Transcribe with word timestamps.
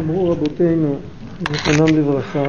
אמרו 0.00 0.30
רבותינו, 0.30 0.98
זיכרונם 1.52 1.98
לברכה, 1.98 2.44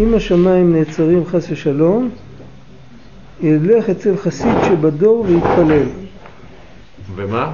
אם 0.00 0.14
השמיים 0.14 0.76
נעצרים 0.76 1.26
חס 1.26 1.50
ושלום, 1.50 2.10
ילך 3.42 3.90
אצל 3.90 4.16
חסיד 4.16 4.54
שבדור 4.68 5.24
ויתפלל. 5.28 5.86
ומה? 7.14 7.52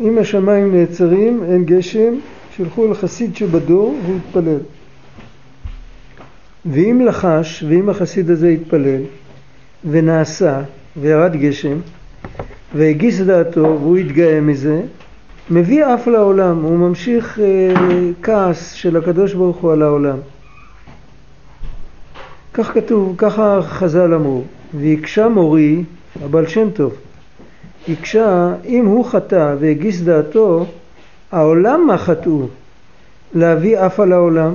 אם 0.00 0.18
השמיים 0.18 0.74
נעצרים, 0.74 1.44
אין 1.44 1.64
גשם, 1.64 2.14
שילכו 2.56 2.90
לחסיד 2.90 3.36
שבדור 3.36 3.96
ויתפלל. 4.06 4.58
ואם 6.66 7.06
לחש, 7.06 7.64
ואם 7.68 7.88
החסיד 7.88 8.30
הזה 8.30 8.50
יתפלל, 8.50 9.00
ונעשה, 9.84 10.62
וירד 10.96 11.36
גשם, 11.36 11.78
והגיס 12.74 13.20
דעתו, 13.20 13.78
והוא 13.80 13.96
התגאה 13.96 14.40
מזה, 14.40 14.80
מביא 15.50 15.84
אף 15.94 16.06
לעולם, 16.06 16.62
הוא 16.62 16.78
ממשיך 16.78 17.40
אה, 17.40 17.74
כעס 18.22 18.72
של 18.72 18.96
הקדוש 18.96 19.34
ברוך 19.34 19.56
הוא 19.56 19.72
על 19.72 19.82
העולם. 19.82 20.16
כך 22.54 22.74
כתוב, 22.74 23.14
ככה 23.18 23.58
חז"ל 23.62 24.14
אמרו, 24.14 24.42
ויקשה 24.74 25.28
מורי, 25.28 25.82
הבעל 26.24 26.46
שם 26.46 26.70
טוב, 26.70 26.94
יקשה, 27.88 28.54
אם 28.64 28.86
הוא 28.86 29.04
חטא 29.04 29.54
והגיס 29.60 30.00
דעתו, 30.00 30.66
העולם 31.32 31.86
מה 31.86 31.98
חטאו? 31.98 32.46
להביא 33.34 33.86
אף 33.86 34.00
על 34.00 34.12
העולם? 34.12 34.54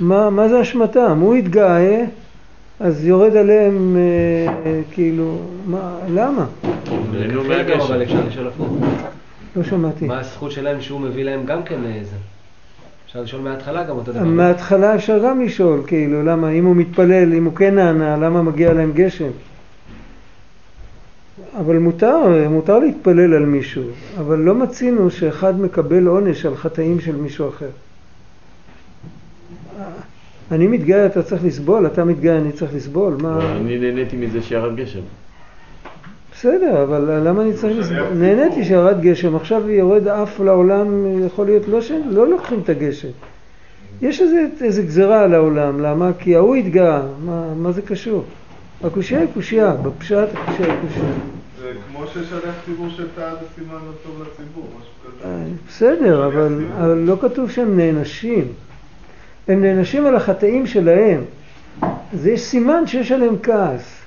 מה, 0.00 0.30
מה 0.30 0.48
זה 0.48 0.60
אשמתם? 0.60 1.18
הוא 1.20 1.34
התגאה, 1.34 2.04
אז 2.80 3.06
יורד 3.06 3.36
עליהם 3.36 3.96
אה, 3.96 4.80
כאילו, 4.92 5.38
מה, 5.66 5.92
למה? 6.08 6.46
לא 9.56 9.62
שמעתי. 9.62 10.06
מה 10.06 10.20
הזכות 10.20 10.50
שלהם 10.50 10.80
שהוא 10.80 11.00
מביא 11.00 11.24
להם 11.24 11.44
גם 11.46 11.62
כן 11.62 11.84
איזה? 11.84 12.16
אפשר 13.06 13.22
לשאול 13.22 13.42
מההתחלה 13.42 13.84
גם 13.84 13.96
אותו 13.96 14.12
דבר. 14.12 14.24
מההתחלה 14.24 14.94
אפשר 14.94 15.18
גם 15.24 15.40
לשאול, 15.44 15.82
כאילו, 15.86 16.22
למה, 16.22 16.50
אם 16.50 16.64
הוא 16.64 16.76
מתפלל, 16.76 17.32
אם 17.34 17.44
הוא 17.44 17.56
כן 17.56 17.74
נענה, 17.74 18.16
למה 18.16 18.42
מגיע 18.42 18.72
להם 18.72 18.92
גשם? 18.94 19.30
אבל 21.58 21.78
מותר, 21.78 22.48
מותר 22.50 22.78
להתפלל 22.78 23.34
על 23.34 23.46
מישהו, 23.46 23.82
אבל 24.18 24.38
לא 24.38 24.54
מצינו 24.54 25.10
שאחד 25.10 25.60
מקבל 25.60 26.06
עונש 26.06 26.46
על 26.46 26.56
חטאים 26.56 27.00
של 27.00 27.16
מישהו 27.16 27.48
אחר. 27.48 27.70
אני 30.52 30.66
מתגאה, 30.66 31.06
אתה 31.06 31.22
צריך 31.22 31.44
לסבול, 31.44 31.86
אתה 31.86 32.04
מתגאה, 32.04 32.36
אני 32.38 32.52
צריך 32.52 32.74
לסבול, 32.74 33.16
מה... 33.22 33.56
אני 33.56 33.78
נהניתי 33.78 34.16
מזה 34.16 34.42
שירד 34.42 34.76
גשם. 34.76 35.00
בסדר, 36.40 36.82
אבל 36.82 37.28
למה 37.28 37.42
אני 37.42 37.52
צריך? 37.52 37.92
נהניתי 38.14 38.64
שירד 38.64 39.00
גשם, 39.00 39.36
עכשיו 39.36 39.70
יורד 39.70 40.08
אף 40.08 40.40
לעולם, 40.40 41.06
יכול 41.26 41.46
להיות 41.46 41.68
לא 41.68 41.80
ש... 41.80 41.92
לא 42.06 42.28
לוקחים 42.28 42.60
את 42.64 42.68
הגשם. 42.68 43.08
יש 44.02 44.20
איזה, 44.20 44.46
איזה 44.60 44.82
גזרה 44.82 45.22
על 45.22 45.34
העולם, 45.34 45.80
למה? 45.80 46.10
כי 46.18 46.36
ההוא 46.36 46.56
התגאה, 46.56 47.02
מה, 47.24 47.54
מה 47.54 47.72
זה 47.72 47.82
קשור? 47.82 48.24
הקושייה 48.84 49.20
היא 49.20 49.28
קושייה, 49.34 49.72
בפשט 49.72 50.28
הקושייה 50.34 50.72
היא 50.72 50.80
קושייה. 50.88 51.12
זה 51.60 51.72
כמו 51.90 52.06
ששליח 52.06 52.54
ציבור 52.64 52.88
שטעה 52.90 53.34
זה 53.34 53.46
סימן 53.54 53.74
לא 53.74 53.92
טוב 54.04 54.22
לציבור, 54.22 54.68
משהו 54.80 54.92
כזה. 55.04 55.28
אה, 55.28 55.44
בסדר, 55.68 56.26
אבל, 56.26 56.64
אבל 56.78 56.98
לא 56.98 57.16
כתוב 57.20 57.50
שהם 57.50 57.76
נענשים. 57.76 58.44
הם 59.48 59.62
נענשים 59.62 60.06
על 60.06 60.16
החטאים 60.16 60.66
שלהם. 60.66 61.20
זה 62.12 62.30
יש 62.30 62.40
סימן 62.40 62.86
שיש 62.86 63.12
עליהם 63.12 63.36
כעס. 63.42 63.99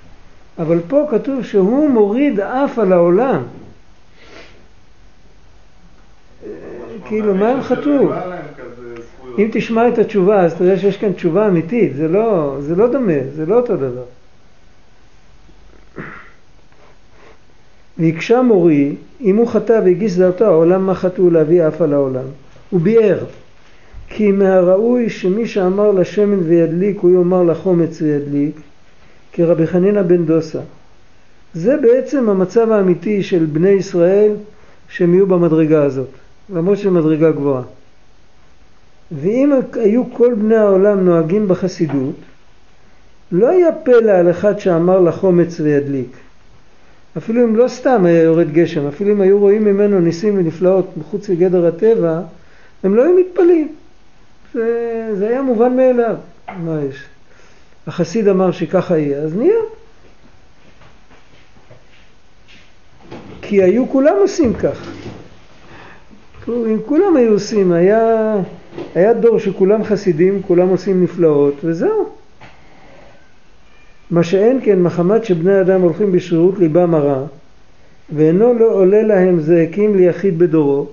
אבל 0.60 0.80
פה 0.88 1.08
כתוב 1.12 1.44
שהוא 1.44 1.90
מוריד 1.90 2.40
אף 2.40 2.80
על 2.80 2.94
העולם. 2.94 3.42
כאילו, 7.06 7.36
מה 7.36 7.50
הם 7.50 7.62
חטאו? 7.62 8.10
אם 9.38 9.50
תשמע 9.52 9.88
את 9.88 9.98
התשובה, 9.98 10.42
אז 10.42 10.54
תראה 10.54 10.78
שיש 10.78 10.98
כאן 10.98 11.14
תשובה 11.14 11.48
אמיתית, 11.48 11.96
זה 11.96 12.08
לא, 12.08 12.58
זה 12.60 12.76
לא 12.76 12.92
דומה, 12.92 13.14
זה 13.36 13.46
לא 13.46 13.56
אותו 13.56 13.76
דבר. 13.78 14.04
והקשה 17.98 18.42
מורי, 18.42 18.96
אם 19.22 19.36
הוא 19.36 19.48
חטא 19.48 19.82
והגיס 19.86 20.16
דעתו, 20.16 20.46
העולם 20.46 20.86
מה 20.86 20.96
חטאו 20.96 21.30
להביא 21.30 21.68
אף 21.68 21.82
על 21.82 21.94
העולם. 21.94 22.26
הוא 22.70 22.82
ביאר, 22.82 23.26
כי 24.10 24.32
מהראוי 24.32 25.10
שמי 25.10 25.48
שאמר 25.48 25.92
לשמן 25.92 26.40
וידליק, 26.40 27.00
הוא 27.00 27.12
יאמר 27.12 27.44
לחומץ 27.44 28.02
וידליק, 28.02 28.56
כרבי 29.34 29.68
חנינא 29.68 30.02
בן 30.02 30.26
דוסה. 30.26 30.60
זה 31.54 31.78
בעצם 31.78 32.30
המצב 32.30 32.72
האמיתי 32.72 33.24
של 33.24 33.46
בני 33.46 33.70
ישראל 33.70 34.32
שהם 34.90 35.14
יהיו 35.14 35.28
במדרגה 35.28 35.84
הזאת, 35.84 36.10
למרות 36.50 36.78
שזו 36.78 36.92
מדרגה 36.92 37.32
גבוהה. 37.32 37.64
ואם 39.12 39.52
היו 39.74 40.14
כל 40.14 40.34
בני 40.34 40.56
העולם 40.56 41.06
נוהגים 41.06 41.48
בחסידות, 41.48 42.16
לא 43.32 43.50
היה 43.50 43.72
פלא 43.72 44.12
על 44.12 44.32
אחד 44.32 44.60
שאמר 44.60 45.00
לחומץ 45.00 45.60
וידליק. 45.60 46.18
אפילו 47.18 47.44
אם 47.44 47.56
לא 47.56 47.68
סתם 47.68 48.06
היה 48.06 48.24
יורד 48.24 48.52
גשם, 48.52 48.88
אפילו 48.88 49.12
אם 49.12 49.22
היו 49.22 49.40
רואים 49.40 49.64
ממנו 49.64 50.00
ניסים 50.00 50.38
ונפלאות 50.38 50.98
מחוץ 50.98 51.30
לגדר 51.30 51.66
הטבע, 51.66 52.22
הם 52.84 52.96
לא 52.96 53.04
היו 53.04 53.16
מתפלאים. 53.16 53.68
זה, 54.54 55.10
זה 55.18 55.28
היה 55.28 55.42
מובן 55.42 55.76
מאליו. 55.76 56.16
מה 56.64 56.80
יש? 56.90 57.04
החסיד 57.88 58.28
אמר 58.28 58.52
שככה 58.52 58.98
יהיה, 58.98 59.18
אז 59.18 59.36
נהיה. 59.36 59.60
כי 63.42 63.64
היו 63.64 63.90
כולם 63.90 64.16
עושים 64.22 64.54
כך. 64.54 64.88
אם 66.48 66.78
כולם 66.86 67.16
היו 67.16 67.34
עושים, 67.34 67.72
היה, 67.72 68.36
היה 68.96 69.14
דור 69.14 69.40
שכולם 69.40 69.84
חסידים, 69.84 70.42
כולם 70.42 70.68
עושים 70.68 71.04
נפלאות, 71.04 71.54
וזהו. 71.64 72.10
מה 74.12 74.24
שאין 74.24 74.60
כן 74.64 74.82
מחמת 74.82 75.26
שבני 75.26 75.62
אדם 75.62 75.82
הולכים 75.82 76.12
בשרירות 76.12 76.60
ליבם 76.60 76.96
הרע, 76.96 77.26
ואינו 78.16 78.54
לא 78.54 78.74
עולה 78.74 79.02
להם 79.02 79.40
זעקים 79.40 79.96
ליחיד 79.96 80.40
בדורו, 80.40 80.88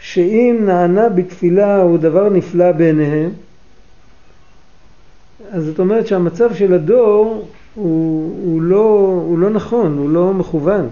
שאם 0.00 0.58
נענה 0.64 1.08
בתפילה 1.08 1.82
הוא 1.82 1.98
דבר 1.98 2.28
נפלא 2.28 2.72
בעיניהם, 2.72 3.30
אז 5.50 5.64
זאת 5.64 5.78
אומרת 5.78 6.06
שהמצב 6.06 6.54
של 6.54 6.74
הדור 6.74 7.48
הוא, 7.74 8.36
הוא, 8.44 8.62
לא, 8.62 9.22
הוא 9.26 9.38
לא 9.38 9.50
נכון, 9.50 9.98
הוא 9.98 10.10
לא 10.10 10.34
מכוון. 10.34 10.88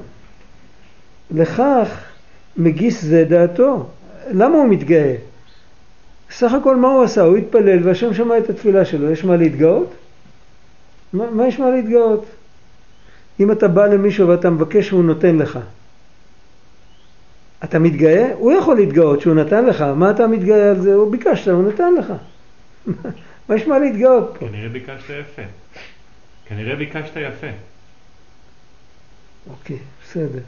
לכך 1.31 1.89
מגיס 2.57 3.05
זה 3.05 3.25
דעתו. 3.29 3.87
למה 4.31 4.57
הוא 4.57 4.69
מתגאה? 4.69 5.15
סך 6.31 6.53
הכל 6.53 6.77
מה 6.77 6.89
הוא 6.89 7.03
עשה? 7.03 7.23
הוא 7.23 7.37
התפלל 7.37 7.89
והשם 7.89 8.15
שמע 8.15 8.39
את 8.39 8.51
התפילה 8.51 8.85
שלו, 8.85 9.11
יש 9.11 9.25
מה 9.25 9.37
להתגאות? 9.37 9.95
מה, 11.13 11.31
מה 11.31 11.47
יש 11.47 11.59
מה 11.59 11.71
להתגאות? 11.71 12.25
אם 13.41 13.53
אתה 13.53 13.69
בא 13.69 13.87
למישהו 13.87 14.29
ואתה 14.29 14.51
מבקש 14.51 14.93
והוא 14.93 15.05
נותן 15.05 15.37
לך, 15.37 15.59
אתה 17.65 17.79
מתגאה? 17.79 18.31
הוא 18.39 18.53
יכול 18.53 18.77
להתגאות 18.77 19.21
שהוא 19.21 19.35
נתן 19.35 19.65
לך, 19.65 19.81
מה 19.81 20.11
אתה 20.11 20.27
מתגאה 20.27 20.71
על 20.71 20.81
זה? 20.81 20.95
הוא 20.95 21.11
ביקשת, 21.11 21.49
הוא 21.49 21.69
נתן 21.69 21.95
לך. 21.95 22.13
מה 23.49 23.57
יש 23.57 23.67
מה 23.67 23.79
להתגאות 23.79 24.37
פה? 24.39 24.47
כנראה 24.49 24.69
ביקשת 24.69 25.11
יפה. 25.21 25.43
כנראה 26.47 26.77
ביקשת 26.77 27.17
יפה. 27.17 27.47
אוקיי, 29.51 29.79
בסדר. 30.03 30.41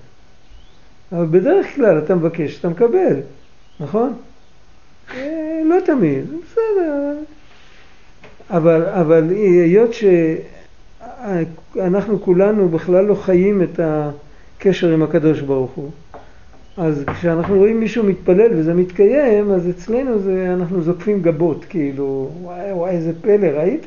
אבל 1.13 1.27
בדרך 1.27 1.75
כלל 1.75 1.99
אתה 1.99 2.15
מבקש, 2.15 2.59
אתה 2.59 2.69
מקבל, 2.69 3.21
נכון? 3.81 4.15
אה, 5.15 5.61
לא 5.65 5.77
תמיד, 5.87 6.25
בסדר. 6.43 7.17
אבל, 8.51 8.85
אבל 8.87 9.31
היות 9.31 9.91
שאנחנו 11.75 12.23
כולנו 12.23 12.69
בכלל 12.69 13.05
לא 13.05 13.15
חיים 13.15 13.63
את 13.63 13.81
הקשר 13.83 14.93
עם 14.93 15.03
הקדוש 15.03 15.41
ברוך 15.41 15.71
הוא, 15.73 15.91
אז 16.77 17.05
כשאנחנו 17.15 17.59
רואים 17.59 17.81
מישהו 17.81 18.05
מתפלל 18.05 18.51
וזה 18.53 18.75
מתקיים, 18.75 19.51
אז 19.51 19.71
אצלנו 19.71 20.19
זה, 20.19 20.55
אנחנו 20.55 20.83
זוקפים 20.83 21.23
גבות, 21.23 21.65
כאילו, 21.69 22.31
וואי 22.43 22.73
וואי 22.73 22.91
איזה 22.91 23.13
פלא, 23.21 23.47
ראית? 23.47 23.87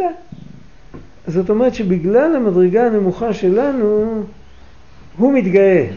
זאת 1.28 1.50
אומרת 1.50 1.76
שבגלל 1.76 2.36
המדרגה 2.36 2.86
הנמוכה 2.86 3.34
שלנו, 3.34 4.24
הוא 5.18 5.34
מתגאה. 5.34 5.88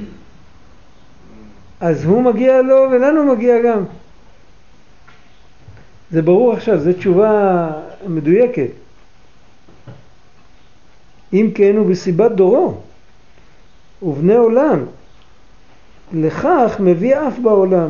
אז 1.81 2.05
הוא 2.05 2.23
מגיע 2.23 2.63
לו 2.63 2.89
ולנו 2.93 3.35
מגיע 3.35 3.63
גם. 3.63 3.85
זה 6.11 6.23
ברור 6.23 6.53
עכשיו, 6.53 6.81
זו 6.81 6.93
תשובה 6.93 7.71
מדויקת. 8.09 8.71
אם 11.33 11.51
כן 11.55 11.77
הוא 11.77 11.87
בסיבת 11.87 12.33
דורו 12.33 12.75
ובני 14.03 14.35
עולם, 14.35 14.85
לכך 16.13 16.77
מביא 16.81 17.17
אף 17.29 17.39
בעולם. 17.39 17.89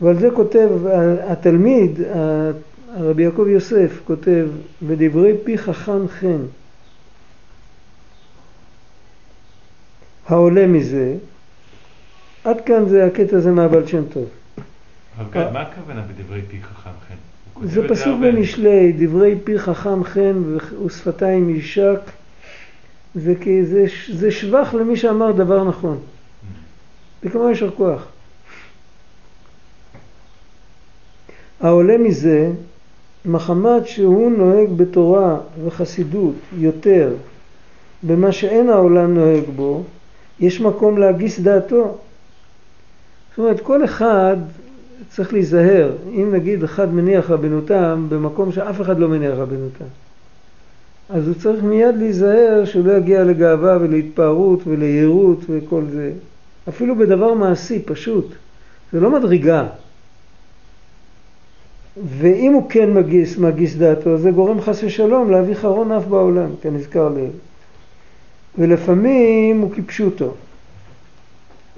ועל 0.00 0.18
זה 0.18 0.28
כותב 0.34 0.68
התלמיד, 1.26 2.00
רבי 2.96 3.22
יעקב 3.22 3.46
יוסף, 3.48 4.00
כותב, 4.04 4.46
בדברי 4.82 5.32
פי 5.44 5.58
חכם 5.58 6.08
חן. 6.08 6.40
העולה 10.28 10.66
מזה, 10.66 11.14
עד 12.44 12.60
כאן 12.60 12.88
זה 12.88 13.06
הקטע 13.06 13.36
הזה 13.36 13.50
מהבעל 13.50 13.86
שם 13.86 14.02
טוב. 14.12 14.24
גד, 15.30 15.52
מה 15.52 15.60
הכוונה 15.60 16.02
בדברי 16.02 16.42
פי 16.48 16.62
חכם 16.62 16.90
חן? 17.08 17.66
זה 17.66 17.88
פסוק. 17.88 18.20
במשלי, 18.20 18.92
דברי 18.98 19.34
פי 19.44 19.58
חכם 19.58 20.04
חן 20.04 20.42
ושפתיים 20.86 21.50
יישק, 21.50 22.00
זה, 23.14 23.34
כי 23.40 23.64
זה, 23.64 23.84
זה 24.12 24.30
שבח 24.30 24.74
למי 24.74 24.96
שאמר 24.96 25.32
דבר 25.32 25.64
נכון. 25.64 25.98
זה 27.22 27.30
כמו 27.30 27.48
יישר 27.48 27.70
כוח. 27.70 28.06
העולה 31.60 31.98
מזה, 31.98 32.50
מחמת 33.24 33.86
שהוא 33.86 34.30
נוהג 34.30 34.68
בתורה 34.76 35.36
וחסידות 35.64 36.34
יותר 36.58 37.12
במה 38.02 38.32
שאין 38.32 38.70
העולם 38.70 39.14
נוהג 39.14 39.44
בו, 39.56 39.82
יש 40.40 40.60
מקום 40.60 40.98
להגיס 40.98 41.40
דעתו. 41.40 41.98
זאת 43.30 43.38
אומרת, 43.38 43.60
כל 43.60 43.84
אחד 43.84 44.36
צריך 45.10 45.32
להיזהר. 45.32 45.92
אם 46.08 46.28
נגיד 46.32 46.64
אחד 46.64 46.94
מניח 46.94 47.30
רבנותם 47.30 48.06
במקום 48.08 48.52
שאף 48.52 48.80
אחד 48.80 48.98
לא 48.98 49.08
מניח 49.08 49.32
רבנותם, 49.36 49.84
אז 51.08 51.26
הוא 51.26 51.34
צריך 51.34 51.62
מיד 51.62 51.96
להיזהר 51.96 52.64
שהוא 52.64 52.86
לא 52.86 52.92
יגיע 52.92 53.24
לגאווה 53.24 53.78
ולהתפארות 53.80 54.60
וליהירות 54.66 55.38
וכל 55.48 55.82
זה. 55.90 56.12
אפילו 56.68 56.96
בדבר 56.96 57.34
מעשי, 57.34 57.82
פשוט. 57.82 58.34
זה 58.92 59.00
לא 59.00 59.10
מדרגה. 59.10 59.66
ואם 62.18 62.52
הוא 62.52 62.70
כן 62.70 62.94
מגיס, 62.94 63.38
מגיס 63.38 63.74
דעתו, 63.74 64.18
זה 64.18 64.30
גורם 64.30 64.60
חס 64.60 64.84
ושלום 64.84 65.30
להביא 65.30 65.54
חרון 65.54 65.92
אף 65.92 66.04
בעולם, 66.04 66.50
כנזכר 66.62 67.08
לעיל. 67.08 67.30
ולפעמים 68.58 69.60
הוא 69.60 69.70
כפשוטו. 69.74 70.34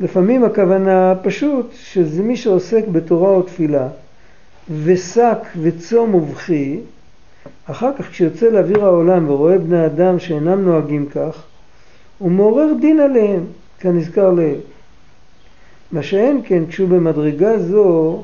לפעמים 0.01 0.45
הכוונה 0.45 1.15
פשוט 1.23 1.73
שזה 1.73 2.23
מי 2.23 2.37
שעוסק 2.37 2.89
בתורה 2.93 3.31
או 3.31 3.43
תפילה 3.43 3.89
ושק 4.85 5.39
וצום 5.63 6.15
ובכי, 6.15 6.81
אחר 7.65 7.91
כך 7.99 8.11
כשיוצא 8.11 8.47
לאוויר 8.47 8.85
העולם 8.85 9.31
ורואה 9.31 9.59
בני 9.59 9.87
אדם 9.87 10.19
שאינם 10.19 10.65
נוהגים 10.65 11.07
כך, 11.07 11.43
הוא 12.19 12.31
מעורר 12.31 12.73
דין 12.81 13.01
עליהם, 13.01 13.45
כנזכר 13.81 14.31
לעיל. 14.31 14.59
מה 15.93 16.03
שאין 16.03 16.41
כן 16.45 16.67
כשהוא 16.69 16.89
במדרגה 16.89 17.59
זו 17.59 18.23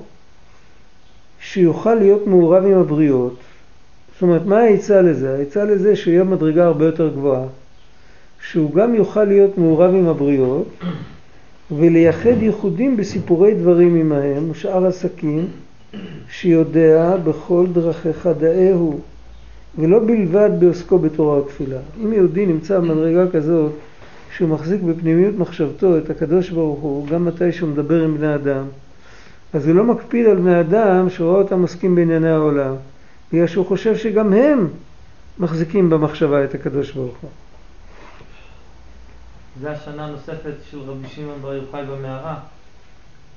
שיוכל 1.40 1.94
להיות 1.94 2.26
מעורב 2.26 2.64
עם 2.64 2.78
הבריות. 2.78 3.36
זאת 4.12 4.22
אומרת, 4.22 4.46
מה 4.46 4.58
העצה 4.58 5.02
לזה? 5.02 5.36
העצה 5.38 5.64
לזה 5.64 5.96
שהוא 5.96 6.12
יהיה 6.12 6.24
במדרגה 6.24 6.64
הרבה 6.64 6.86
יותר 6.86 7.08
גבוהה. 7.08 7.46
שהוא 8.40 8.74
גם 8.74 8.94
יוכל 8.94 9.24
להיות 9.24 9.58
מעורב 9.58 9.94
עם 9.94 10.08
הבריות 10.08 10.68
ולייחד 11.70 12.42
ייחודים 12.42 12.96
בסיפורי 12.96 13.54
דברים 13.54 13.96
עמהם 13.96 14.50
ושאר 14.50 14.86
עסקים 14.86 15.46
שיודע 16.30 17.16
בכל 17.16 17.66
דרכיך 17.72 18.28
דאהו 18.38 19.00
ולא 19.78 19.98
בלבד 19.98 20.50
בעוסקו 20.58 20.98
בתורה 20.98 21.38
ותפילה. 21.38 21.78
אם 22.04 22.12
יהודי 22.12 22.46
נמצא 22.46 22.78
במדרגה 22.78 23.30
כזאת 23.30 23.72
שהוא 24.30 24.48
מחזיק 24.48 24.80
בפנימיות 24.82 25.34
מחשבתו 25.34 25.98
את 25.98 26.10
הקדוש 26.10 26.50
ברוך 26.50 26.80
הוא 26.80 27.08
גם 27.08 27.24
מתי 27.24 27.52
שהוא 27.52 27.68
מדבר 27.68 28.04
עם 28.04 28.16
בני 28.16 28.34
אדם 28.34 28.66
אז 29.52 29.66
הוא 29.66 29.74
לא 29.74 29.84
מקפיד 29.84 30.26
על 30.26 30.36
בני 30.36 30.60
אדם 30.60 31.10
שרואה 31.10 31.42
אותם 31.42 31.62
עוסקים 31.62 31.94
בענייני 31.94 32.30
העולם 32.30 32.74
בגלל 33.32 33.46
שהוא 33.46 33.66
חושב 33.66 33.96
שגם 33.96 34.32
הם 34.32 34.68
מחזיקים 35.38 35.90
במחשבה 35.90 36.44
את 36.44 36.54
הקדוש 36.54 36.92
ברוך 36.92 37.16
הוא. 37.20 37.30
זה 39.60 39.70
השנה 39.70 40.04
הנוספת 40.04 40.54
של 40.70 40.78
רבי 40.80 41.08
שמעון 41.08 41.42
בר 41.42 41.54
יוחאי 41.54 41.84
במערה. 41.84 42.38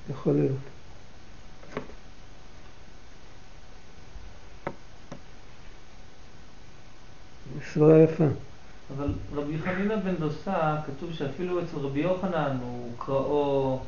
יכול 0.09 0.33
להיות. 0.33 0.55
סברה 7.73 7.97
יפה. 8.03 8.25
אבל 8.97 9.07
רבי 9.33 9.57
חנינא 9.57 9.95
בן 9.95 10.15
דוסה, 10.15 10.75
כתוב 10.87 11.13
שאפילו 11.13 11.59
אצל 11.63 11.77
רבי 11.77 11.99
יוחנן 11.99 12.57
הוא 12.61 12.91
קראו 12.97 13.79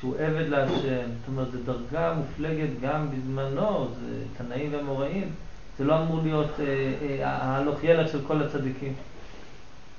שהוא 0.00 0.14
עבד 0.18 0.48
להשם. 0.48 1.08
זאת 1.20 1.28
אומרת, 1.28 1.52
זו 1.52 1.58
דרגה 1.64 2.14
מופלגת 2.14 2.80
גם 2.82 3.06
בזמנו, 3.10 3.88
זה 4.00 4.24
תנאים 4.36 4.74
ואמוראים. 4.74 5.30
זה 5.78 5.84
לא 5.84 6.02
אמור 6.02 6.20
להיות 6.22 6.50
אה, 6.60 6.64
אה, 7.02 7.30
ההלוך 7.30 7.84
ילד 7.84 8.08
של 8.08 8.20
כל 8.26 8.42
הצדיקים. 8.42 8.92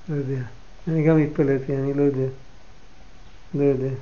לא 0.10 0.16
יודע. 0.16 0.42
אני 0.88 1.04
גם 1.04 1.18
התפלאתי, 1.18 1.78
אני 1.78 1.94
לא 1.94 2.01
יודע. 2.01 2.28
לא 3.54 3.63
יודע. 3.63 3.94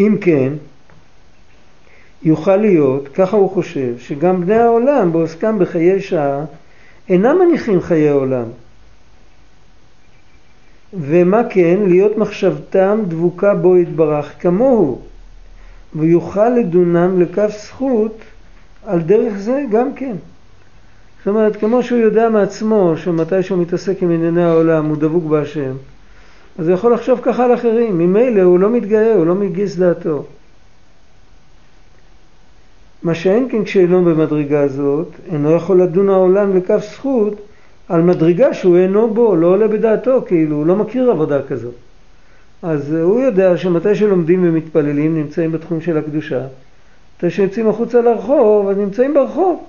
אם 0.00 0.16
כן, 0.20 0.52
יוכל 2.22 2.56
להיות, 2.56 3.08
ככה 3.08 3.36
הוא 3.36 3.50
חושב, 3.50 3.98
שגם 3.98 4.40
בני 4.40 4.54
העולם 4.54 5.12
בעוסקם 5.12 5.58
בחיי 5.58 6.00
שעה 6.00 6.44
אינם 7.08 7.38
מניחים 7.38 7.80
חיי 7.80 8.08
עולם. 8.08 8.44
ומה 10.94 11.42
כן? 11.50 11.78
להיות 11.86 12.18
מחשבתם 12.18 13.00
דבוקה 13.08 13.54
בו 13.54 13.76
יתברך 13.76 14.32
כמוהו, 14.40 15.00
ויוכל 15.94 16.48
לדונם 16.48 17.22
לכף 17.22 17.50
זכות 17.64 18.18
על 18.86 19.00
דרך 19.00 19.38
זה 19.38 19.62
גם 19.70 19.94
כן. 19.94 20.16
זאת 21.18 21.26
אומרת, 21.28 21.56
כמו 21.56 21.82
שהוא 21.82 21.98
יודע 21.98 22.28
מעצמו 22.28 22.94
שמתי 22.96 23.42
שהוא 23.42 23.62
מתעסק 23.62 24.02
עם 24.02 24.10
ענייני 24.10 24.44
העולם 24.44 24.86
הוא 24.86 24.96
דבוק 24.96 25.24
בהשם, 25.24 25.72
אז 26.58 26.68
הוא 26.68 26.74
יכול 26.74 26.94
לחשוב 26.94 27.20
ככה 27.22 27.44
על 27.44 27.54
אחרים. 27.54 27.98
ממילא 27.98 28.42
הוא 28.42 28.58
לא 28.58 28.70
מתגאה, 28.70 29.14
הוא 29.14 29.26
לא 29.26 29.34
מגיס 29.34 29.76
דעתו. 29.76 30.24
מה 33.02 33.14
שאין 33.14 33.48
כן 33.50 33.64
כשאינו 33.64 34.04
במדרגה 34.04 34.60
הזאת, 34.60 35.08
אינו 35.32 35.52
יכול 35.52 35.82
לדון 35.82 36.08
העולם 36.08 36.56
לכף 36.56 36.80
זכות 36.92 37.34
על 37.88 38.02
מדרגה 38.02 38.54
שהוא 38.54 38.76
אינו 38.76 39.14
בו, 39.14 39.36
לא 39.36 39.46
עולה 39.46 39.68
בדעתו, 39.68 40.22
כאילו, 40.26 40.56
הוא 40.56 40.66
לא 40.66 40.76
מכיר 40.76 41.10
עבודה 41.10 41.42
כזאת. 41.42 41.74
אז 42.62 42.92
הוא 42.92 43.20
יודע 43.20 43.56
שמתי 43.56 43.94
שלומדים 43.94 44.44
ומתפללים 44.48 45.16
נמצאים 45.16 45.52
בתחום 45.52 45.80
של 45.80 45.98
הקדושה, 45.98 46.46
מתי 47.16 47.30
שיוצאים 47.30 47.68
החוצה 47.68 48.00
לרחוב, 48.00 48.68
אז 48.68 48.76
נמצאים 48.76 49.14
ברחוב. 49.14 49.64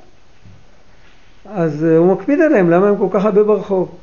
אז 1.45 1.83
הוא 1.83 2.13
מקפיד 2.13 2.41
עליהם, 2.41 2.69
למה 2.69 2.89
הם 2.89 2.97
כל 2.97 3.07
כך 3.11 3.25
הרבה 3.25 3.43
ברחוב? 3.43 3.95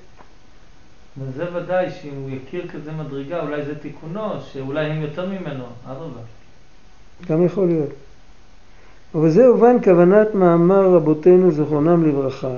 וזה 1.20 1.44
ודאי 1.54 1.90
שאם 1.90 2.14
הוא 2.22 2.30
יכיר 2.30 2.68
כזה 2.68 2.92
מדרגה, 2.92 3.40
אולי 3.40 3.64
זה 3.64 3.78
תיקונו, 3.78 4.40
שאולי 4.52 4.86
הם 4.86 5.02
יותר 5.02 5.26
ממנו, 5.26 5.64
אדרבה. 5.86 6.20
גם 7.28 7.44
יכול 7.44 7.66
להיות. 7.66 7.90
אבל 9.14 9.30
זה 9.30 9.46
הובן 9.46 9.76
כוונת 9.84 10.34
מאמר 10.34 10.94
רבותינו 10.94 11.50
זכרונם 11.50 12.06
לברכה. 12.06 12.56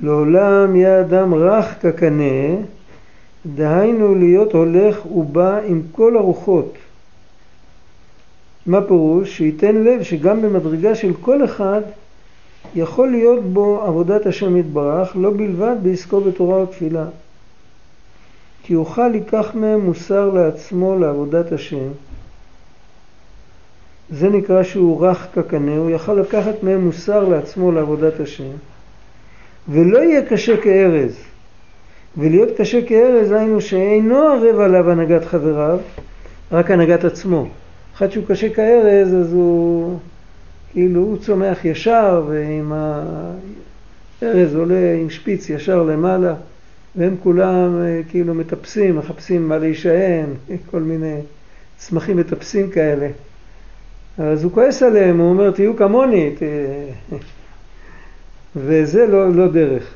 לעולם 0.00 0.76
יהיה 0.76 1.00
אדם 1.00 1.34
רך 1.34 1.82
כקנה, 1.82 2.56
דהיינו 3.46 4.14
להיות 4.14 4.52
הולך 4.52 5.06
ובא 5.06 5.58
עם 5.66 5.82
כל 5.92 6.16
הרוחות. 6.16 6.74
מה 8.66 8.82
פירוש? 8.82 9.36
שייתן 9.36 9.76
לב 9.76 10.02
שגם 10.02 10.42
במדרגה 10.42 10.94
של 10.94 11.12
כל 11.20 11.44
אחד 11.44 11.80
יכול 12.74 13.10
להיות 13.10 13.44
בו 13.44 13.82
עבודת 13.82 14.26
השם 14.26 14.56
יתברך, 14.56 15.16
לא 15.16 15.30
בלבד 15.30 15.76
בעסקו 15.82 16.20
בתורה 16.20 16.62
ותפילה. 16.62 17.04
כי 18.62 18.72
יוכל 18.72 19.14
ייקח 19.14 19.54
מהם 19.54 19.80
מוסר 19.80 20.30
לעצמו 20.30 20.98
לעבודת 20.98 21.52
השם. 21.52 21.88
זה 24.10 24.28
נקרא 24.28 24.62
שהוא 24.62 25.06
רך 25.06 25.26
כקנה, 25.34 25.76
הוא 25.76 25.90
יכל 25.90 26.14
לקחת 26.14 26.62
מהם 26.62 26.84
מוסר 26.84 27.28
לעצמו 27.28 27.72
לעבודת 27.72 28.20
השם. 28.20 28.50
ולא 29.68 29.98
יהיה 29.98 30.26
קשה 30.26 30.56
כארז. 30.56 31.16
ולהיות 32.16 32.48
קשה 32.56 32.86
כארז 32.86 33.32
היינו 33.32 33.60
שאינו 33.60 34.18
ערב 34.18 34.60
עליו 34.60 34.90
הנהגת 34.90 35.24
חבריו, 35.24 35.78
רק 36.52 36.70
הנהגת 36.70 37.04
עצמו. 37.04 37.46
אחד 37.96 38.10
שהוא 38.10 38.24
קשה 38.28 38.48
כארז 38.54 39.14
אז 39.14 39.32
הוא 39.32 39.98
כאילו 40.72 41.00
הוא 41.00 41.16
צומח 41.16 41.64
ישר 41.64 42.24
ועם 42.28 42.72
הארז 44.22 44.54
עולה 44.54 44.94
עם 45.00 45.10
שפיץ 45.10 45.50
ישר 45.50 45.82
למעלה 45.82 46.34
והם 46.96 47.16
כולם 47.22 47.80
כאילו 48.08 48.34
מטפסים, 48.34 48.96
מחפשים 48.96 49.48
מה 49.48 49.58
להישען, 49.58 50.26
כל 50.70 50.80
מיני 50.80 51.20
צמחים 51.78 52.16
מטפסים 52.16 52.70
כאלה. 52.70 53.08
אז 54.18 54.44
הוא 54.44 54.52
כועס 54.52 54.82
עליהם, 54.82 55.18
הוא 55.18 55.30
אומר 55.30 55.50
תהיו 55.50 55.76
כמוני, 55.76 56.30
ת... 56.38 56.42
וזה 58.56 59.06
לא, 59.06 59.34
לא 59.34 59.48
דרך. 59.48 59.94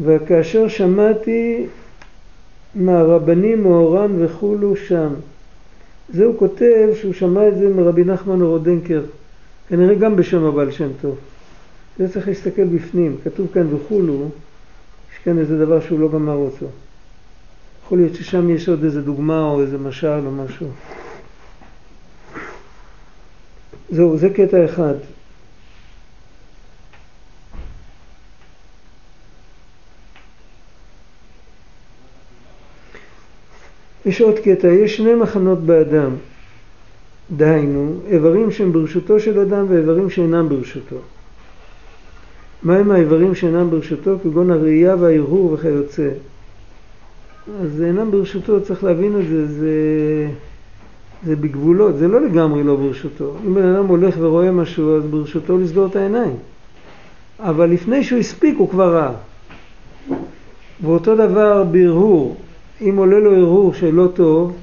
וכאשר 0.00 0.68
שמעתי 0.68 1.66
מהרבנים 2.74 3.62
מאורן 3.62 4.24
וכולו 4.24 4.76
שם, 4.76 5.08
זה 6.08 6.24
הוא 6.24 6.38
כותב 6.38 6.88
שהוא 6.94 7.12
שמע 7.12 7.48
את 7.48 7.58
זה 7.58 7.68
מרבי 7.68 8.04
נחמן 8.04 8.42
אורודנקר, 8.42 9.02
כנראה 9.68 9.94
גם 9.94 10.16
בשם 10.16 10.44
הבעל 10.44 10.70
שם 10.70 10.88
טוב. 11.00 11.16
זה 11.98 12.08
צריך 12.08 12.28
להסתכל 12.28 12.64
בפנים, 12.64 13.16
כתוב 13.24 13.46
כאן 13.54 13.74
וכולו, 13.74 14.28
יש 15.18 15.24
כאן 15.24 15.38
איזה 15.38 15.58
דבר 15.58 15.80
שהוא 15.80 16.00
לא 16.00 16.08
גמר 16.08 16.34
אותו. 16.34 16.66
יכול 17.84 17.98
להיות 17.98 18.14
ששם 18.14 18.50
יש 18.50 18.68
עוד 18.68 18.84
איזה 18.84 19.02
דוגמה 19.02 19.42
או 19.42 19.60
איזה 19.62 19.78
משל 19.78 20.20
או 20.26 20.30
משהו. 20.30 20.68
זהו, 23.90 24.18
זה 24.18 24.30
קטע 24.30 24.64
אחד. 24.64 24.94
יש 34.06 34.20
עוד 34.20 34.38
קטע, 34.38 34.68
יש 34.68 34.96
שני 34.96 35.14
מחנות 35.14 35.58
באדם, 35.58 36.10
דהיינו, 37.36 38.00
איברים 38.06 38.50
שהם 38.50 38.72
ברשותו 38.72 39.20
של 39.20 39.40
אדם 39.40 39.66
ואיברים 39.68 40.10
שאינם 40.10 40.48
ברשותו. 40.48 40.96
מהם 42.62 42.90
האיברים 42.90 43.34
שאינם 43.34 43.70
ברשותו? 43.70 44.16
כגון 44.22 44.50
הראייה 44.50 44.96
והערעור 44.98 45.52
וכיוצא. 45.52 46.08
אז 47.62 47.82
אינם 47.82 48.10
ברשותו, 48.10 48.60
צריך 48.60 48.84
להבין 48.84 49.20
את 49.20 49.28
זה, 49.28 49.46
זה, 49.46 49.70
זה 51.24 51.36
בגבולות, 51.36 51.96
זה 51.96 52.08
לא 52.08 52.20
לגמרי 52.20 52.62
לא 52.62 52.76
ברשותו. 52.76 53.34
אם 53.46 53.54
בן 53.54 53.74
אדם 53.74 53.86
הולך 53.86 54.14
ורואה 54.18 54.50
משהו, 54.50 54.96
אז 54.96 55.06
ברשותו 55.06 55.58
לסגור 55.58 55.86
את 55.86 55.96
העיניים. 55.96 56.36
אבל 57.40 57.70
לפני 57.70 58.04
שהוא 58.04 58.18
הספיק 58.18 58.58
הוא 58.58 58.68
כבר 58.68 58.94
ראה. 58.96 59.12
ואותו 60.82 61.14
דבר 61.16 61.64
בהרהור, 61.64 62.36
אם 62.80 62.96
עולה 62.96 63.18
לו 63.18 63.36
הרהור 63.36 63.74
שלא 63.74 64.08
טוב, 64.14 64.56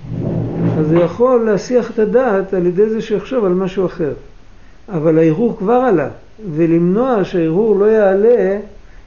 אז 0.79 0.91
הוא 0.91 1.03
יכול 1.03 1.45
להסיח 1.45 1.91
את 1.91 1.99
הדעת 1.99 2.53
על 2.53 2.65
ידי 2.65 2.89
זה 2.89 3.01
שיחשוב 3.01 3.45
על 3.45 3.53
משהו 3.53 3.85
אחר. 3.85 4.13
אבל 4.89 5.17
ההרהור 5.17 5.57
כבר 5.57 5.73
עלה, 5.73 6.09
ולמנוע 6.55 7.23
שההרהור 7.23 7.79
לא 7.79 7.85
יעלה, 7.85 8.59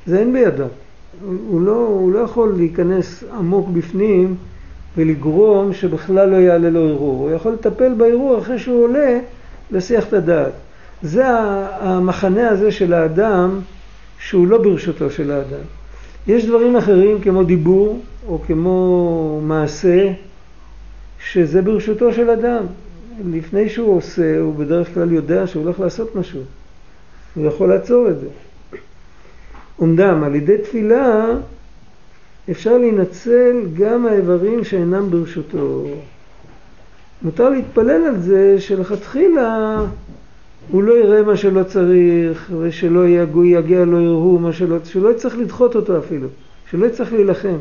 זה 0.07 0.19
אין 0.19 0.33
בידו. 0.33 0.65
הוא 1.49 1.61
לא, 1.61 1.87
הוא 1.87 2.13
לא 2.13 2.19
יכול 2.19 2.55
להיכנס 2.57 3.25
עמוק 3.39 3.69
בפנים 3.69 4.35
ולגרום 4.97 5.73
שבכלל 5.73 6.29
לא 6.29 6.37
יעלה 6.37 6.71
לו 6.71 6.89
ערעור. 6.89 7.23
הוא 7.23 7.31
יכול 7.31 7.53
לטפל 7.53 7.95
בערעור 7.95 8.39
אחרי 8.39 8.59
שהוא 8.59 8.85
עולה, 8.85 9.19
להסיח 9.71 10.09
את 10.09 10.13
הדעת. 10.13 10.53
זה 11.03 11.25
המחנה 11.81 12.49
הזה 12.49 12.71
של 12.71 12.93
האדם 12.93 13.59
שהוא 14.19 14.47
לא 14.47 14.63
ברשותו 14.63 15.11
של 15.11 15.31
האדם. 15.31 15.65
יש 16.27 16.47
דברים 16.47 16.77
אחרים 16.77 17.21
כמו 17.21 17.43
דיבור 17.43 18.01
או 18.29 18.39
כמו 18.47 19.41
מעשה 19.43 20.13
שזה 21.31 21.63
ברשותו 21.63 22.13
של 22.13 22.31
אדם. 22.31 22.65
לפני 23.31 23.69
שהוא 23.69 23.97
עושה 23.97 24.41
הוא 24.41 24.55
בדרך 24.55 24.95
כלל 24.95 25.13
יודע 25.13 25.47
שהוא 25.47 25.65
הולך 25.65 25.81
לעשות 25.81 26.17
משהו. 26.17 26.41
הוא 27.35 27.47
יכול 27.47 27.69
לעצור 27.69 28.09
את 28.09 28.21
זה. 28.21 28.27
אומנם 29.79 30.25
על 30.25 30.35
ידי 30.35 30.59
תפילה 30.59 31.27
אפשר 32.51 32.79
להינצל 32.79 33.57
גם 33.75 34.07
האיברים 34.07 34.65
שאינם 34.65 35.11
ברשותו. 35.11 35.87
מותר 37.23 37.49
להתפלל 37.49 38.05
על 38.07 38.21
זה 38.21 38.61
שלכתחילה 38.61 39.79
הוא 40.71 40.83
לא 40.83 40.93
יראה 40.93 41.23
מה 41.23 41.37
שלא 41.37 41.63
צריך 41.63 42.53
ושלא 42.61 43.09
יגיע, 43.09 43.59
יגיע 43.59 43.85
לו 43.85 44.01
יראו 44.01 44.39
מה 44.39 44.53
שלא, 44.53 44.77
שלא 44.85 45.13
יצטרך 45.13 45.37
לדחות 45.37 45.77
אותו 45.77 45.99
אפילו, 45.99 46.29
שלא 46.71 46.87
יצטרך 46.87 47.13
להילחם. 47.13 47.57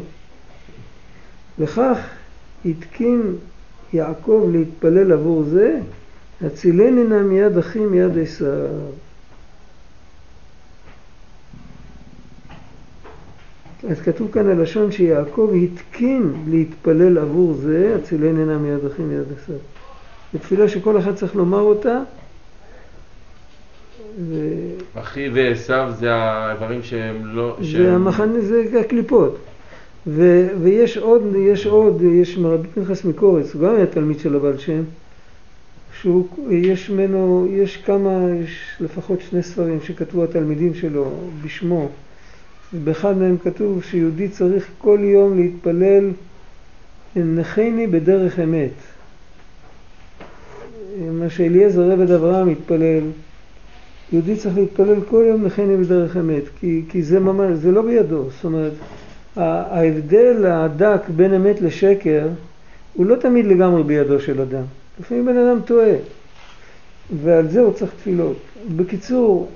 לכך 1.60 1.98
התקין 2.66 3.22
יעקב 3.94 4.50
להתפלל 4.52 5.12
עבור 5.12 5.44
זה, 5.44 5.80
הצילני 6.42 7.04
נא 7.04 7.22
מיד 7.22 7.58
אחי 7.58 7.80
מיד 7.80 8.18
עשיו. 8.18 8.48
אז 13.90 14.02
כתוב 14.02 14.32
כאן 14.32 14.50
הלשון 14.50 14.92
שיעקב 14.92 15.54
התקין 15.64 16.34
להתפלל 16.48 17.18
עבור 17.18 17.54
זה, 17.54 17.96
הצילני 18.02 18.46
נא 18.46 18.58
מיד 18.58 18.86
אחי 18.86 19.02
מיד 19.02 19.26
עשיו. 19.42 19.56
זו 20.34 20.40
תפילה 20.40 20.70
שכל 20.70 21.00
אחד 21.00 21.16
צריך 21.16 21.36
לומר 21.36 21.60
אותה. 21.60 22.00
ו... 24.20 24.36
אחי 24.94 25.30
ועשיו 25.34 25.92
זה 26.00 26.14
האיברים 26.14 26.84
שהם 26.84 27.26
לא... 27.26 27.56
זה 27.60 27.68
שהם... 27.68 27.96
המחנה, 27.96 28.42
זה 28.42 28.80
הקליפות. 28.80 29.38
ו, 30.08 30.48
ויש 30.62 30.98
עוד, 30.98 31.36
יש 31.36 31.66
עוד, 31.66 32.02
יש 32.02 32.38
מרבי 32.38 32.68
פנחס 32.74 33.06
מקורץ, 33.06 33.54
הוא 33.56 33.62
גם 33.62 33.76
היה 33.76 33.86
תלמיד 33.86 34.20
של 34.20 34.36
הבעל 34.36 34.58
שם, 34.58 34.82
שיש 36.02 36.90
ממנו, 36.90 37.48
יש 37.52 37.78
כמה, 37.78 38.20
יש 38.44 38.78
לפחות 38.80 39.22
שני 39.22 39.44
ספרים 39.44 39.80
שכתבו 39.84 40.24
התלמידים 40.24 40.74
שלו 40.74 41.12
בשמו, 41.46 41.90
ובאחד 42.74 43.18
מהם 43.18 43.38
כתוב 43.38 43.84
שיהודי 43.84 44.28
צריך 44.28 44.68
כל 44.78 45.00
יום 45.02 45.38
להתפלל 45.38 46.12
נחני 47.16 47.88
בדרך 47.88 48.40
אמת. 48.40 48.72
מה 51.12 51.30
שאליעזר 51.30 51.92
עבד 51.92 52.12
אברהם 52.12 52.50
מתפלל, 52.50 53.04
יהודי 54.12 54.36
צריך 54.36 54.58
להתפלל 54.58 55.02
כל 55.10 55.24
יום 55.28 55.46
נחני 55.46 55.78
בדרך 55.78 56.18
אמת, 56.18 56.44
כי, 56.60 56.82
כי 56.90 57.04
זה 57.04 57.20
ממש, 57.20 57.58
זה 57.58 57.72
לא 57.72 57.82
בידו, 57.82 58.24
זאת 58.30 58.46
אומרת, 58.46 58.74
ההבדל 59.36 60.46
הדק 60.46 61.02
בין 61.16 61.34
אמת 61.34 61.62
לשקר 61.62 62.28
הוא 62.94 63.06
לא 63.06 63.16
תמיד 63.16 63.46
לגמרי 63.46 63.84
בידו 63.84 64.20
של 64.20 64.42
אדם. 64.42 64.64
לפעמים 65.00 65.26
בן 65.26 65.38
אדם 65.38 65.60
טועה, 65.66 65.94
ועל 67.24 67.50
זה 67.50 67.60
הוא 67.60 67.74
צריך 67.74 67.92
תפילות. 67.98 68.38
בקיצור, 68.76 69.50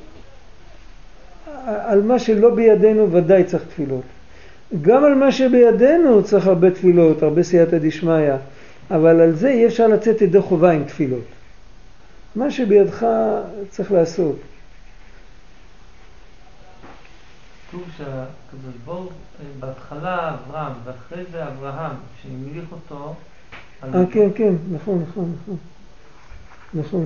על 1.65 2.01
מה 2.01 2.19
שלא 2.19 2.55
בידינו 2.55 3.11
ודאי 3.11 3.43
צריך 3.43 3.63
תפילות. 3.63 4.03
גם 4.81 5.03
על 5.03 5.15
מה 5.15 5.31
שבידינו 5.31 6.23
צריך 6.23 6.47
הרבה 6.47 6.71
תפילות, 6.71 7.23
הרבה 7.23 7.43
סייעתא 7.43 7.77
דשמיא, 7.77 8.33
אבל 8.91 9.21
על 9.21 9.35
זה 9.35 9.49
אי 9.49 9.67
אפשר 9.67 9.87
לצאת 9.87 10.21
ידי 10.21 10.41
חובה 10.41 10.71
עם 10.71 10.83
תפילות. 10.83 11.25
מה 12.35 12.51
שבידך 12.51 13.05
צריך 13.69 13.91
לעשות. 13.91 14.35
כתוב 17.69 17.83
שהקדוש 17.97 18.75
ברוך 18.85 19.13
בהתחלה 19.59 20.29
אברהם 20.33 20.73
ואחרי 20.83 21.23
זה 21.31 21.47
אברהם, 21.47 21.95
שהמליך 22.21 22.65
אותו 22.71 23.15
אה, 23.83 24.03
כן, 24.11 24.27
כן, 24.35 24.53
נכון, 24.71 25.05
נכון, 25.09 25.35
נכון. 25.41 25.57
נכון. 26.73 27.05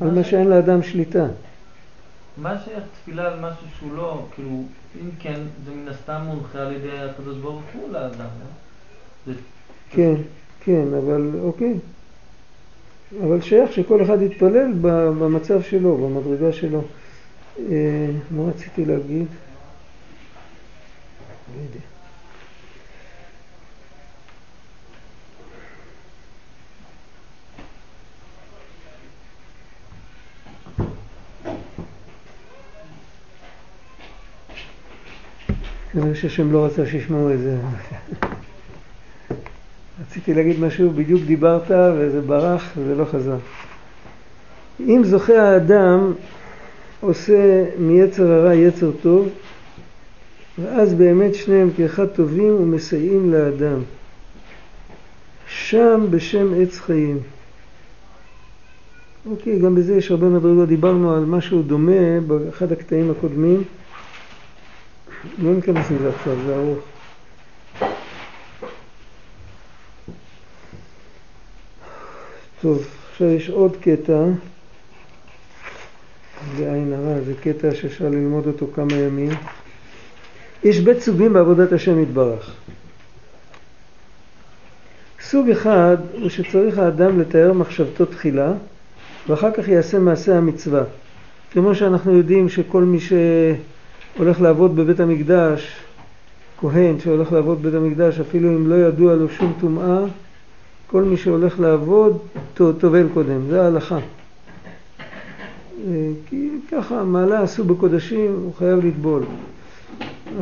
על 0.00 0.10
מה 0.10 0.24
שאין 0.24 0.48
לאדם 0.48 0.82
שליטה. 0.82 1.26
מה 2.42 2.58
שייך 2.64 2.84
תפילה 3.02 3.32
על 3.32 3.40
משהו 3.40 3.66
שהוא 3.78 3.96
לא, 3.96 4.26
כאילו, 4.34 4.62
אם 5.02 5.10
כן, 5.18 5.40
זה 5.64 5.70
מן 5.74 5.88
הסתם 5.88 6.22
מונחה 6.26 6.58
על 6.58 6.72
ידי 6.72 6.98
הקדוש 6.98 7.38
ברוך 7.38 7.62
הוא 7.72 7.92
לאדם, 7.92 8.26
לא? 9.26 9.32
כן, 9.90 10.14
כן, 10.60 10.86
אבל 10.98 11.30
אוקיי. 11.42 11.74
אבל 13.22 13.40
שייך 13.40 13.72
שכל 13.72 14.02
אחד 14.02 14.22
יתפלל 14.22 14.72
במצב 15.18 15.62
שלו, 15.62 15.96
במדרגה 15.96 16.52
שלו. 16.52 16.82
אה, 17.58 18.10
מה 18.30 18.42
רציתי 18.48 18.84
להגיד? 18.84 19.26
לא 21.56 21.62
יודע. 21.62 21.87
כנראה 36.00 36.14
שהשם 36.14 36.52
לא 36.52 36.64
רצה 36.66 36.86
שישמעו 36.86 37.32
את 37.32 37.38
זה. 37.38 37.56
רציתי 40.00 40.34
להגיד 40.34 40.60
משהו, 40.60 40.90
בדיוק 40.90 41.22
דיברת 41.22 41.70
וזה 41.70 42.20
ברח 42.20 42.72
וזה 42.76 42.94
לא 42.94 43.04
חזר. 43.04 43.36
אם 44.80 45.02
זוכה 45.04 45.42
האדם 45.42 46.12
עושה 47.00 47.64
מיצר 47.78 48.32
הרע 48.32 48.54
יצר 48.54 48.90
טוב, 49.02 49.28
ואז 50.58 50.94
באמת 50.94 51.34
שניהם 51.34 51.70
כאחד 51.76 52.06
טובים 52.06 52.54
ומסייעים 52.54 53.32
לאדם. 53.32 53.80
שם 55.48 56.06
בשם 56.10 56.54
עץ 56.62 56.78
חיים. 56.78 57.18
אוקיי, 59.30 59.58
גם 59.58 59.74
בזה 59.74 59.94
יש 59.94 60.10
הרבה 60.10 60.26
מדרגות, 60.26 60.68
דיברנו 60.68 61.14
על 61.14 61.24
משהו 61.24 61.62
דומה 61.62 62.20
באחד 62.26 62.72
הקטעים 62.72 63.10
הקודמים. 63.10 63.62
לא 65.38 65.54
ניכנס 65.54 65.90
לזה 65.90 66.08
עכשיו, 66.08 66.36
זה 66.46 66.56
ארוך. 66.56 66.78
טוב, 72.60 72.86
עכשיו 73.12 73.28
יש 73.28 73.48
עוד 73.48 73.76
קטע, 73.80 74.24
זה 76.56 76.72
עין 76.72 76.92
הרע, 76.92 77.20
זה 77.20 77.32
קטע 77.42 77.74
שאפשר 77.74 78.08
ללמוד 78.08 78.46
אותו 78.46 78.66
כמה 78.74 78.94
ימים. 78.94 79.30
יש 80.64 80.78
בית 80.78 81.00
סוגים 81.00 81.32
בעבודת 81.32 81.72
השם 81.72 82.02
יתברך. 82.02 82.54
סוג 85.20 85.50
אחד 85.50 85.96
הוא 86.12 86.28
שצריך 86.28 86.78
האדם 86.78 87.20
לתאר 87.20 87.52
מחשבתו 87.52 88.06
תחילה 88.06 88.52
ואחר 89.28 89.50
כך 89.52 89.68
יעשה 89.68 89.98
מעשה 89.98 90.38
המצווה. 90.38 90.82
כמו 91.52 91.74
שאנחנו 91.74 92.16
יודעים 92.16 92.48
שכל 92.48 92.82
מי 92.82 92.98
שהולך 94.18 94.40
לעבוד 94.40 94.76
בבית 94.76 95.00
המקדש, 95.00 95.76
כהן 96.60 97.00
שהולך 97.00 97.32
לעבוד 97.32 97.62
בבית 97.62 97.74
המקדש, 97.74 98.20
אפילו 98.20 98.48
אם 98.48 98.68
לא 98.68 98.74
ידוע 98.74 99.14
לו 99.14 99.28
שום 99.28 99.52
טומאה, 99.60 100.00
כל 100.86 101.02
מי 101.02 101.16
שהולך 101.16 101.60
לעבוד, 101.60 102.18
טובל 102.54 103.06
קודם, 103.14 103.40
זה 103.48 103.62
ההלכה. 103.62 103.98
אה, 103.98 104.02
כי 106.28 106.50
ככה 106.70 107.04
מעלה 107.04 107.42
עשו 107.42 107.64
בקודשים, 107.64 108.36
הוא 108.44 108.52
חייב 108.58 108.86
לטבול. 108.86 109.22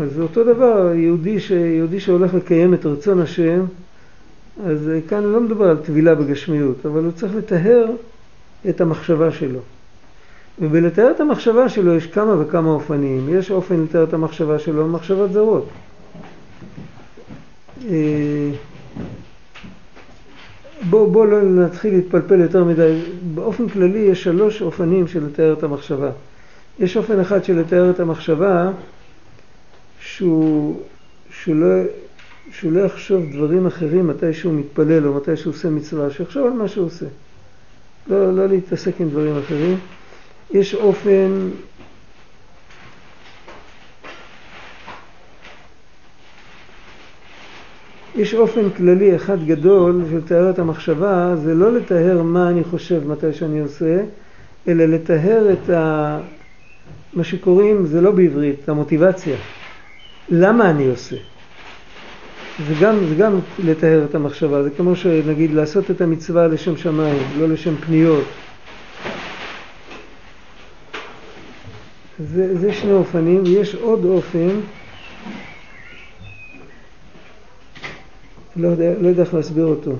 אז 0.00 0.20
אותו 0.20 0.44
דבר, 0.44 0.92
יהודי, 0.94 1.40
ש... 1.40 1.50
יהודי 1.50 2.00
שהולך 2.00 2.34
לקיים 2.34 2.74
את 2.74 2.86
רצון 2.86 3.20
השם, 3.20 3.64
אז 4.66 4.88
אה, 4.88 4.98
כאן 5.08 5.24
לא 5.24 5.40
מדובר 5.40 5.68
על 5.68 5.76
טבילה 5.76 6.14
בגשמיות, 6.14 6.86
אבל 6.86 7.04
הוא 7.04 7.12
צריך 7.12 7.34
לטהר 7.34 7.86
את 8.68 8.80
המחשבה 8.80 9.30
שלו. 9.30 9.60
ובלתאר 10.58 11.10
את 11.10 11.20
המחשבה 11.20 11.68
שלו 11.68 11.94
יש 11.94 12.06
כמה 12.06 12.40
וכמה 12.40 12.70
אופנים. 12.70 13.28
יש 13.28 13.50
אופן 13.50 13.80
לתאר 13.80 14.04
את 14.04 14.14
המחשבה 14.14 14.58
שלו, 14.58 14.88
מחשבת 14.88 15.32
זרות. 15.32 15.68
אה, 17.88 18.50
בואו 20.90 21.10
בוא 21.10 21.26
לא 21.26 21.42
נתחיל 21.42 21.94
להתפלפל 21.94 22.40
יותר 22.40 22.64
מדי. 22.64 23.00
באופן 23.34 23.68
כללי 23.68 23.98
יש 23.98 24.22
שלוש 24.22 24.62
אופנים 24.62 25.06
של 25.06 25.26
לתאר 25.26 25.52
את 25.52 25.62
המחשבה. 25.62 26.10
יש 26.78 26.96
אופן 26.96 27.20
אחד 27.20 27.44
של 27.44 27.60
לתאר 27.60 27.90
את 27.90 28.00
המחשבה 28.00 28.70
שהוא, 30.00 30.80
שהוא, 31.30 31.54
לא, 31.54 31.66
שהוא 32.50 32.72
לא 32.72 32.80
יחשוב 32.80 33.22
דברים 33.32 33.66
אחרים 33.66 34.06
מתי 34.06 34.34
שהוא 34.34 34.54
מתפלל 34.54 35.06
או 35.06 35.14
מתי 35.14 35.36
שהוא 35.36 35.54
עושה 35.54 35.70
מצווה, 35.70 36.10
שיחשוב 36.10 36.46
על 36.46 36.52
מה 36.52 36.68
שהוא 36.68 36.86
עושה. 36.86 37.06
לא, 38.06 38.36
לא 38.36 38.46
להתעסק 38.46 39.00
עם 39.00 39.08
דברים 39.08 39.38
אחרים. 39.38 39.78
יש 40.50 40.74
אופן 40.74 41.48
יש 48.16 48.34
אופן 48.34 48.70
כללי 48.70 49.16
אחד 49.16 49.46
גדול 49.46 50.02
של 50.28 50.50
את 50.50 50.58
המחשבה, 50.58 51.36
זה 51.36 51.54
לא 51.54 51.72
לתאר 51.72 52.22
מה 52.22 52.48
אני 52.50 52.64
חושב 52.64 53.08
מתי 53.08 53.32
שאני 53.32 53.60
עושה, 53.60 54.02
אלא 54.68 54.84
לתאר 54.84 55.52
את 55.52 55.70
ה... 55.70 56.20
מה 57.12 57.24
שקוראים, 57.24 57.86
זה 57.86 58.00
לא 58.00 58.10
בעברית, 58.10 58.68
המוטיבציה. 58.68 59.36
למה 60.28 60.70
אני 60.70 60.86
עושה? 60.86 61.16
זה 62.58 62.74
גם, 62.74 63.06
זה 63.06 63.14
גם 63.14 63.40
לתאר 63.58 64.04
את 64.04 64.14
המחשבה, 64.14 64.62
זה 64.62 64.70
כמו 64.70 64.96
שנגיד 64.96 65.50
לעשות 65.54 65.90
את 65.90 66.00
המצווה 66.00 66.46
לשם 66.48 66.76
שמיים, 66.76 67.22
לא 67.34 67.48
לשם 67.48 67.76
פניות. 67.76 68.45
זה, 72.18 72.58
זה 72.58 72.72
שני 72.72 72.92
אופנים, 72.92 73.42
ויש 73.42 73.74
עוד 73.74 74.04
אופן 74.04 74.48
לא 78.56 78.68
יודע, 78.68 78.92
לא 79.00 79.08
יודע 79.08 79.22
איך 79.22 79.34
להסביר 79.34 79.64
אותו. 79.64 79.92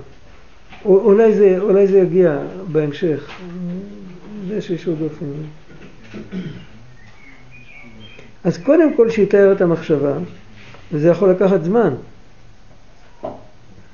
או, 0.84 1.00
אולי, 1.00 1.34
זה, 1.34 1.58
אולי 1.60 1.86
זה 1.86 1.98
יגיע 1.98 2.38
בהמשך. 2.72 3.30
זה 4.48 4.62
שיש 4.62 4.86
עוד 4.86 4.98
אופן. 5.02 5.26
אז 8.44 8.58
קודם 8.58 8.96
כל 8.96 9.10
שיתאר 9.10 9.52
את 9.52 9.60
המחשבה, 9.60 10.12
וזה 10.92 11.08
יכול 11.08 11.30
לקחת 11.30 11.64
זמן. 11.64 11.94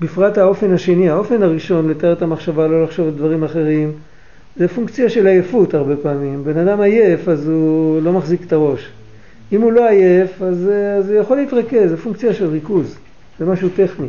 בפרט 0.00 0.38
האופן 0.38 0.72
השני, 0.72 1.08
האופן 1.08 1.42
הראשון 1.42 1.88
לתאר 1.88 2.12
את 2.12 2.22
המחשבה, 2.22 2.66
לא 2.66 2.84
לחשוב 2.84 3.06
על 3.06 3.14
דברים 3.14 3.44
אחרים, 3.44 3.92
זה 4.56 4.68
פונקציה 4.68 5.08
של 5.08 5.26
עייפות 5.26 5.74
הרבה 5.74 5.96
פעמים. 5.96 6.44
בן 6.44 6.58
אדם 6.58 6.80
עייף 6.80 7.28
אז 7.28 7.48
הוא 7.48 8.02
לא 8.02 8.12
מחזיק 8.12 8.40
את 8.46 8.52
הראש. 8.52 8.88
אם 9.52 9.60
הוא 9.60 9.72
לא 9.72 9.88
עייף 9.88 10.42
אז, 10.42 10.70
אז 10.98 11.10
הוא 11.10 11.20
יכול 11.20 11.36
להתרכז, 11.36 11.90
זה 11.90 11.96
פונקציה 11.96 12.34
של 12.34 12.46
ריכוז, 12.46 12.98
זה 13.38 13.46
משהו 13.46 13.68
טכני. 13.76 14.06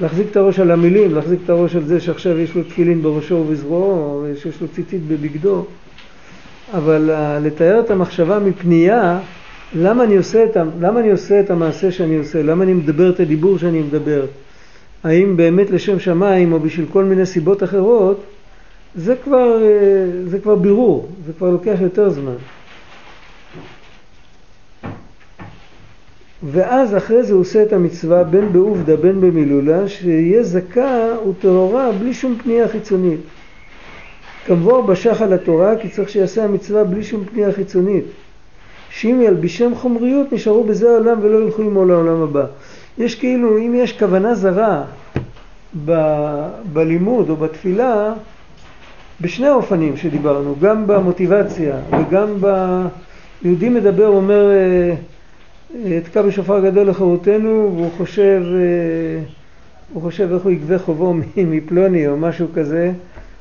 להחזיק 0.00 0.26
את 0.30 0.36
הראש 0.36 0.58
על 0.58 0.70
המילים, 0.70 1.14
להחזיק 1.14 1.40
את 1.44 1.50
הראש 1.50 1.76
על 1.76 1.84
זה 1.84 2.00
שעכשיו 2.00 2.38
יש 2.38 2.54
לו 2.54 2.62
תפילין 2.62 3.02
בראשו 3.02 3.34
ובזרועו, 3.34 4.24
שיש 4.42 4.60
לו 4.60 4.68
ציצית 4.68 5.02
בבגדו, 5.08 5.64
אבל 6.74 7.10
uh, 7.10 7.46
לתאר 7.46 7.80
את 7.80 7.90
המחשבה 7.90 8.38
מפנייה, 8.38 9.18
למה 9.74 10.04
אני, 10.04 10.18
את, 10.18 10.56
למה 10.80 11.00
אני 11.00 11.10
עושה 11.10 11.40
את 11.40 11.50
המעשה 11.50 11.92
שאני 11.92 12.16
עושה, 12.16 12.42
למה 12.42 12.64
אני 12.64 12.72
מדבר 12.72 13.10
את 13.10 13.20
הדיבור 13.20 13.58
שאני 13.58 13.80
מדבר, 13.80 14.24
האם 15.04 15.36
באמת 15.36 15.70
לשם 15.70 15.98
שמיים 15.98 16.52
או 16.52 16.60
בשביל 16.60 16.86
כל 16.92 17.04
מיני 17.04 17.26
סיבות 17.26 17.62
אחרות, 17.62 18.24
זה 18.96 19.16
כבר, 19.24 19.58
uh, 19.58 20.30
זה 20.30 20.38
כבר 20.38 20.54
בירור, 20.54 21.08
זה 21.26 21.32
כבר 21.32 21.50
לוקח 21.50 21.76
יותר 21.80 22.10
זמן. 22.10 22.34
ואז 26.42 26.96
אחרי 26.96 27.22
זה 27.22 27.32
הוא 27.32 27.40
עושה 27.40 27.62
את 27.62 27.72
המצווה 27.72 28.24
בין 28.24 28.52
בעובדה 28.52 28.96
בין 28.96 29.20
במילולה 29.20 29.88
שיהיה 29.88 30.42
זכה 30.42 31.06
וטהורה 31.28 31.92
בלי 31.92 32.14
שום 32.14 32.36
פנייה 32.42 32.68
חיצונית. 32.68 33.20
כמבוא 34.46 34.86
בשח 34.86 35.22
על 35.22 35.32
התורה 35.32 35.76
כי 35.76 35.88
צריך 35.88 36.08
שיעשה 36.08 36.44
המצווה 36.44 36.84
בלי 36.84 37.04
שום 37.04 37.24
פנייה 37.24 37.52
חיצונית. 37.52 38.04
שאם 38.90 39.20
ילבישם 39.22 39.74
חומריות 39.74 40.32
נשארו 40.32 40.64
בזה 40.64 40.90
העולם 40.90 41.18
ולא 41.22 41.44
ילכו 41.44 41.62
עמו 41.62 41.84
לעולם 41.84 42.22
הבא. 42.22 42.44
יש 42.98 43.14
כאילו 43.14 43.58
אם 43.58 43.74
יש 43.74 43.98
כוונה 43.98 44.34
זרה 44.34 44.84
ב- 45.84 46.48
בלימוד 46.72 47.30
או 47.30 47.36
בתפילה 47.36 48.12
בשני 49.20 49.46
האופנים 49.46 49.96
שדיברנו, 49.96 50.54
גם 50.60 50.86
במוטיבציה 50.86 51.76
וגם 52.00 52.34
ב... 52.40 52.46
יהודי 53.42 53.68
מדבר 53.68 54.08
אומר 54.08 54.52
תקע 56.04 56.22
בשופר 56.22 56.60
גדול 56.60 56.88
לחירותנו 56.88 57.72
והוא 57.76 57.90
חושב, 57.96 58.42
אה, 58.54 59.24
הוא 59.92 60.02
חושב 60.02 60.32
איך 60.32 60.42
הוא 60.42 60.52
יגבה 60.52 60.78
חובו 60.78 61.14
מפלוני 61.36 62.08
או 62.08 62.16
משהו 62.16 62.46
כזה 62.54 62.92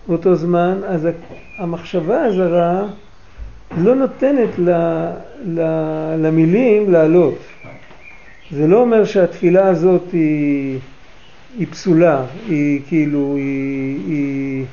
באותו 0.07 0.35
זמן, 0.35 0.79
אז 0.88 1.07
המחשבה 1.57 2.23
הזרה 2.23 2.88
לא 3.77 3.95
נותנת 3.95 4.49
ל, 4.59 4.69
ל, 5.45 5.61
למילים 6.17 6.91
לעלות. 6.91 7.38
זה 8.51 8.67
לא 8.67 8.81
אומר 8.81 9.05
שהתפילה 9.05 9.67
הזאת 9.67 10.11
היא, 10.11 10.79
היא 11.59 11.67
פסולה, 11.67 12.25
היא 12.47 12.81
כאילו, 12.88 13.33
היא, 13.35 13.99
היא, 14.07 14.65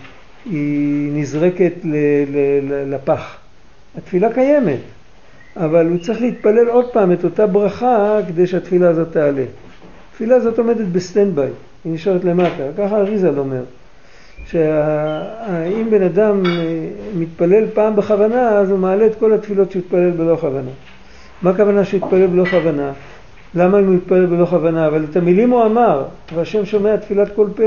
היא 0.51 1.13
נזרקת 1.13 1.73
לפח. 2.87 3.37
התפילה 3.99 4.33
קיימת. 4.33 4.81
אבל 5.57 5.87
הוא 5.87 5.99
צריך 5.99 6.21
להתפלל 6.21 6.69
עוד 6.69 6.93
פעם 6.93 7.13
את 7.13 7.25
אותה 7.25 7.47
ברכה 7.47 8.19
כדי 8.29 8.47
שהתפילה 8.47 8.89
הזאת 8.89 9.13
תעלה. 9.13 9.45
התפילה 10.11 10.37
הזאת 10.37 10.59
עומדת 10.59 10.87
ב 10.87 10.95
stand 10.95 11.35
by, 11.35 11.51
היא 11.85 11.93
נשארת 11.93 12.25
למטה, 12.25 12.63
ככה 12.79 12.97
האריז"ל 12.97 13.38
אומר. 13.39 13.63
שאם 14.47 15.87
בן 15.91 16.03
אדם 16.03 16.47
אה, 16.47 16.89
מתפלל 17.17 17.65
פעם 17.75 17.97
בכוונה, 17.97 18.49
אז 18.49 18.71
הוא 18.71 18.79
מעלה 18.79 19.07
את 19.07 19.15
כל 19.19 19.33
התפילות 19.33 19.71
שהוא 19.71 19.83
התפלל 19.83 20.11
בלא 20.11 20.37
כוונה. 20.37 20.71
מה 21.43 21.51
הכוונה 21.51 21.85
שהוא 21.85 22.05
התפלל 22.05 22.27
בלא 22.27 22.45
כוונה? 22.45 22.93
למה 23.55 23.79
הוא 23.79 23.87
מתפלל 23.87 24.27
בלא 24.27 24.47
כוונה? 24.47 24.87
אבל 24.87 25.05
את 25.11 25.17
המילים 25.17 25.51
הוא 25.51 25.65
אמר, 25.67 26.05
והשם 26.35 26.65
שומע 26.65 26.97
תפילת 26.97 27.29
כל 27.37 27.49
פה. 27.57 27.63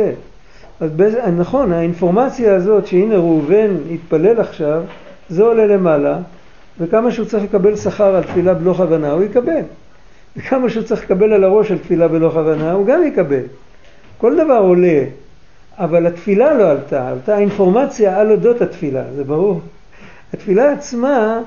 אז 0.80 0.92
באיזה, 0.92 1.32
נכון, 1.32 1.74
האינפורמציה 1.74 2.56
הזאת 2.56 2.88
שהנה 2.88 3.16
ראובן 3.16 3.76
התפלל 3.94 4.40
עכשיו, 4.40 4.84
זה 5.30 5.44
עולה 5.44 5.66
למעלה, 5.66 6.18
וכמה 6.80 7.12
שהוא 7.12 7.26
צריך 7.26 7.44
לקבל 7.44 7.76
שכר 7.76 8.16
על 8.16 8.24
תפילה 8.24 8.54
בלא 8.54 8.74
כוונה, 8.74 9.12
הוא 9.12 9.24
יקבל. 9.24 9.62
וכמה 10.38 10.70
שהוא 10.70 10.84
צריך 10.84 11.04
לקבל 11.04 11.34
על 11.34 11.44
הראש 11.44 11.72
על 11.72 11.78
תפילה 11.78 12.08
בלא 12.08 12.30
כוונה, 12.30 12.72
הוא 12.72 12.86
גם 12.86 13.04
יקבל. 13.04 13.44
כל 14.18 14.36
דבר 14.36 14.58
עולה, 14.58 15.04
אבל 15.78 16.06
התפילה 16.06 16.54
לא 16.54 16.72
עלתה, 16.72 17.10
עלתה 17.10 17.36
האינפורמציה 17.36 18.20
על 18.20 18.32
אודות 18.32 18.62
התפילה, 18.62 19.04
זה 19.16 19.24
ברור. 19.24 19.62
התפילה 20.34 20.72
עצמה, 20.72 21.40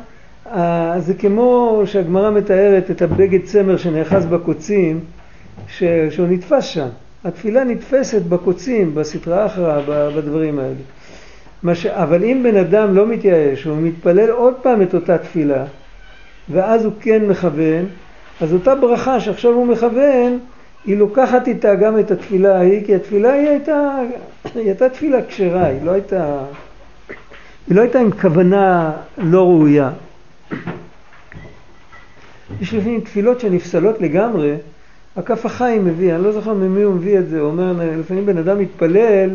זה 0.98 1.14
כמו 1.18 1.82
שהגמרא 1.84 2.30
מתארת 2.30 2.90
את 2.90 3.02
הבגד 3.02 3.44
צמר 3.44 3.76
שנאחז 3.76 4.26
בקוצים, 4.26 5.00
שהוא 5.68 6.26
נתפס 6.28 6.64
שם. 6.64 6.88
התפילה 7.24 7.64
נתפסת 7.64 8.22
בקוצים, 8.22 8.94
בסטרא 8.94 9.46
אחרא, 9.46 9.80
בדברים 10.16 10.58
האלה. 10.58 11.74
ש... 11.74 11.86
אבל 11.86 12.24
אם 12.24 12.40
בן 12.42 12.56
אדם 12.56 12.94
לא 12.94 13.06
מתייאש, 13.06 13.64
הוא 13.64 13.76
מתפלל 13.76 14.30
עוד 14.30 14.54
פעם 14.62 14.82
את 14.82 14.94
אותה 14.94 15.18
תפילה, 15.18 15.64
ואז 16.50 16.84
הוא 16.84 16.92
כן 17.00 17.26
מכוון, 17.26 17.86
אז 18.40 18.52
אותה 18.52 18.74
ברכה 18.74 19.20
שעכשיו 19.20 19.52
הוא 19.52 19.66
מכוון, 19.66 20.38
היא 20.84 20.96
לוקחת 20.96 21.48
איתה 21.48 21.74
גם 21.74 21.98
את 21.98 22.10
התפילה 22.10 22.56
ההיא, 22.56 22.86
כי 22.86 22.94
התפילה 22.94 23.32
היא 23.32 23.48
הייתה, 23.48 23.98
היא 24.54 24.64
הייתה 24.64 24.88
תפילה 24.88 25.18
כשרה, 25.28 25.66
היא 25.66 25.82
לא 25.82 25.90
הייתה, 25.90 26.38
היא 27.68 27.76
לא 27.76 27.80
הייתה 27.80 28.00
עם 28.00 28.10
כוונה 28.10 28.92
לא 29.18 29.42
ראויה. 29.42 29.90
יש 32.60 32.74
לפעמים 32.74 33.00
תפילות 33.00 33.40
שנפסלות 33.40 34.00
לגמרי, 34.00 34.56
הכף 35.18 35.46
החיים 35.46 35.84
מביא, 35.84 36.14
אני 36.14 36.24
לא 36.24 36.32
זוכר 36.32 36.54
ממי 36.54 36.82
הוא 36.82 36.94
מביא 36.94 37.18
את 37.18 37.28
זה, 37.28 37.40
הוא 37.40 37.48
אומר, 37.48 37.72
לפעמים 37.98 38.26
בן 38.26 38.38
אדם 38.38 38.58
מתפלל 38.58 39.30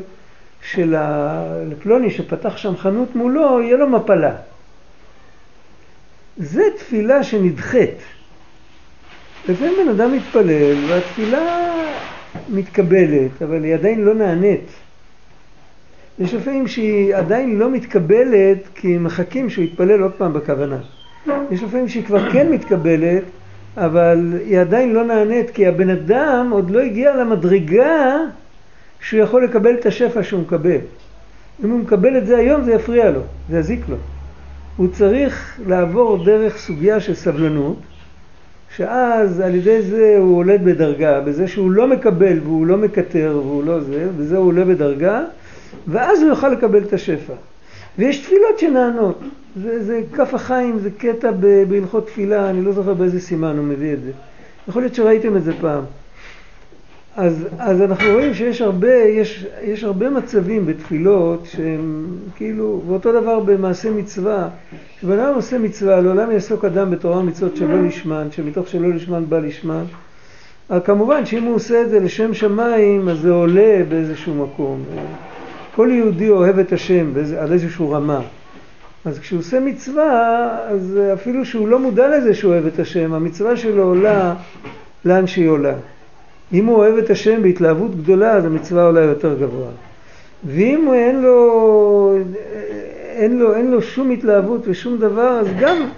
שלפלוני 0.61 2.09
שפתח 2.09 2.57
שם 2.57 2.77
חנות 2.77 3.15
מולו, 3.15 3.61
יהיה 3.61 3.77
לו 3.77 3.89
מפלה. 3.89 4.35
זה 6.37 6.63
תפילה 6.77 7.23
שנדחית. 7.23 7.97
לפעמים 9.49 9.73
בן 9.83 9.89
אדם 9.89 10.11
מתפלל 10.11 10.75
והתפילה 10.87 11.73
מתקבלת, 12.49 13.41
אבל 13.43 13.63
היא 13.63 13.73
עדיין 13.73 14.01
לא 14.01 14.13
נענית. 14.13 14.67
יש 16.19 16.33
לפעמים 16.33 16.67
שהיא 16.67 17.15
עדיין 17.15 17.59
לא 17.59 17.71
מתקבלת 17.71 18.57
כי 18.75 18.97
מחכים 18.97 19.49
שהוא 19.49 19.65
יתפלל 19.65 20.01
עוד 20.01 20.11
פעם 20.11 20.33
בכוונה. 20.33 20.77
יש 21.51 21.63
לפעמים 21.63 21.87
שהיא 21.87 22.05
כבר 22.05 22.31
כן 22.31 22.51
מתקבלת, 22.51 23.23
אבל 23.77 24.33
היא 24.45 24.59
עדיין 24.59 24.93
לא 24.93 25.03
נענית 25.03 25.49
כי 25.49 25.67
הבן 25.67 25.89
אדם 25.89 26.47
עוד 26.51 26.69
לא 26.69 26.79
הגיע 26.79 27.15
למדרגה 27.15 28.17
שהוא 29.01 29.19
יכול 29.19 29.43
לקבל 29.43 29.73
את 29.75 29.85
השפע 29.85 30.23
שהוא 30.23 30.41
מקבל. 30.41 30.79
אם 31.63 31.69
הוא 31.69 31.79
מקבל 31.79 32.17
את 32.17 32.27
זה 32.27 32.37
היום 32.37 32.63
זה 32.63 32.73
יפריע 32.73 33.11
לו, 33.11 33.21
זה 33.49 33.59
יזיק 33.59 33.89
לו. 33.89 33.95
הוא 34.77 34.87
צריך 34.91 35.59
לעבור 35.67 36.25
דרך 36.25 36.57
סוגיה 36.57 36.99
של 36.99 37.15
סבלנות, 37.15 37.77
שאז 38.75 39.39
על 39.39 39.55
ידי 39.55 39.81
זה 39.81 40.15
הוא 40.17 40.37
עולה 40.37 40.57
בדרגה, 40.57 41.21
בזה 41.21 41.47
שהוא 41.47 41.71
לא 41.71 41.87
מקבל 41.87 42.39
והוא 42.43 42.67
לא 42.67 42.77
מקטר 42.77 43.41
והוא 43.43 43.63
לא 43.63 43.79
זה, 43.79 44.07
בזה 44.17 44.37
הוא 44.37 44.47
עולה 44.47 44.65
בדרגה, 44.65 45.23
ואז 45.87 46.21
הוא 46.21 46.29
יוכל 46.29 46.49
לקבל 46.49 46.83
את 46.83 46.93
השפע. 46.93 47.33
ויש 47.97 48.17
תפילות 48.17 48.59
שנענות. 48.59 49.19
זה, 49.55 49.83
זה 49.83 50.01
כף 50.13 50.33
החיים, 50.33 50.79
זה 50.79 50.89
קטע 50.97 51.31
בהלכות 51.69 52.07
תפילה, 52.07 52.49
אני 52.49 52.61
לא 52.61 52.71
זוכר 52.71 52.93
באיזה 52.93 53.19
סימן 53.19 53.57
הוא 53.57 53.65
מביא 53.65 53.93
את 53.93 54.01
זה. 54.03 54.11
יכול 54.67 54.81
להיות 54.81 54.95
שראיתם 54.95 55.37
את 55.37 55.43
זה 55.43 55.53
פעם. 55.61 55.83
אז, 57.15 57.47
אז 57.59 57.81
אנחנו 57.81 58.13
רואים 58.13 58.33
שיש 58.33 58.61
הרבה, 58.61 58.93
יש, 58.93 59.45
יש 59.61 59.83
הרבה 59.83 60.09
מצבים 60.09 60.65
בתפילות 60.65 61.45
שהם 61.45 62.05
כאילו, 62.35 62.81
ואותו 62.87 63.21
דבר 63.21 63.39
במעשה 63.39 63.91
מצווה, 63.91 64.49
כשבן 64.97 65.19
אדם 65.19 65.35
עושה 65.35 65.59
מצווה, 65.59 66.01
לעולם 66.01 66.31
יעסוק 66.31 66.65
אדם 66.65 66.91
בתורה 66.91 67.17
ומצוות 67.17 67.55
שלא 67.57 67.83
לשמן, 67.83 68.27
שמתוך 68.31 68.67
שלא 68.67 68.89
לשמן 68.89 69.23
בא 69.29 69.39
לשמן, 69.39 69.83
כמובן 70.83 71.25
שאם 71.25 71.43
הוא 71.43 71.55
עושה 71.55 71.81
את 71.81 71.89
זה 71.89 71.99
לשם 71.99 72.33
שמיים, 72.33 73.09
אז 73.09 73.19
זה 73.19 73.31
עולה 73.31 73.81
באיזשהו 73.89 74.35
מקום. 74.35 74.83
כל 75.75 75.89
יהודי 75.91 76.29
אוהב 76.29 76.59
את 76.59 76.73
השם 76.73 77.11
על 77.39 77.53
איזשהו 77.53 77.91
רמה. 77.91 78.21
אז 79.05 79.19
כשהוא 79.19 79.39
עושה 79.39 79.59
מצווה, 79.59 80.49
אז 80.69 80.99
אפילו 81.13 81.45
שהוא 81.45 81.67
לא 81.67 81.79
מודע 81.79 82.17
לזה 82.17 82.33
שהוא 82.33 82.53
אוהב 82.53 82.65
את 82.65 82.79
השם, 82.79 83.13
המצווה 83.13 83.57
שלו 83.57 83.83
עולה 83.83 84.35
לאן 85.05 85.27
שהיא 85.27 85.49
עולה. 85.49 85.73
אם 86.53 86.65
הוא 86.65 86.75
אוהב 86.75 86.97
את 86.97 87.09
השם 87.09 87.41
בהתלהבות 87.41 87.95
גדולה, 87.95 88.31
אז 88.31 88.45
המצווה 88.45 88.83
עולה 88.83 89.01
יותר 89.01 89.35
גבוה. 89.39 89.69
ואם 90.45 90.93
אין 90.93 91.21
לו, 91.21 92.17
אין 93.09 93.39
לו, 93.39 93.55
אין 93.55 93.71
לו 93.71 93.81
שום 93.81 94.11
התלהבות 94.11 94.67
ושום 94.67 94.97
דבר, 94.97 95.39
אז 95.39 95.47
גם, 95.59 95.89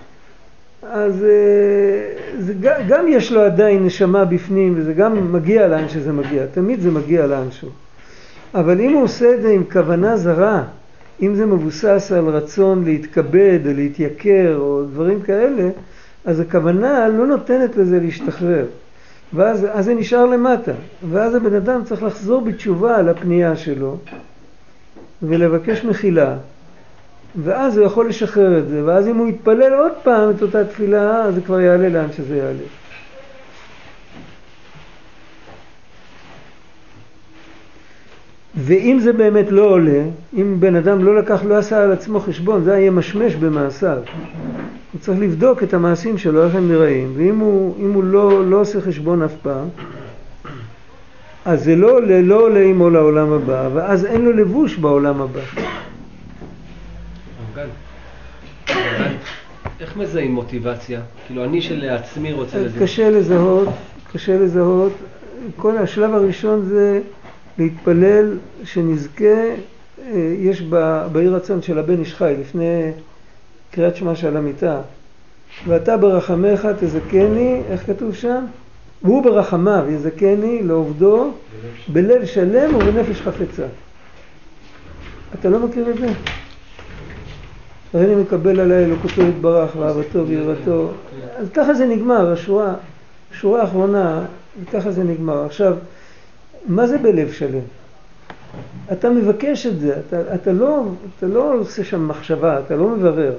אז 0.83 1.23
אה, 1.23 2.39
זה, 2.39 2.53
גם 2.87 3.07
יש 3.07 3.31
לו 3.31 3.41
עדיין 3.41 3.85
נשמה 3.85 4.25
בפנים, 4.25 4.73
וזה 4.77 4.93
גם 4.93 5.33
מגיע 5.33 5.67
לאן 5.67 5.89
שזה 5.89 6.13
מגיע. 6.13 6.45
תמיד 6.53 6.79
זה 6.79 6.91
מגיע 6.91 7.27
לאנשהו. 7.27 7.69
אבל 8.55 8.81
אם 8.81 8.93
הוא 8.93 9.03
עושה 9.03 9.33
את 9.33 9.41
זה 9.41 9.49
עם 9.49 9.63
כוונה 9.71 10.17
זרה, 10.17 10.63
אם 11.21 11.35
זה 11.35 11.45
מבוסס 11.45 12.11
על 12.15 12.25
רצון 12.25 12.83
להתכבד 12.85 13.59
או 13.65 13.73
להתייקר 13.73 14.55
או 14.59 14.83
דברים 14.83 15.21
כאלה, 15.21 15.69
אז 16.25 16.39
הכוונה 16.39 17.07
לא 17.07 17.27
נותנת 17.27 17.75
לזה 17.77 17.99
להשתחרר. 17.99 18.65
ואז 19.33 19.67
זה 19.79 19.93
נשאר 19.93 20.25
למטה. 20.25 20.71
ואז 21.09 21.35
הבן 21.35 21.55
אדם 21.55 21.83
צריך 21.83 22.03
לחזור 22.03 22.41
בתשובה 22.41 22.97
על 22.97 23.09
הפנייה 23.09 23.55
שלו 23.55 23.97
ולבקש 25.23 25.85
מחילה. 25.85 26.35
ואז 27.43 27.77
הוא 27.77 27.85
יכול 27.85 28.09
לשחרר 28.09 28.59
את 28.59 28.67
זה. 28.67 28.81
ואז 28.85 29.07
אם 29.07 29.15
הוא 29.15 29.27
יתפלל 29.27 29.73
עוד 29.73 29.91
פעם 30.03 30.29
את 30.29 30.41
אותה 30.41 30.65
תפילה, 30.65 31.23
אז 31.23 31.35
זה 31.35 31.41
כבר 31.41 31.59
יעלה 31.59 31.89
לאן 31.89 32.11
שזה 32.11 32.37
יעלה. 32.37 32.65
ואם 38.57 38.99
זה 39.03 39.13
באמת 39.13 39.45
לא 39.51 39.63
עולה, 39.63 40.03
אם 40.37 40.55
בן 40.59 40.75
אדם 40.75 41.03
לא 41.03 41.15
לקח, 41.15 41.43
לא 41.43 41.57
עשה 41.57 41.83
על 41.83 41.91
עצמו 41.91 42.19
חשבון, 42.19 42.63
זה 42.63 42.73
היה 42.73 42.91
משמש 42.91 43.35
במעשיו. 43.35 43.97
הוא 44.93 45.01
צריך 45.01 45.19
לבדוק 45.19 45.63
את 45.63 45.73
המעשים 45.73 46.17
שלו, 46.17 46.45
איך 46.45 46.55
הם 46.55 46.71
נראים, 46.71 47.13
ואם 47.17 47.39
הוא, 47.39 47.93
הוא 47.93 48.03
לא, 48.03 48.49
לא 48.49 48.59
עושה 48.61 48.81
חשבון 48.81 49.21
אף 49.21 49.33
פעם, 49.41 49.67
אז 51.45 51.63
זה 51.63 51.75
לא 51.75 51.91
עולה, 51.91 52.21
לא 52.21 52.41
עולה 52.41 52.59
עמו 52.59 52.89
לעולם 52.89 53.33
הבא, 53.33 53.69
ואז 53.73 54.05
אין 54.05 54.21
לו 54.25 54.31
לבוש 54.31 54.77
בעולם 54.77 55.21
הבא. 55.21 55.41
איך 59.79 59.97
מזהים 59.97 60.31
מוטיבציה? 60.31 61.01
כאילו 61.27 61.43
אני 61.43 61.61
שלעצמי 61.61 62.33
רוצה 62.33 62.57
לזה. 62.57 62.79
קשה 62.79 63.09
לזהות, 63.09 63.67
קשה 64.13 64.37
לזהות. 64.37 64.93
כל 65.55 65.77
השלב 65.77 66.13
הראשון 66.13 66.65
זה 66.65 67.01
להתפלל 67.57 68.37
שנזכה, 68.63 69.25
אה, 69.25 70.35
יש 70.39 70.61
בעיר 71.11 71.35
רצון 71.35 71.61
של 71.61 71.79
הבן 71.79 71.99
איש 71.99 72.15
חי, 72.15 72.35
לפני 72.39 72.91
קריאת 73.71 73.95
שמע 73.95 74.15
של 74.15 74.37
המיטה, 74.37 74.81
ואתה 75.67 75.97
ברחמך 75.97 76.67
תזכני, 76.79 77.61
איך 77.69 77.85
כתוב 77.85 78.15
שם? 78.15 78.45
והוא 79.03 79.23
ברחמיו 79.23 79.85
יזכני 79.89 80.63
לעובדו 80.63 81.31
בלב 81.87 82.25
שלם 82.25 82.75
ובנפש 82.75 83.21
חפצה. 83.21 83.65
אתה 85.39 85.49
לא 85.49 85.59
מכיר 85.59 85.89
את 85.89 85.97
זה? 85.97 86.07
הרי 87.93 88.05
אני 88.05 88.15
מקבל 88.15 88.59
עליי 88.59 88.85
אלוקותו 88.85 89.21
יתברך 89.21 89.75
ואהבתו 89.75 90.27
ויראתו. 90.27 90.91
אז 91.37 91.49
ככה 91.53 91.73
זה 91.73 91.85
נגמר, 91.85 92.31
השורה, 92.31 92.73
השורה 93.31 93.61
האחרונה, 93.61 94.25
ככה 94.73 94.91
זה 94.91 95.03
נגמר. 95.03 95.45
עכשיו, 95.45 95.75
מה 96.67 96.87
זה 96.87 96.97
בלב 96.97 97.31
שלם? 97.31 97.59
אתה 98.91 99.09
מבקש 99.09 99.65
את 99.65 99.79
זה, 99.79 99.99
אתה, 99.99 100.35
אתה, 100.35 100.51
לא, 100.51 100.83
אתה 101.17 101.27
לא 101.27 101.53
עושה 101.53 101.83
שם 101.83 102.07
מחשבה, 102.07 102.59
אתה 102.59 102.75
לא 102.75 102.89
מברר. 102.89 103.33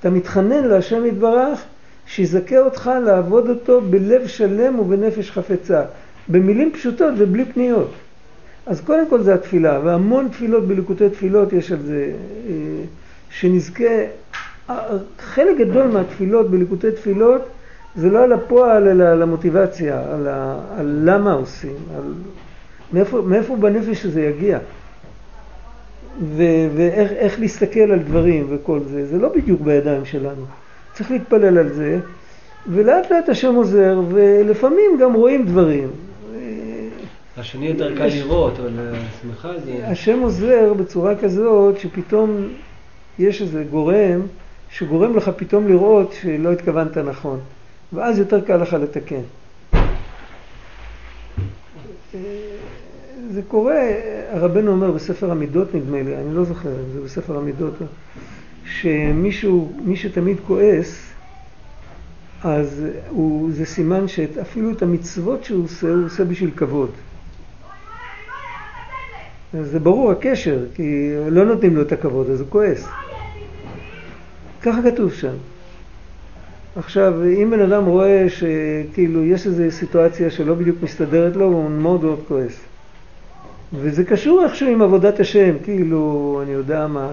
אתה 0.00 0.10
מתחנן 0.10 0.64
להשם 0.64 1.06
יתברך 1.06 1.60
שיזכה 2.06 2.58
אותך 2.58 2.90
לעבוד 3.04 3.48
אותו 3.48 3.80
בלב 3.80 4.26
שלם 4.26 4.78
ובנפש 4.78 5.30
חפצה. 5.30 5.82
במילים 6.28 6.72
פשוטות 6.72 7.14
ובלי 7.18 7.44
פניות. 7.44 7.90
אז 8.66 8.80
קודם 8.80 9.08
כל 9.08 9.22
זה 9.22 9.34
התפילה, 9.34 9.80
והמון 9.84 10.28
תפילות 10.28 10.66
בליקוטי 10.66 11.10
תפילות 11.10 11.52
יש 11.52 11.72
על 11.72 11.78
זה, 11.82 12.12
אה, 12.48 12.52
שנזכה, 13.30 13.84
חלק 15.18 15.58
גדול 15.58 15.86
מהתפילות 15.86 16.50
בליקוטי 16.50 16.90
תפילות 16.90 17.42
זה 17.96 18.10
לא 18.10 18.22
על 18.22 18.32
הפועל 18.32 18.88
אלא 18.88 19.04
על 19.04 19.22
המוטיבציה, 19.22 20.02
על, 20.14 20.28
ה, 20.28 20.60
על 20.78 21.00
למה 21.04 21.32
עושים, 21.32 21.76
על 21.96 22.12
מאיפה, 22.92 23.22
מאיפה 23.22 23.56
בנפש 23.56 24.02
שזה 24.02 24.22
יגיע. 24.22 24.58
ו- 26.20 26.68
ואיך 26.76 27.40
להסתכל 27.40 27.80
על 27.80 27.98
דברים 27.98 28.46
וכל 28.50 28.80
זה, 28.90 29.06
זה 29.06 29.18
לא 29.18 29.28
בדיוק 29.28 29.60
בידיים 29.60 30.04
שלנו. 30.04 30.44
צריך 30.92 31.10
להתפלל 31.10 31.58
על 31.58 31.68
זה, 31.68 31.98
ולאט 32.66 33.12
לאט 33.12 33.28
השם 33.28 33.54
עוזר, 33.54 34.00
ולפעמים 34.08 34.98
גם 35.00 35.14
רואים 35.14 35.46
דברים. 35.46 35.88
השני 37.36 37.66
יותר 37.66 37.96
קל 37.96 38.06
לראות, 38.06 38.58
אבל 38.58 38.70
השמחה 38.78 39.58
זה... 39.64 39.88
השם 39.88 40.18
עוזר 40.20 40.72
בצורה 40.74 41.16
כזאת 41.16 41.80
שפתאום 41.80 42.48
יש 43.18 43.42
איזה 43.42 43.64
גורם 43.70 44.20
שגורם 44.70 45.16
לך 45.16 45.30
פתאום 45.36 45.68
לראות 45.68 46.12
שלא 46.20 46.52
התכוונת 46.52 46.98
נכון, 46.98 47.40
ואז 47.92 48.18
יותר 48.18 48.40
קל 48.40 48.56
לך 48.56 48.72
לתקן. 48.74 49.20
זה 53.32 53.42
קורה, 53.48 53.80
הרבנו 54.30 54.70
אומר 54.72 54.90
בספר 54.90 55.30
המידות 55.30 55.74
נדמה 55.74 56.02
לי, 56.02 56.16
אני 56.16 56.34
לא 56.34 56.44
זוכר 56.44 56.68
זה 56.94 57.00
בספר 57.00 57.36
המידות, 57.38 57.74
שמישהו, 58.64 59.72
מי 59.84 59.96
שתמיד 59.96 60.36
כועס, 60.46 61.12
אז 62.44 62.84
הוא, 63.08 63.50
זה 63.52 63.66
סימן 63.66 64.08
שאפילו 64.08 64.70
את 64.70 64.82
המצוות 64.82 65.44
שהוא 65.44 65.64
עושה, 65.64 65.88
הוא 65.88 66.04
עושה 66.04 66.24
בשביל 66.24 66.50
כבוד. 66.56 66.90
זה 69.62 69.80
ברור 69.80 70.10
הקשר, 70.10 70.64
כי 70.74 71.10
לא 71.28 71.44
נותנים 71.44 71.76
לו 71.76 71.82
את 71.82 71.92
הכבוד, 71.92 72.30
אז 72.30 72.40
הוא 72.40 72.48
כועס. 72.48 72.88
ככה 74.62 74.78
כתוב 74.90 75.12
שם. 75.12 75.34
עכשיו, 76.76 77.24
אם 77.24 77.50
בן 77.50 77.60
אדם 77.60 77.84
רואה 77.84 78.26
שכאילו 78.28 79.24
יש 79.24 79.46
איזו 79.46 79.62
סיטואציה 79.70 80.30
שלא 80.30 80.54
בדיוק 80.54 80.76
מסתדרת 80.82 81.36
לו, 81.36 81.44
הוא 81.44 81.70
מאוד 81.70 82.04
מאוד 82.04 82.20
כועס. 82.28 82.71
וזה 83.74 84.04
קשור 84.04 84.44
איכשהו 84.44 84.68
עם 84.68 84.82
עבודת 84.82 85.20
השם, 85.20 85.54
כאילו, 85.64 86.40
אני 86.42 86.52
יודע 86.52 86.86
מה, 86.86 87.08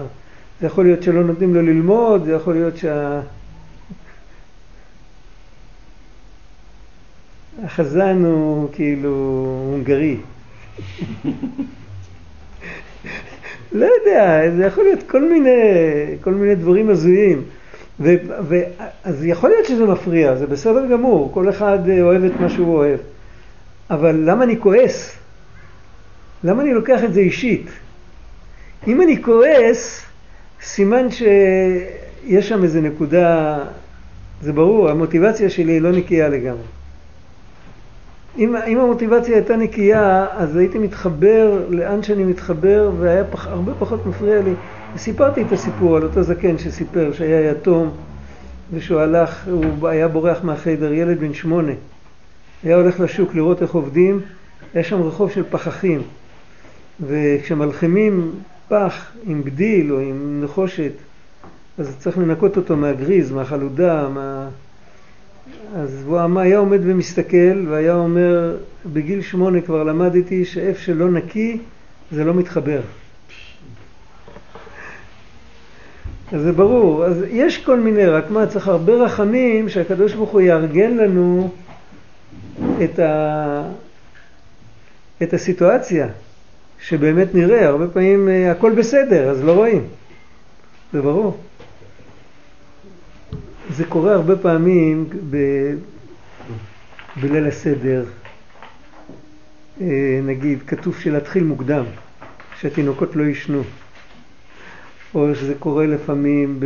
זה 0.60 0.66
יכול 0.66 0.84
להיות 0.84 1.02
שלא 1.02 1.24
נותנים 1.24 1.54
לו 1.54 1.62
ללמוד, 1.62 2.24
זה 2.24 2.32
יכול 2.32 2.54
להיות 2.54 2.76
שה... 2.76 3.20
החזן 7.64 8.24
הוא 8.24 8.68
כאילו 8.72 9.10
הונגרי. 9.70 10.16
לא 13.72 13.86
יודע, 13.86 14.50
זה 14.56 14.64
יכול 14.64 14.84
להיות 14.84 15.02
כל 15.10 15.22
מיני, 15.22 15.50
כל 16.20 16.34
מיני 16.34 16.54
דברים 16.54 16.90
הזויים. 16.90 17.42
ו, 18.00 18.14
ו, 18.48 18.60
אז 19.04 19.24
יכול 19.24 19.50
להיות 19.50 19.66
שזה 19.66 19.84
מפריע, 19.86 20.36
זה 20.36 20.46
בסדר 20.46 20.86
גמור, 20.86 21.30
כל 21.34 21.48
אחד 21.48 21.78
אוהב 22.00 22.24
את 22.24 22.40
מה 22.40 22.48
שהוא 22.48 22.76
אוהב. 22.76 22.98
אבל 23.90 24.16
למה 24.24 24.44
אני 24.44 24.60
כועס? 24.60 25.19
למה 26.44 26.62
אני 26.62 26.74
לוקח 26.74 27.04
את 27.04 27.14
זה 27.14 27.20
אישית? 27.20 27.66
אם 28.86 29.02
אני 29.02 29.22
כועס, 29.22 30.02
סימן 30.62 31.10
שיש 31.10 32.48
שם 32.48 32.62
איזה 32.62 32.80
נקודה, 32.80 33.58
זה 34.42 34.52
ברור, 34.52 34.88
המוטיבציה 34.88 35.50
שלי 35.50 35.72
היא 35.72 35.80
לא 35.80 35.92
נקייה 35.92 36.28
לגמרי. 36.28 36.62
אם, 38.38 38.56
אם 38.56 38.80
המוטיבציה 38.80 39.34
הייתה 39.34 39.56
נקייה, 39.56 40.26
אז 40.36 40.56
הייתי 40.56 40.78
מתחבר 40.78 41.64
לאן 41.68 42.02
שאני 42.02 42.24
מתחבר, 42.24 42.90
והיה 42.98 43.24
פח, 43.24 43.46
הרבה 43.46 43.72
פחות 43.78 44.06
מפריע 44.06 44.42
לי. 44.42 44.52
וסיפרתי 44.94 45.42
את 45.42 45.52
הסיפור 45.52 45.96
על 45.96 46.02
אותו 46.02 46.22
זקן 46.22 46.58
שסיפר 46.58 47.12
שהיה 47.12 47.50
יתום, 47.50 47.90
ושהוא 48.72 49.00
הלך, 49.00 49.48
הוא 49.50 49.88
היה 49.88 50.08
בורח 50.08 50.44
מהחדר, 50.44 50.92
ילד 50.92 51.20
בן 51.20 51.34
שמונה. 51.34 51.72
היה 52.64 52.76
הולך 52.76 53.00
לשוק 53.00 53.34
לראות 53.34 53.62
איך 53.62 53.74
עובדים, 53.74 54.20
היה 54.74 54.84
שם 54.84 55.02
רחוב 55.02 55.30
של 55.30 55.42
פחחים. 55.50 56.02
וכשמלחימים 57.06 58.32
פח 58.68 59.12
עם 59.26 59.44
בדיל 59.44 59.92
או 59.92 59.98
עם 59.98 60.40
נחושת, 60.44 60.92
אז 61.78 61.96
צריך 61.98 62.18
לנקות 62.18 62.56
אותו 62.56 62.76
מהגריז, 62.76 63.32
מהחלודה, 63.32 64.08
מה... 64.08 64.48
אז 65.76 66.02
הוא 66.06 66.38
היה 66.38 66.58
עומד 66.58 66.80
ומסתכל 66.82 67.66
והיה 67.68 67.94
אומר, 67.94 68.56
בגיל 68.92 69.22
שמונה 69.22 69.60
כבר 69.60 69.82
למדתי 69.82 70.44
שאיפה 70.44 70.80
שלא 70.80 71.10
נקי 71.10 71.58
זה 72.10 72.24
לא 72.24 72.34
מתחבר. 72.34 72.80
אז 76.32 76.40
זה 76.40 76.52
ברור, 76.52 77.04
אז 77.04 77.24
יש 77.30 77.58
כל 77.58 77.80
מיני, 77.80 78.06
רק 78.06 78.30
מה, 78.30 78.46
צריך 78.46 78.68
הרבה 78.68 78.92
רחמים 78.92 79.68
שהקדוש 79.68 80.14
ברוך 80.14 80.30
הוא 80.30 80.40
יארגן 80.40 80.96
לנו 80.96 81.50
את, 82.84 82.98
ה... 82.98 83.62
את 85.22 85.34
הסיטואציה, 85.34 86.08
שבאמת 86.80 87.34
נראה, 87.34 87.68
הרבה 87.68 87.88
פעמים 87.88 88.28
אה, 88.28 88.50
הכל 88.50 88.74
בסדר, 88.74 89.30
אז 89.30 89.44
לא 89.44 89.52
רואים, 89.52 89.84
זה 90.92 91.02
ברור. 91.02 91.40
זה 93.70 93.84
קורה 93.84 94.14
הרבה 94.14 94.36
פעמים 94.36 95.08
ב... 95.30 95.36
בליל 97.20 97.46
הסדר, 97.46 98.04
אה, 99.80 100.20
נגיד, 100.22 100.58
כתוב 100.66 100.96
שלהתחיל 101.00 101.44
מוקדם, 101.44 101.84
שהתינוקות 102.60 103.16
לא 103.16 103.22
יישנו, 103.22 103.62
או 105.14 105.34
שזה 105.34 105.54
קורה 105.58 105.86
לפעמים 105.86 106.60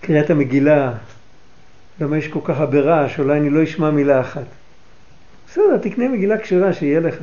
בקריאת 0.00 0.30
המגילה, 0.30 0.92
למה 2.00 2.18
יש 2.18 2.28
כל 2.28 2.40
כך 2.44 2.60
הרבה 2.60 2.80
רעש, 2.80 3.18
אולי 3.18 3.38
אני 3.38 3.50
לא 3.50 3.64
אשמע 3.64 3.90
מילה 3.90 4.20
אחת. 4.20 4.46
בסדר, 5.52 5.76
תקנה 5.76 6.08
מגילה 6.08 6.38
כשרה 6.38 6.72
שיהיה 6.72 7.00
לך, 7.00 7.16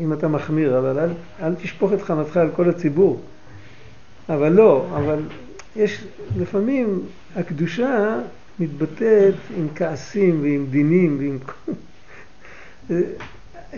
אם 0.00 0.12
אתה 0.12 0.28
מחמיר, 0.28 0.78
אבל 0.78 0.98
אל, 0.98 1.08
אל 1.42 1.54
תשפוך 1.54 1.92
את 1.92 2.02
חמתך 2.02 2.36
על 2.36 2.48
כל 2.56 2.68
הציבור. 2.68 3.20
אבל 4.28 4.52
לא, 4.52 4.86
אבל 4.96 5.18
יש, 5.76 6.04
לפעמים 6.38 7.00
הקדושה 7.36 8.18
מתבטאת 8.58 9.34
עם 9.56 9.68
כעסים 9.74 10.42
ועם 10.42 10.66
דינים 10.70 11.18
ועם... 11.18 11.38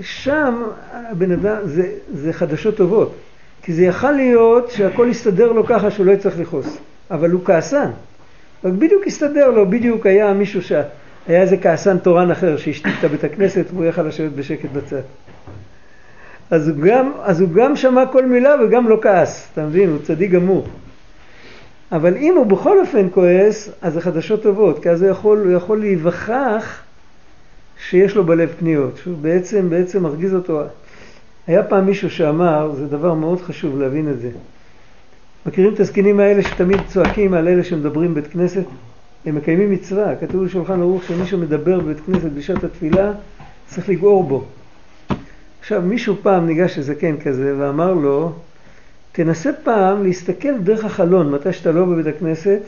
שם 0.00 0.62
הבן 0.92 1.32
אדם, 1.32 1.56
זה, 1.64 1.92
זה 2.14 2.32
חדשות 2.32 2.76
טובות. 2.76 3.14
כי 3.62 3.72
זה 3.72 3.82
יכל 3.82 4.10
להיות 4.10 4.70
שהכל 4.70 5.08
יסתדר 5.10 5.52
לו 5.52 5.66
ככה 5.66 5.90
שהוא 5.90 6.06
לא 6.06 6.12
יצטרך 6.12 6.38
לכעוס. 6.38 6.78
אבל 7.10 7.30
הוא 7.30 7.44
כעסן. 7.44 7.90
רק 8.64 8.72
בדיוק 8.72 9.06
הסתדר 9.06 9.50
לו, 9.50 9.70
בדיוק 9.70 10.06
היה 10.06 10.32
מישהו 10.32 10.62
ש... 10.62 10.72
היה 11.28 11.40
איזה 11.40 11.56
כעסן 11.56 11.98
תורן 11.98 12.30
אחר 12.30 12.56
שהשתיק 12.56 12.94
את 12.98 13.04
הבית 13.04 13.24
הכנסת 13.24 13.64
והוא 13.72 13.84
יכל 13.84 14.02
לשבת 14.02 14.32
בשקט 14.32 14.68
בצד. 14.72 15.02
אז 16.50 16.68
הוא, 16.68 16.76
גם, 16.76 17.12
אז 17.22 17.40
הוא 17.40 17.48
גם 17.50 17.76
שמע 17.76 18.06
כל 18.06 18.26
מילה 18.26 18.54
וגם 18.62 18.88
לא 18.88 18.98
כעס, 19.02 19.48
אתה 19.52 19.66
מבין? 19.66 19.88
הוא 19.88 19.98
צדיק 20.02 20.30
גמור. 20.30 20.66
אבל 21.92 22.16
אם 22.16 22.34
הוא 22.36 22.46
בכל 22.46 22.80
אופן 22.80 23.08
כועס, 23.10 23.70
אז 23.82 23.92
זה 23.92 24.00
חדשות 24.00 24.42
טובות, 24.42 24.82
כי 24.82 24.90
אז 24.90 25.02
הוא 25.02 25.10
יכול, 25.10 25.38
הוא 25.38 25.52
יכול 25.52 25.80
להיווכח 25.80 26.80
שיש 27.88 28.16
לו 28.16 28.24
בלב 28.24 28.54
פניות, 28.58 28.96
שהוא 28.96 29.18
בעצם, 29.18 29.70
בעצם 29.70 30.02
מרגיז 30.02 30.34
אותו. 30.34 30.62
היה 31.46 31.62
פעם 31.62 31.86
מישהו 31.86 32.10
שאמר, 32.10 32.72
זה 32.74 32.86
דבר 32.86 33.14
מאוד 33.14 33.40
חשוב 33.40 33.78
להבין 33.80 34.10
את 34.10 34.20
זה. 34.20 34.30
מכירים 35.46 35.74
את 35.74 35.80
הזקנים 35.80 36.20
האלה 36.20 36.42
שתמיד 36.42 36.80
צועקים 36.86 37.34
על 37.34 37.48
אלה 37.48 37.64
שמדברים 37.64 38.14
בית 38.14 38.26
כנסת? 38.26 38.64
הם 39.28 39.34
מקיימים 39.34 39.70
מצווה, 39.70 40.16
כתוב 40.16 40.44
בשולחן 40.44 40.80
ערוך 40.80 41.04
שמישהו 41.04 41.38
מדבר 41.38 41.80
בבית 41.80 42.00
כנסת 42.00 42.30
בשעת 42.30 42.64
התפילה, 42.64 43.12
צריך 43.66 43.88
לגעור 43.88 44.24
בו. 44.24 44.44
עכשיו 45.60 45.82
מישהו 45.82 46.16
פעם 46.22 46.46
ניגש 46.46 46.78
לזקן 46.78 47.16
כזה 47.16 47.54
ואמר 47.58 47.92
לו, 47.92 48.32
תנסה 49.12 49.50
פעם 49.64 50.02
להסתכל 50.02 50.58
דרך 50.58 50.84
החלון, 50.84 51.30
מתי 51.30 51.52
שאתה 51.52 51.72
לא 51.72 51.84
בבית 51.84 52.06
הכנסת, 52.06 52.60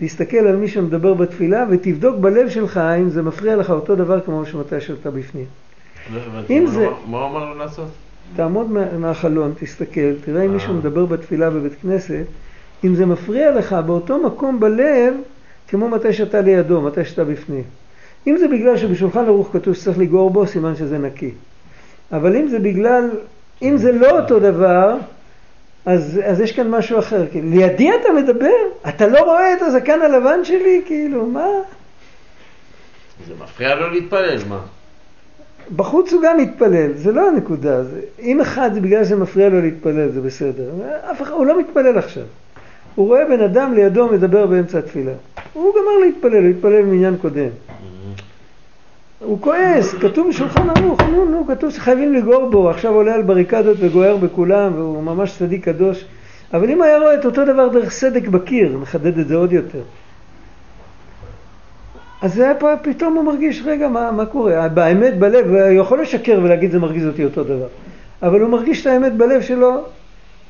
להסתכל 0.00 0.36
על 0.36 0.56
מי 0.56 0.68
שמדבר 0.68 1.14
בתפילה 1.14 1.64
ותבדוק 1.70 2.16
בלב 2.16 2.48
שלך 2.48 2.80
אם 3.00 3.10
זה 3.10 3.22
מפריע 3.22 3.56
לך 3.56 3.70
אותו 3.70 3.96
דבר 3.96 4.20
כמו 4.20 4.46
שמתי 4.46 4.80
שאתה 4.80 5.10
בפנים. 5.10 5.46
אם 6.50 6.66
זה... 6.66 6.88
מה 7.06 7.18
הוא 7.18 7.26
אמר 7.26 7.44
לו 7.44 7.58
לעשות? 7.58 7.88
תעמוד 8.36 8.70
מהחלון, 8.98 9.52
תסתכל, 9.60 10.14
תראה 10.24 10.42
אם 10.42 10.52
מישהו 10.52 10.74
מדבר 10.74 11.06
בתפילה 11.06 11.50
בבית 11.50 11.72
כנסת, 11.82 12.24
אם 12.84 12.94
זה 12.94 13.06
מפריע 13.06 13.50
לך 13.50 13.72
באותו 13.72 14.18
מקום 14.26 14.60
בלב, 14.60 15.14
כמו 15.70 15.88
מתי 15.88 16.12
שאתה 16.12 16.40
לידו, 16.40 16.80
מתי 16.80 17.04
שאתה 17.04 17.24
בפנים. 17.24 17.62
אם 18.26 18.36
זה 18.36 18.48
בגלל 18.48 18.76
שבשולחן 18.76 19.24
ערוך 19.24 19.48
כתוב 19.52 19.74
שצריך 19.74 19.98
לגעור 19.98 20.30
בו, 20.30 20.46
סימן 20.46 20.76
שזה 20.76 20.98
נקי. 20.98 21.30
אבל 22.12 22.36
אם 22.36 22.48
זה 22.48 22.58
בגלל, 22.58 23.10
אם 23.62 23.76
זה 23.76 23.92
לא 23.92 24.20
אותו 24.20 24.38
דבר, 24.38 24.96
אז, 25.86 26.20
אז 26.24 26.40
יש 26.40 26.52
כאן 26.52 26.70
משהו 26.70 26.98
אחר. 26.98 27.26
כאילו, 27.30 27.50
לידי 27.50 27.90
אתה 27.94 28.08
מדבר? 28.12 28.56
אתה 28.88 29.06
לא 29.06 29.18
רואה 29.18 29.54
את 29.54 29.62
הזקן 29.62 30.02
הלבן 30.02 30.44
שלי? 30.44 30.82
כאילו, 30.86 31.26
מה? 31.26 31.46
זה 33.26 33.34
מפריע 33.44 33.74
לו 33.74 33.90
להתפלל, 33.90 34.38
מה? 34.48 34.60
בחוץ 35.76 36.12
הוא 36.12 36.22
גם 36.22 36.38
מתפלל, 36.38 36.92
זה 36.94 37.12
לא 37.12 37.28
הנקודה. 37.28 37.84
זה, 37.84 38.00
אם 38.22 38.40
אחד 38.40 38.70
זה 38.74 38.80
בגלל 38.80 39.04
שזה 39.04 39.16
מפריע 39.16 39.48
לו 39.48 39.60
להתפלל, 39.60 40.08
זה 40.08 40.20
בסדר. 40.20 40.70
אף 41.10 41.22
אחד, 41.22 41.32
הוא 41.32 41.46
לא 41.46 41.60
מתפלל 41.60 41.98
עכשיו. 41.98 42.24
הוא 42.94 43.06
רואה 43.06 43.24
בן 43.24 43.40
אדם 43.40 43.74
לידו 43.74 44.08
מדבר 44.08 44.46
באמצע 44.46 44.78
התפילה. 44.78 45.12
הוא 45.52 45.72
גמר 45.72 46.06
להתפלל, 46.06 46.42
הוא 46.44 46.50
התפלל 46.50 46.82
במניין 46.82 47.16
קודם. 47.16 47.48
הוא 49.18 49.40
כועס, 49.40 49.94
כתוב 49.94 50.28
בשולחן 50.28 50.70
ערוך, 50.70 51.00
נו 51.00 51.24
נו, 51.24 51.46
כתוב 51.48 51.70
שחייבים 51.70 52.14
לגעור 52.14 52.50
בו, 52.50 52.70
עכשיו 52.70 52.94
עולה 52.94 53.14
על 53.14 53.22
בריקדות 53.22 53.76
וגוער 53.80 54.16
בכולם, 54.16 54.72
והוא 54.74 55.02
ממש 55.02 55.38
צדיק 55.38 55.64
קדוש. 55.64 56.04
אבל 56.54 56.70
אם 56.70 56.82
היה 56.82 56.98
רואה 56.98 57.14
את 57.14 57.24
אותו 57.24 57.44
דבר 57.44 57.68
דרך 57.68 57.90
סדק 57.90 58.28
בקיר, 58.28 58.78
נחדד 58.82 59.18
את 59.18 59.28
זה 59.28 59.36
עוד 59.36 59.52
יותר. 59.52 59.82
אז 62.22 62.34
זה 62.34 62.44
היה 62.44 62.54
פה, 62.54 62.76
פתאום 62.82 63.14
הוא 63.14 63.24
מרגיש, 63.24 63.62
רגע, 63.66 63.88
מה, 63.88 64.12
מה 64.12 64.26
קורה? 64.26 64.68
באמת 64.68 65.18
בלב, 65.18 65.46
הוא 65.46 65.80
יכול 65.80 66.02
לשקר 66.02 66.40
ולהגיד 66.42 66.70
זה 66.70 66.78
מרגיז 66.78 67.06
אותי 67.06 67.24
אותו 67.24 67.44
דבר. 67.44 67.66
אבל 68.22 68.40
הוא 68.40 68.50
מרגיש 68.50 68.80
את 68.80 68.86
האמת 68.86 69.12
בלב 69.12 69.40
שלו, 69.40 69.84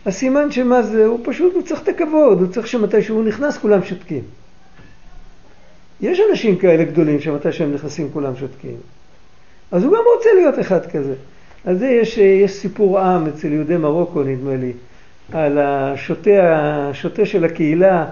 הסימן 0.07 0.53
שמה 0.53 0.83
זה, 0.83 1.07
הוא 1.07 1.21
פשוט, 1.25 1.55
הוא 1.55 1.63
צריך 1.63 1.83
את 1.83 1.89
הכבוד, 1.89 2.41
הוא 2.41 2.49
צריך 2.53 2.67
שמתי 2.67 3.03
שהוא 3.03 3.25
נכנס 3.25 3.59
כולם 3.59 3.85
שותקים. 3.85 4.23
יש 6.01 6.21
אנשים 6.31 6.57
כאלה 6.57 6.85
גדולים 6.85 7.21
שמתי 7.21 7.53
שהם 7.53 7.75
נכנסים 7.75 8.11
כולם 8.13 8.37
שותקים. 8.37 8.77
אז 9.73 9.85
הוא 9.85 9.93
גם 9.93 10.03
רוצה 10.17 10.29
להיות 10.35 10.59
אחד 10.61 10.87
כזה. 10.87 11.15
על 11.65 11.79
זה 11.79 11.87
יש, 11.87 12.19
יש 12.19 12.53
סיפור 12.53 12.99
עם 12.99 13.27
אצל 13.27 13.53
יהודי 13.53 13.77
מרוקו 13.77 14.23
נדמה 14.23 14.57
לי, 14.57 14.73
על 15.33 15.59
השוטה, 15.59 16.31
השוטה 16.91 17.27
של 17.27 17.45
הקהילה 17.45 18.07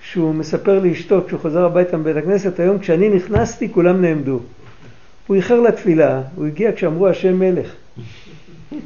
שהוא 0.00 0.34
מספר 0.34 0.78
לאשתו 0.78 1.20
כשהוא 1.26 1.40
חוזר 1.40 1.64
הביתה 1.64 1.96
מבית 1.96 2.16
הכנסת, 2.16 2.60
היום 2.60 2.78
כשאני 2.78 3.08
נכנסתי 3.08 3.72
כולם 3.72 4.02
נעמדו. 4.02 4.40
הוא 5.26 5.36
איחר 5.36 5.60
לתפילה, 5.60 6.22
הוא 6.34 6.46
הגיע 6.46 6.72
כשאמרו 6.72 7.08
השם 7.08 7.38
מלך. 7.38 7.74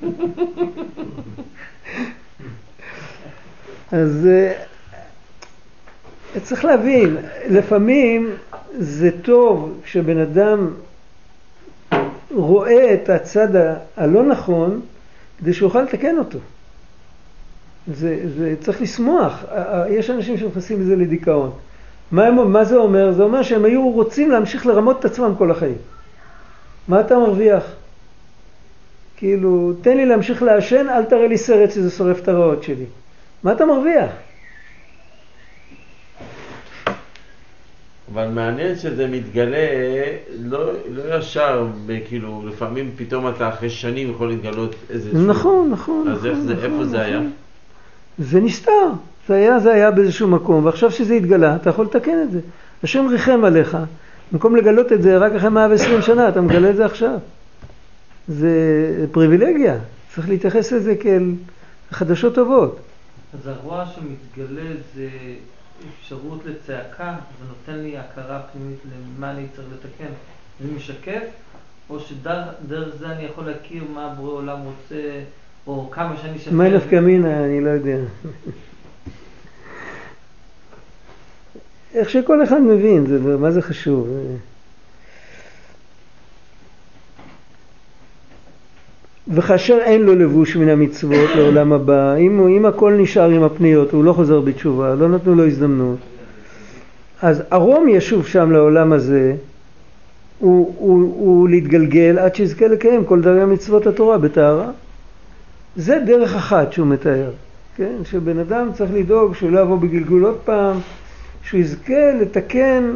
אז 3.93 4.29
אה, 4.31 4.53
צריך 6.43 6.65
להבין, 6.65 7.17
לפעמים 7.49 8.31
זה 8.79 9.11
טוב 9.23 9.81
כשבן 9.85 10.19
אדם 10.19 10.71
רואה 12.35 12.95
את 12.95 13.09
הצד 13.09 13.49
הלא 13.97 14.25
נכון 14.25 14.81
כדי 15.39 15.53
שיוכל 15.53 15.83
לתקן 15.83 16.19
אותו. 16.19 16.39
זה, 17.95 18.21
זה 18.39 18.55
צריך 18.61 18.83
לשמוח, 18.83 19.45
יש 19.89 20.11
אנשים 20.11 20.39
שנכנסים 20.39 20.81
בזה 20.81 20.97
לדיכאון. 20.97 21.51
מה, 22.13 22.27
הם, 22.27 22.53
מה 22.53 22.65
זה 22.65 22.77
אומר? 22.77 23.13
זה 23.13 23.23
אומר 23.23 23.43
שהם 23.43 23.65
היו 23.65 23.91
רוצים 23.91 24.31
להמשיך 24.31 24.67
לרמות 24.67 25.01
את 25.01 25.05
עצמם 25.05 25.35
כל 25.39 25.51
החיים. 25.51 25.77
מה 26.89 27.01
אתה 27.01 27.19
מרוויח? 27.19 27.65
כאילו, 29.17 29.73
תן 29.83 29.97
לי 29.97 30.07
להמשיך 30.07 30.43
לעשן, 30.43 30.87
אל 30.89 31.05
תראה 31.05 31.27
לי 31.27 31.39
סרט 31.39 31.71
שזה 31.71 31.91
שורף 31.91 32.21
את 32.23 32.29
הרעות 32.29 32.63
שלי. 32.63 32.85
מה 33.45 33.53
אתה 33.53 33.67
מרוויח? 33.67 34.11
אבל 38.15 38.29
מעניין 38.29 38.77
שזה 38.77 39.07
מתגלה 39.07 39.67
לא, 40.41 40.73
לא 40.91 41.19
ישר, 41.19 41.67
כאילו, 42.09 42.43
לפעמים 42.49 42.91
פתאום 42.97 43.29
אתה 43.29 43.49
אחרי 43.49 43.71
שנים 43.71 44.11
יכול 44.11 44.29
להתגלות 44.29 44.75
איזה... 44.91 45.19
נכון, 45.19 45.71
נכון. 45.71 46.09
אז 46.09 46.27
נכון, 46.27 46.41
זה, 46.41 46.55
נכון, 46.55 46.65
איפה 46.65 46.85
זה 46.85 47.01
היה? 47.01 47.17
נכון. 47.17 47.31
זה 48.19 48.41
נסתר. 48.41 48.91
זה 49.29 49.35
היה, 49.35 49.59
זה 49.59 49.73
היה 49.73 49.91
באיזשהו 49.91 50.29
מקום, 50.29 50.65
ועכשיו 50.65 50.91
שזה 50.91 51.15
התגלה, 51.15 51.57
אתה 51.57 51.71
יכול 51.71 51.85
לתקן 51.85 52.23
את 52.23 52.31
זה. 52.31 52.41
השם 52.83 53.07
ריחם 53.07 53.45
עליך, 53.45 53.77
במקום 54.33 54.57
לגלות 54.57 54.93
את 54.93 55.03
זה 55.03 55.19
רק 55.19 55.33
אחרי 55.33 55.51
120 55.51 56.03
שנה, 56.03 56.29
אתה 56.29 56.41
מגלה 56.41 56.71
את 56.71 56.77
זה 56.77 56.85
עכשיו. 56.85 57.19
זה 58.29 58.51
פריבילגיה, 59.13 59.77
צריך 60.15 60.29
להתייחס 60.29 60.73
לזה 60.73 60.97
כאל 60.97 61.33
חדשות 61.91 62.35
טובות. 62.35 62.81
אז 63.35 63.47
הרוע 63.47 63.85
שמתגלה 63.87 64.71
זה 64.95 65.09
אפשרות 66.01 66.41
לצעקה, 66.47 67.17
זה 67.41 67.49
נותן 67.49 67.83
לי 67.83 67.99
הכרה 67.99 68.43
פנימית 68.53 68.79
למה 69.17 69.31
אני 69.31 69.47
צריך 69.57 69.69
לתקן. 69.73 70.13
זה 70.61 70.73
משקף, 70.77 71.23
או 71.91 72.01
שדרך 72.01 72.97
זה 72.99 73.07
אני 73.07 73.25
יכול 73.25 73.47
להכיר 73.47 73.85
מה 73.95 74.13
הבורא 74.13 74.33
עולם 74.33 74.59
רוצה, 74.59 75.21
או 75.67 75.91
כמה 75.91 76.17
שאני 76.23 76.39
שקר. 76.39 76.55
מה 76.55 76.69
נפקא 76.69 76.97
מינה, 76.97 77.45
אני 77.45 77.61
לא 77.61 77.71
יודע. 77.71 77.97
איך 81.95 82.11
שכל 82.11 82.45
אחד 82.45 82.61
מבין, 82.61 83.07
זה, 83.07 83.37
מה 83.37 83.51
זה 83.51 83.63
חשוב. 83.63 84.09
וכאשר 89.31 89.79
אין 89.83 90.03
לו 90.03 90.15
לבוש 90.15 90.57
מן 90.57 90.69
המצוות 90.69 91.31
לעולם 91.37 91.73
הבא, 91.73 92.15
אם, 92.15 92.47
אם 92.49 92.67
הכל 92.67 92.93
נשאר 92.93 93.31
עם 93.31 93.43
הפניות, 93.43 93.93
הוא 93.93 94.05
לא 94.05 94.13
חוזר 94.13 94.41
בתשובה, 94.41 94.95
לא 94.95 95.09
נתנו 95.09 95.35
לו 95.35 95.47
הזדמנות, 95.47 95.99
אז 97.23 97.43
ארום 97.53 97.89
ישוב 97.89 98.27
שם 98.27 98.53
לעולם 98.53 98.93
הזה, 98.93 99.35
הוא, 100.39 100.75
הוא, 100.79 101.15
הוא 101.17 101.49
להתגלגל 101.49 102.19
עד 102.19 102.35
שיזכה 102.35 102.67
לקיים 102.67 103.05
כל 103.05 103.21
דרגי 103.21 103.45
מצוות 103.45 103.87
התורה 103.87 104.19
בטהרה. 104.19 104.71
זה 105.77 105.99
דרך 106.07 106.35
אחת 106.37 106.73
שהוא 106.73 106.87
מתאר, 106.87 107.31
כן? 107.77 107.97
שבן 108.05 108.39
אדם 108.39 108.69
צריך 108.73 108.91
לדאוג 108.95 109.35
שהוא 109.35 109.51
לא 109.51 109.61
יבוא 109.61 109.79
בגלגול 109.79 110.25
עוד 110.25 110.39
פעם, 110.45 110.77
שהוא 111.43 111.61
יזכה 111.61 112.13
לתקן 112.21 112.91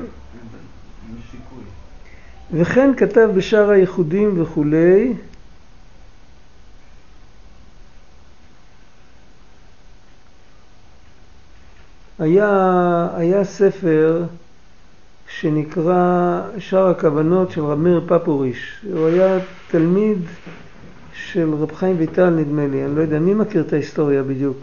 וכן 2.52 2.90
כתב 2.96 3.30
בשאר 3.34 3.70
הייחודים 3.70 4.42
וכולי 4.42 5.12
היה, 12.18 13.08
היה 13.16 13.44
ספר 13.44 14.22
שנקרא 15.28 16.40
שאר 16.58 16.88
הכוונות 16.88 17.50
של 17.50 17.60
רב 17.60 17.78
מאיר 17.78 18.00
פפוריש. 18.06 18.84
הוא 18.92 19.06
היה 19.06 19.38
תלמיד 19.70 20.18
של 21.14 21.54
רב 21.54 21.72
חיים 21.72 21.96
ויטל 21.98 22.30
נדמה 22.30 22.66
לי, 22.66 22.84
אני 22.84 22.96
לא 22.96 23.00
יודע, 23.00 23.18
מי 23.18 23.34
מכיר 23.34 23.62
את 23.62 23.72
ההיסטוריה 23.72 24.22
בדיוק? 24.22 24.56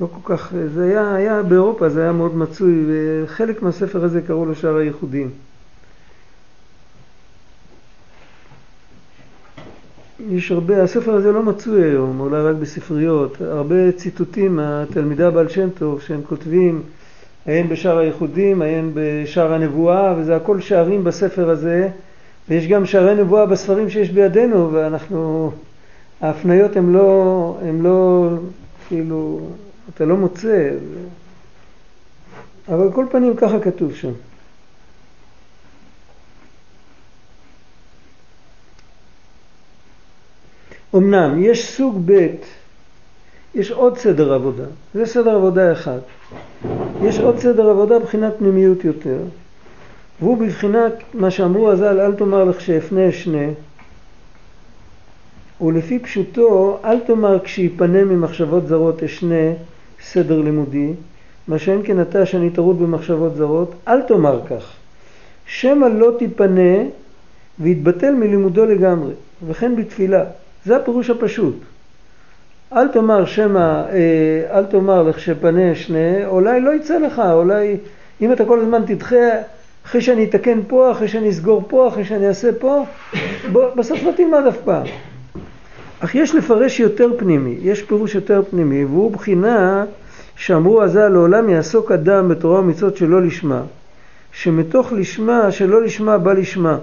לא 0.00 0.06
כל 0.06 0.36
כך, 0.36 0.52
זה 0.74 0.84
היה, 0.84 1.14
היה 1.14 1.42
באירופה, 1.42 1.88
זה 1.88 2.02
היה 2.02 2.12
מאוד 2.12 2.36
מצוי, 2.36 2.84
וחלק 2.88 3.62
מהספר 3.62 4.04
הזה 4.04 4.20
קראו 4.22 4.46
לו 4.46 4.54
שאר 4.54 4.76
הייחודים. 4.76 5.30
יש 10.30 10.52
הרבה, 10.52 10.82
הספר 10.82 11.14
הזה 11.14 11.32
לא 11.32 11.42
מצוי 11.42 11.84
היום, 11.84 12.20
אולי 12.20 12.42
רק 12.42 12.56
בספריות, 12.56 13.40
הרבה 13.40 13.92
ציטוטים 13.92 14.56
מהתלמידה 14.56 15.30
בעל 15.30 15.48
שם 15.48 15.68
טוב 15.70 16.00
שהם 16.00 16.20
כותבים 16.28 16.82
עיין 17.46 17.68
בשער 17.68 17.98
הייחודים, 17.98 18.62
עיין 18.62 18.90
בשער 18.94 19.52
הנבואה, 19.52 20.14
וזה 20.18 20.36
הכל 20.36 20.60
שערים 20.60 21.04
בספר 21.04 21.50
הזה, 21.50 21.88
ויש 22.48 22.66
גם 22.66 22.86
שערי 22.86 23.14
נבואה 23.14 23.46
בספרים 23.46 23.90
שיש 23.90 24.10
בידינו, 24.10 24.72
ואנחנו, 24.72 25.52
ההפניות 26.20 26.76
הן 26.76 26.92
לא, 26.92 27.58
הן 27.62 27.80
לא, 27.80 28.28
כאילו, 28.88 29.40
אתה 29.94 30.04
לא 30.04 30.16
מוצא, 30.16 30.70
אבל 32.68 32.92
כל 32.92 33.06
פנים 33.10 33.36
ככה 33.36 33.60
כתוב 33.60 33.94
שם. 33.94 34.12
אמנם 40.94 41.42
יש 41.42 41.76
סוג 41.76 42.02
ב', 42.04 42.26
יש 43.54 43.70
עוד 43.70 43.98
סדר 43.98 44.32
עבודה, 44.32 44.64
זה 44.94 45.06
סדר 45.06 45.34
עבודה 45.34 45.72
אחד. 45.72 45.98
יש 47.02 47.18
עוד 47.18 47.38
סדר 47.38 47.70
עבודה 47.70 47.98
בבחינת 47.98 48.32
פנימיות 48.38 48.84
יותר, 48.84 49.18
והוא 50.20 50.36
בבחינת 50.36 50.92
מה 51.14 51.30
שאמרו 51.30 51.70
הז"ל, 51.70 52.00
אל 52.00 52.14
תאמר 52.14 52.44
לך 52.44 52.60
שאפנה 52.60 53.08
אשנה, 53.08 53.46
ולפי 55.60 55.98
פשוטו, 55.98 56.78
אל 56.84 57.00
תאמר 57.00 57.38
כשיפנה 57.44 58.04
ממחשבות 58.04 58.66
זרות 58.66 59.02
אשנה 59.02 59.52
סדר 60.02 60.40
לימודי, 60.40 60.92
מה 61.48 61.58
שאין 61.58 61.80
כן 61.84 62.00
אתה 62.00 62.26
שאני 62.26 62.50
טרוד 62.50 62.78
במחשבות 62.78 63.36
זרות, 63.36 63.74
אל 63.88 64.02
תאמר 64.02 64.40
כך. 64.50 64.72
שמא 65.46 65.86
לא 65.86 66.12
תיפנה 66.18 66.82
ויתבטל 67.60 68.14
מלימודו 68.14 68.66
לגמרי, 68.66 69.12
וכן 69.46 69.76
בתפילה. 69.76 70.24
זה 70.66 70.76
הפירוש 70.76 71.10
הפשוט. 71.10 71.56
אל 72.72 72.88
תאמר 72.88 73.24
שמא, 73.24 73.58
אה, 73.58 74.58
אל 74.58 74.64
תאמר 74.64 75.02
לך 75.02 75.20
שפנה 75.20 75.72
אשנה, 75.72 76.26
אולי 76.26 76.60
לא 76.60 76.74
יצא 76.74 76.98
לך, 76.98 77.22
אולי 77.32 77.76
אם 78.20 78.32
אתה 78.32 78.44
כל 78.44 78.60
הזמן 78.60 78.82
תדחה, 78.86 79.16
אחרי 79.86 80.00
שאני 80.00 80.24
אתקן 80.24 80.58
פה, 80.68 80.90
אחרי 80.90 81.08
שאני 81.08 81.30
אסגור 81.30 81.64
פה, 81.68 81.88
אחרי 81.88 82.04
שאני 82.04 82.28
אעשה 82.28 82.50
פה, 82.58 82.84
בסוף 83.76 84.02
לא 84.02 84.12
תלמד 84.16 84.46
אף 84.48 84.56
פעם. 84.64 84.86
אך 86.00 86.14
יש 86.14 86.34
לפרש 86.34 86.80
יותר 86.80 87.10
פנימי, 87.18 87.56
יש 87.62 87.82
פירוש 87.82 88.14
יותר 88.14 88.42
פנימי, 88.50 88.84
והוא 88.84 89.10
בחינה 89.10 89.84
שאמרו 90.36 90.82
הז"ל 90.82 91.08
לעולם 91.08 91.48
יעסוק 91.48 91.92
אדם 91.92 92.28
בתורה 92.28 92.60
ומצוות 92.60 92.96
שלא 92.96 93.22
לשמה, 93.22 93.62
שמתוך 94.32 94.92
לשמה, 94.92 95.50
שלא 95.50 95.82
לשמה 95.82 96.18
בא 96.18 96.32
לשמה. 96.32 96.78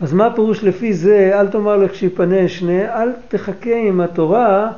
אז 0.00 0.12
מה 0.12 0.26
הפירוש 0.26 0.64
לפי 0.64 0.94
זה, 0.94 1.30
אל 1.34 1.48
תאמר 1.48 1.76
לך 1.76 1.94
שיפנה 1.94 2.48
שני, 2.48 2.88
אל 2.88 3.12
תחכה 3.28 3.76
עם 3.76 4.00
התורה 4.00 4.72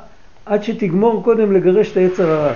עד 0.47 0.63
שתגמור 0.63 1.25
קודם 1.25 1.53
לגרש 1.53 1.93
את 1.93 1.97
היצר 1.97 2.31
הרע. 2.31 2.53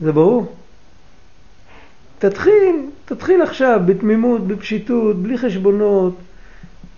זה 0.00 0.12
ברור? 0.12 0.46
תתחיל, 2.18 2.76
תתחיל 3.04 3.42
עכשיו 3.42 3.80
בתמימות, 3.86 4.46
בפשיטות, 4.46 5.16
בלי 5.16 5.38
חשבונות, 5.38 6.14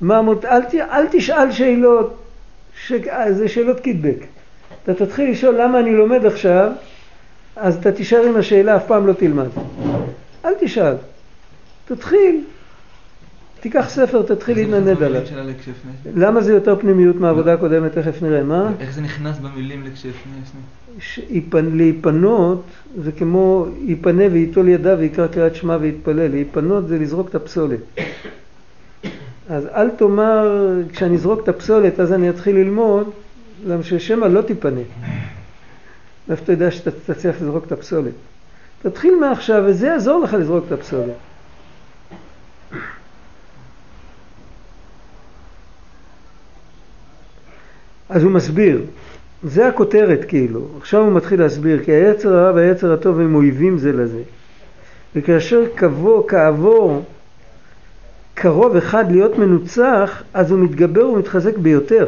מה 0.01 0.23
מות... 0.23 0.45
אל, 0.45 0.63
ת... 0.63 0.75
אל 0.75 1.07
תשאל 1.11 1.53
שאלות, 1.53 2.17
ש... 2.87 2.93
זה 3.31 3.49
שאלות 3.49 3.81
קידבק. 3.81 4.25
אתה 4.85 4.95
תתחיל 4.95 5.31
לשאול 5.31 5.61
למה 5.61 5.81
אני 5.81 5.93
לומד 5.93 6.27
עכשיו, 6.27 6.73
אז 7.57 7.77
אתה 7.77 7.93
תישאר 7.93 8.23
עם 8.27 8.37
השאלה, 8.37 8.77
אף 8.77 8.87
פעם 8.87 9.07
לא 9.07 9.13
תלמד. 9.13 9.49
אל 10.45 10.55
תשאל, 10.61 10.95
תתחיל, 11.85 12.45
תיקח 13.61 13.89
ספר, 13.89 14.23
תתחיל 14.23 14.57
להתנדנד 14.57 15.03
עליו. 15.03 15.23
למה 16.17 16.41
זה 16.41 16.53
יותר 16.53 16.77
פנימיות 16.81 17.17
מהעבודה 17.17 17.55
הקודמת, 17.55 17.99
תכף 17.99 18.23
נראה. 18.23 18.43
מה? 18.43 18.73
איך 18.81 18.95
זה 18.95 19.01
נכנס 19.01 19.39
במילים 19.39 19.85
לכשאפנה? 19.85 20.33
להיפנות 21.73 22.63
זה 23.03 23.13
כמו 23.13 23.67
ייפנה 23.81 24.25
וייטול 24.33 24.69
ידיו 24.69 24.97
ויקרא 24.99 25.27
קריאת 25.27 25.55
שמע 25.55 25.77
ויתפלל. 25.81 26.29
להיפנות 26.29 26.89
זה 26.89 26.99
לזרוק 26.99 27.29
את 27.29 27.35
הפסולת. 27.35 27.81
אז 29.49 29.67
אל 29.67 29.91
תאמר, 29.91 30.73
כשאני 30.93 31.15
אזרוק 31.15 31.43
את 31.43 31.49
הפסולת 31.49 32.01
אז 32.01 32.13
אני 32.13 32.31
אתחיל 32.31 32.57
ללמוד, 32.57 33.11
למה 33.67 33.83
ששמא 33.83 34.27
לא 34.27 34.43
תיפנה. 34.43 34.81
איפה 36.31 36.43
אתה 36.45 36.53
יודע 36.53 36.71
שאתה 36.71 36.91
תצליח 36.91 37.37
לזרוק 37.43 37.67
את 37.67 37.73
הפסולת? 37.73 38.13
תתחיל 38.83 39.15
מעכשיו 39.21 39.63
וזה 39.67 39.87
יעזור 39.87 40.21
לך 40.23 40.35
לזרוק 40.35 40.65
את 40.67 40.73
הפסולת. 40.73 41.30
אז 48.11 48.23
הוא 48.23 48.33
מסביר, 48.33 48.81
זה 49.43 49.69
הכותרת 49.69 50.25
כאילו, 50.29 50.61
עכשיו 50.79 51.01
הוא 51.01 51.13
מתחיל 51.13 51.41
להסביר, 51.41 51.85
כי 51.85 51.93
היצר 51.93 52.35
הרע 52.35 52.55
והיצר 52.55 52.93
הטוב 52.93 53.21
הם 53.21 53.35
אויבים 53.35 53.79
זה 53.79 53.93
לזה. 53.93 54.23
וכאשר 55.17 55.63
כעבור, 55.77 56.29
כעבור 56.29 57.03
קרוב 58.35 58.77
אחד 58.77 59.13
להיות 59.13 59.39
מנוצח, 59.39 60.23
אז 60.35 60.51
הוא 60.51 60.59
מתגבר 60.59 61.09
ומתחזק 61.09 61.59
ביותר. 61.59 62.07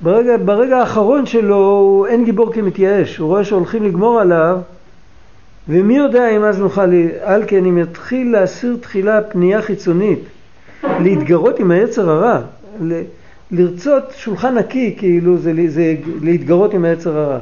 ברגע, 0.00 0.36
ברגע 0.44 0.76
האחרון 0.76 1.26
שלו 1.26 1.56
הוא 1.56 2.06
אין 2.06 2.24
גיבור 2.24 2.52
כמתייאש, 2.52 3.16
הוא 3.16 3.28
רואה 3.28 3.44
שהולכים 3.44 3.84
לגמור 3.84 4.20
עליו 4.20 4.58
ומי 5.68 5.96
יודע 5.96 6.30
אם 6.30 6.44
אז 6.44 6.60
נוכל, 6.60 6.90
על 7.22 7.42
כן 7.46 7.64
אם 7.64 7.78
יתחיל 7.78 8.32
להסיר 8.32 8.76
תחילה 8.80 9.22
פנייה 9.22 9.62
חיצונית, 9.62 10.20
להתגרות 10.84 11.58
עם 11.58 11.70
היצר 11.70 12.10
הרע, 12.10 12.40
לרצות 13.50 14.04
שולחן 14.16 14.58
נקי 14.58 14.94
כאילו 14.98 15.38
זה, 15.38 15.52
זה 15.68 15.94
להתגרות 16.22 16.74
עם 16.74 16.84
היצר 16.84 17.18
הרע. 17.18 17.38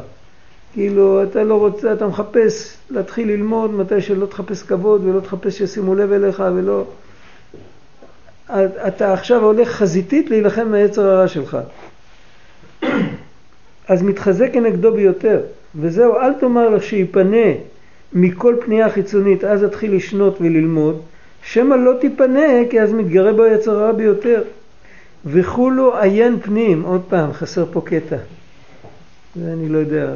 כאילו 0.73 1.23
אתה 1.23 1.45
לא 1.45 1.55
רוצה, 1.55 1.93
אתה 1.93 2.07
מחפש 2.07 2.77
להתחיל 2.91 3.29
ללמוד 3.29 3.75
מתי 3.75 4.01
שלא 4.01 4.27
תחפש 4.27 4.63
כבוד 4.63 5.05
ולא 5.05 5.21
תחפש 5.21 5.59
שישימו 5.59 5.95
לב 5.95 6.13
אליך 6.13 6.43
ולא... 6.55 6.85
אתה 8.87 9.13
עכשיו 9.13 9.45
הולך 9.45 9.69
חזיתית 9.69 10.31
להילחם 10.31 10.69
מהיצר 10.69 11.07
הרע 11.07 11.29
שלך. 11.29 11.59
אז 13.89 14.03
מתחזק 14.03 14.53
כנגדו 14.53 14.93
ביותר, 14.93 15.41
וזהו, 15.77 16.17
אל 16.17 16.33
תאמר 16.33 16.69
לך 16.69 16.83
שיפנה 16.83 17.47
מכל 18.13 18.57
פנייה 18.65 18.91
חיצונית, 18.91 19.45
אז 19.45 19.65
אתחיל 19.65 19.97
לשנות 19.97 20.37
וללמוד, 20.41 21.01
שמא 21.43 21.75
לא 21.75 21.93
תיפנה, 22.01 22.47
כי 22.71 22.81
אז 22.81 22.93
מתגרה 22.93 23.33
בו 23.33 23.47
יצר 23.47 23.79
רע 23.79 23.93
ביותר. 23.93 24.43
וכולו 25.27 25.99
עיין 25.99 26.41
פנים, 26.41 26.83
עוד 26.83 27.03
פעם, 27.09 27.33
חסר 27.33 27.67
פה 27.73 27.81
קטע. 27.81 28.17
זה 29.37 29.53
אני 29.53 29.69
לא 29.69 29.79
יודע. 29.79 30.13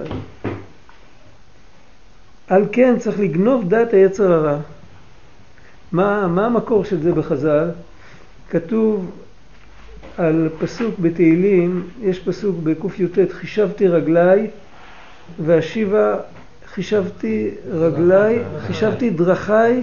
על 2.48 2.64
כן 2.72 2.98
צריך 2.98 3.20
לגנוב 3.20 3.68
דעת 3.68 3.92
היצר 3.92 4.32
הרע. 4.32 4.59
מה, 5.92 6.26
מה 6.26 6.46
המקור 6.46 6.84
של 6.84 7.02
זה 7.02 7.12
בחז"ל? 7.12 7.70
כתוב 8.50 9.11
על 10.18 10.48
פסוק 10.59 10.98
בתהילים, 10.98 11.88
יש 12.02 12.18
פסוק 12.18 12.56
בקי"ט, 12.62 13.18
חישבתי 13.30 13.88
רגליי 13.88 14.50
ואשיבה, 15.44 16.16
חישבתי 16.66 17.50
רגליי, 17.70 18.42
חישבתי 18.66 19.11
דרכיי, 19.11 19.82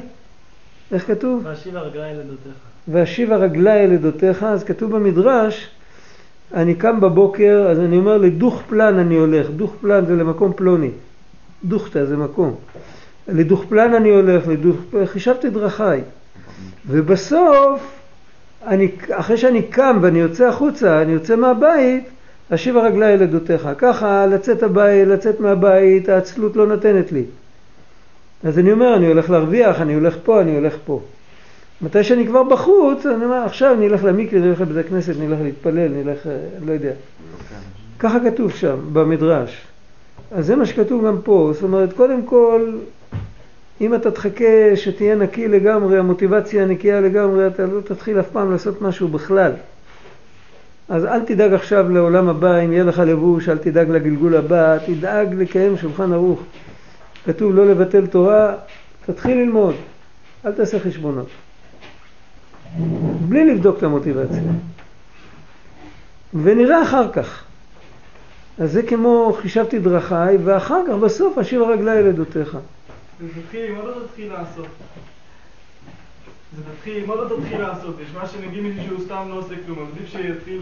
איך 0.91 1.07
כתוב? 1.07 1.41
ואשיבה 1.45 1.79
רגליי 1.79 2.13
לדותיך. 2.13 2.74
ואשיבה 2.87 3.35
רגליי 3.35 3.87
לדותיך, 3.87 4.43
אז 4.43 4.63
כתוב 4.63 4.95
במדרש, 4.95 5.69
אני 6.53 6.75
קם 6.75 7.01
בבוקר, 7.01 7.67
אז 7.69 7.79
אני 7.79 7.97
אומר 7.97 8.17
לדוך 8.17 8.61
פלן 8.69 8.99
אני 8.99 9.15
הולך, 9.15 9.49
דוך 9.49 9.73
פלן 9.81 10.05
זה 10.05 10.15
למקום 10.15 10.53
פלוני, 10.55 10.89
דוכתא 11.63 12.05
זה 12.05 12.17
מקום, 12.17 12.55
לדוך 13.27 13.65
פלן 13.69 13.93
אני 13.93 14.09
הולך, 14.09 14.47
לדוך, 14.47 14.75
חישבתי 15.05 15.49
דרכיי, 15.49 16.01
ובסוף 16.87 17.95
אני, 18.67 18.91
אחרי 19.11 19.37
שאני 19.37 19.61
קם 19.61 19.99
ואני 20.01 20.19
יוצא 20.19 20.47
החוצה, 20.47 21.01
אני 21.01 21.11
יוצא 21.11 21.35
מהבית, 21.35 22.03
אשיב 22.49 22.77
הרגלי 22.77 23.13
אל 23.13 23.23
עדותיך. 23.23 23.69
ככה 23.77 24.25
לצאת 24.25 24.63
הבית, 24.63 25.07
לצאת 25.07 25.39
מהבית, 25.39 26.09
העצלות 26.09 26.55
לא 26.55 26.67
נותנת 26.67 27.11
לי. 27.11 27.23
אז 28.43 28.59
אני 28.59 28.71
אומר, 28.71 28.95
אני 28.95 29.07
הולך 29.07 29.29
להרוויח, 29.29 29.81
אני 29.81 29.93
הולך 29.93 30.17
פה, 30.23 30.41
אני 30.41 30.55
הולך 30.55 30.75
פה. 30.85 31.01
מתי 31.81 32.03
שאני 32.03 32.27
כבר 32.27 32.43
בחוץ, 32.43 33.05
אני 33.05 33.25
אומר, 33.25 33.43
עכשיו 33.45 33.73
אני 33.73 33.87
אלך 33.87 34.03
למקווה, 34.03 34.49
אלך 34.49 34.61
לבית 34.61 34.85
הכנסת, 34.85 35.15
אני 35.17 35.27
אלך 35.27 35.39
להתפלל, 35.43 35.91
אני 35.91 36.01
אלך, 36.01 36.19
לא 36.65 36.71
יודע. 36.71 36.91
ככה 37.99 38.19
כתוב 38.19 38.51
שם, 38.51 38.77
במדרש. 38.93 39.61
אז 40.31 40.45
זה 40.45 40.55
מה 40.55 40.65
שכתוב 40.65 41.05
גם 41.07 41.17
פה. 41.23 41.51
זאת 41.53 41.63
אומרת, 41.63 41.93
קודם 41.93 42.23
כל, 42.23 42.71
אם 43.81 43.95
אתה 43.95 44.11
תחכה 44.11 44.75
שתהיה 44.75 45.15
נקי 45.15 45.47
לגמרי, 45.47 45.97
המוטיבציה 45.97 46.65
נקייה 46.65 47.01
לגמרי, 47.01 47.47
אתה 47.47 47.65
לא 47.65 47.81
תתחיל 47.81 48.19
אף 48.19 48.29
פעם 48.29 48.51
לעשות 48.51 48.81
משהו 48.81 49.07
בכלל. 49.07 49.51
אז 50.89 51.05
אל 51.05 51.21
תדאג 51.21 51.53
עכשיו 51.53 51.89
לעולם 51.89 52.29
הבא, 52.29 52.59
אם 52.59 52.71
יהיה 52.71 52.83
לך 52.83 52.99
לבוש, 52.99 53.49
אל 53.49 53.57
תדאג 53.57 53.89
לגלגול 53.89 54.35
הבא, 54.35 54.77
תדאג 54.85 55.33
לקיים 55.33 55.77
שולחן 55.77 56.13
ערוך. 56.13 56.43
כתוב 57.25 57.55
לא 57.55 57.65
לבטל 57.65 58.07
תורה, 58.07 58.53
תתחיל 59.05 59.37
ללמוד, 59.37 59.75
אל 60.45 60.51
תעשה 60.51 60.79
חשבונות. 60.79 61.27
בלי 63.29 63.53
לבדוק 63.53 63.77
את 63.77 63.83
המוטיבציה. 63.83 64.41
ונראה 66.33 66.83
אחר 66.83 67.11
כך. 67.11 67.43
אז 68.57 68.71
זה 68.71 68.83
כמו 68.83 69.37
חישבתי 69.41 69.79
דרכיי, 69.79 70.37
ואחר 70.43 70.81
כך 70.87 70.93
בסוף 70.93 71.37
אשיב 71.37 71.61
הרגלי 71.61 71.95
ילדותיך. 71.95 72.57
זה 73.19 73.27
תתחיל 73.41 73.65
ללמוד 73.65 73.85
או 73.85 74.07
תתחיל 74.07 74.33
לעשות? 74.33 74.67
זה 76.55 76.61
תתחיל 76.77 76.97
ללמוד 76.97 77.19
או 77.19 77.39
תתחיל 77.39 77.61
לעשות? 77.61 77.95
יש 78.03 78.13
מה 78.13 78.27
שנגיד 78.27 78.63
מישהו 78.63 78.83
שהוא 78.85 79.05
סתם 79.05 79.25
לא 79.29 79.33
עושה 79.33 79.55
כלום, 79.65 79.87
עדיף 79.93 80.09
שיתחיל 80.09 80.61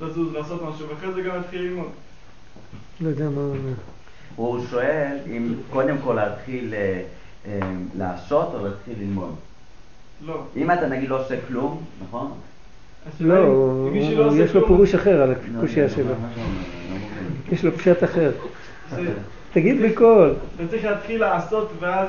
לזוז, 0.00 0.32
לעשות 0.32 0.62
משהו, 0.62 0.88
ואחרי 0.88 1.12
זה 1.12 1.22
גם 1.22 1.40
יתחיל 1.40 1.62
ללמוד. 1.62 1.88
לא 3.00 3.08
יודע 3.08 3.28
מה 3.28 3.40
הוא 3.40 3.50
אומר. 3.50 3.72
הוא 4.36 4.66
שואל 4.70 5.16
אם 5.26 5.54
קודם 5.70 5.96
כל 6.04 6.14
להתחיל 6.14 6.74
אה, 6.74 7.02
אה, 7.46 7.60
לעשות 7.96 8.54
או 8.54 8.64
להתחיל 8.64 8.94
ללמוד. 8.98 9.34
לא. 10.26 10.42
אם 10.56 10.70
אתה 10.70 10.88
נגיד 10.88 11.08
לא 11.08 11.20
עושה 11.20 11.34
כלום, 11.48 11.82
נכון? 12.08 12.30
לא, 13.20 13.36
לא 14.16 14.36
יש 14.36 14.54
לו 14.54 14.66
פירוש 14.66 14.94
אחר 14.94 15.22
על 15.22 15.28
לא, 15.28 15.58
הקושייה 15.58 15.86
לא, 15.86 15.92
שלו. 15.92 16.04
לא. 16.04 16.14
יש 17.52 17.64
לו 17.64 17.72
פשט 17.72 18.04
אחר. 18.04 18.30
תגיד 19.52 19.82
בקול. 19.82 20.34
אתה 20.56 20.68
צריך 20.68 20.84
להתחיל 20.84 21.20
לעשות 21.20 21.72
ואז, 21.80 22.08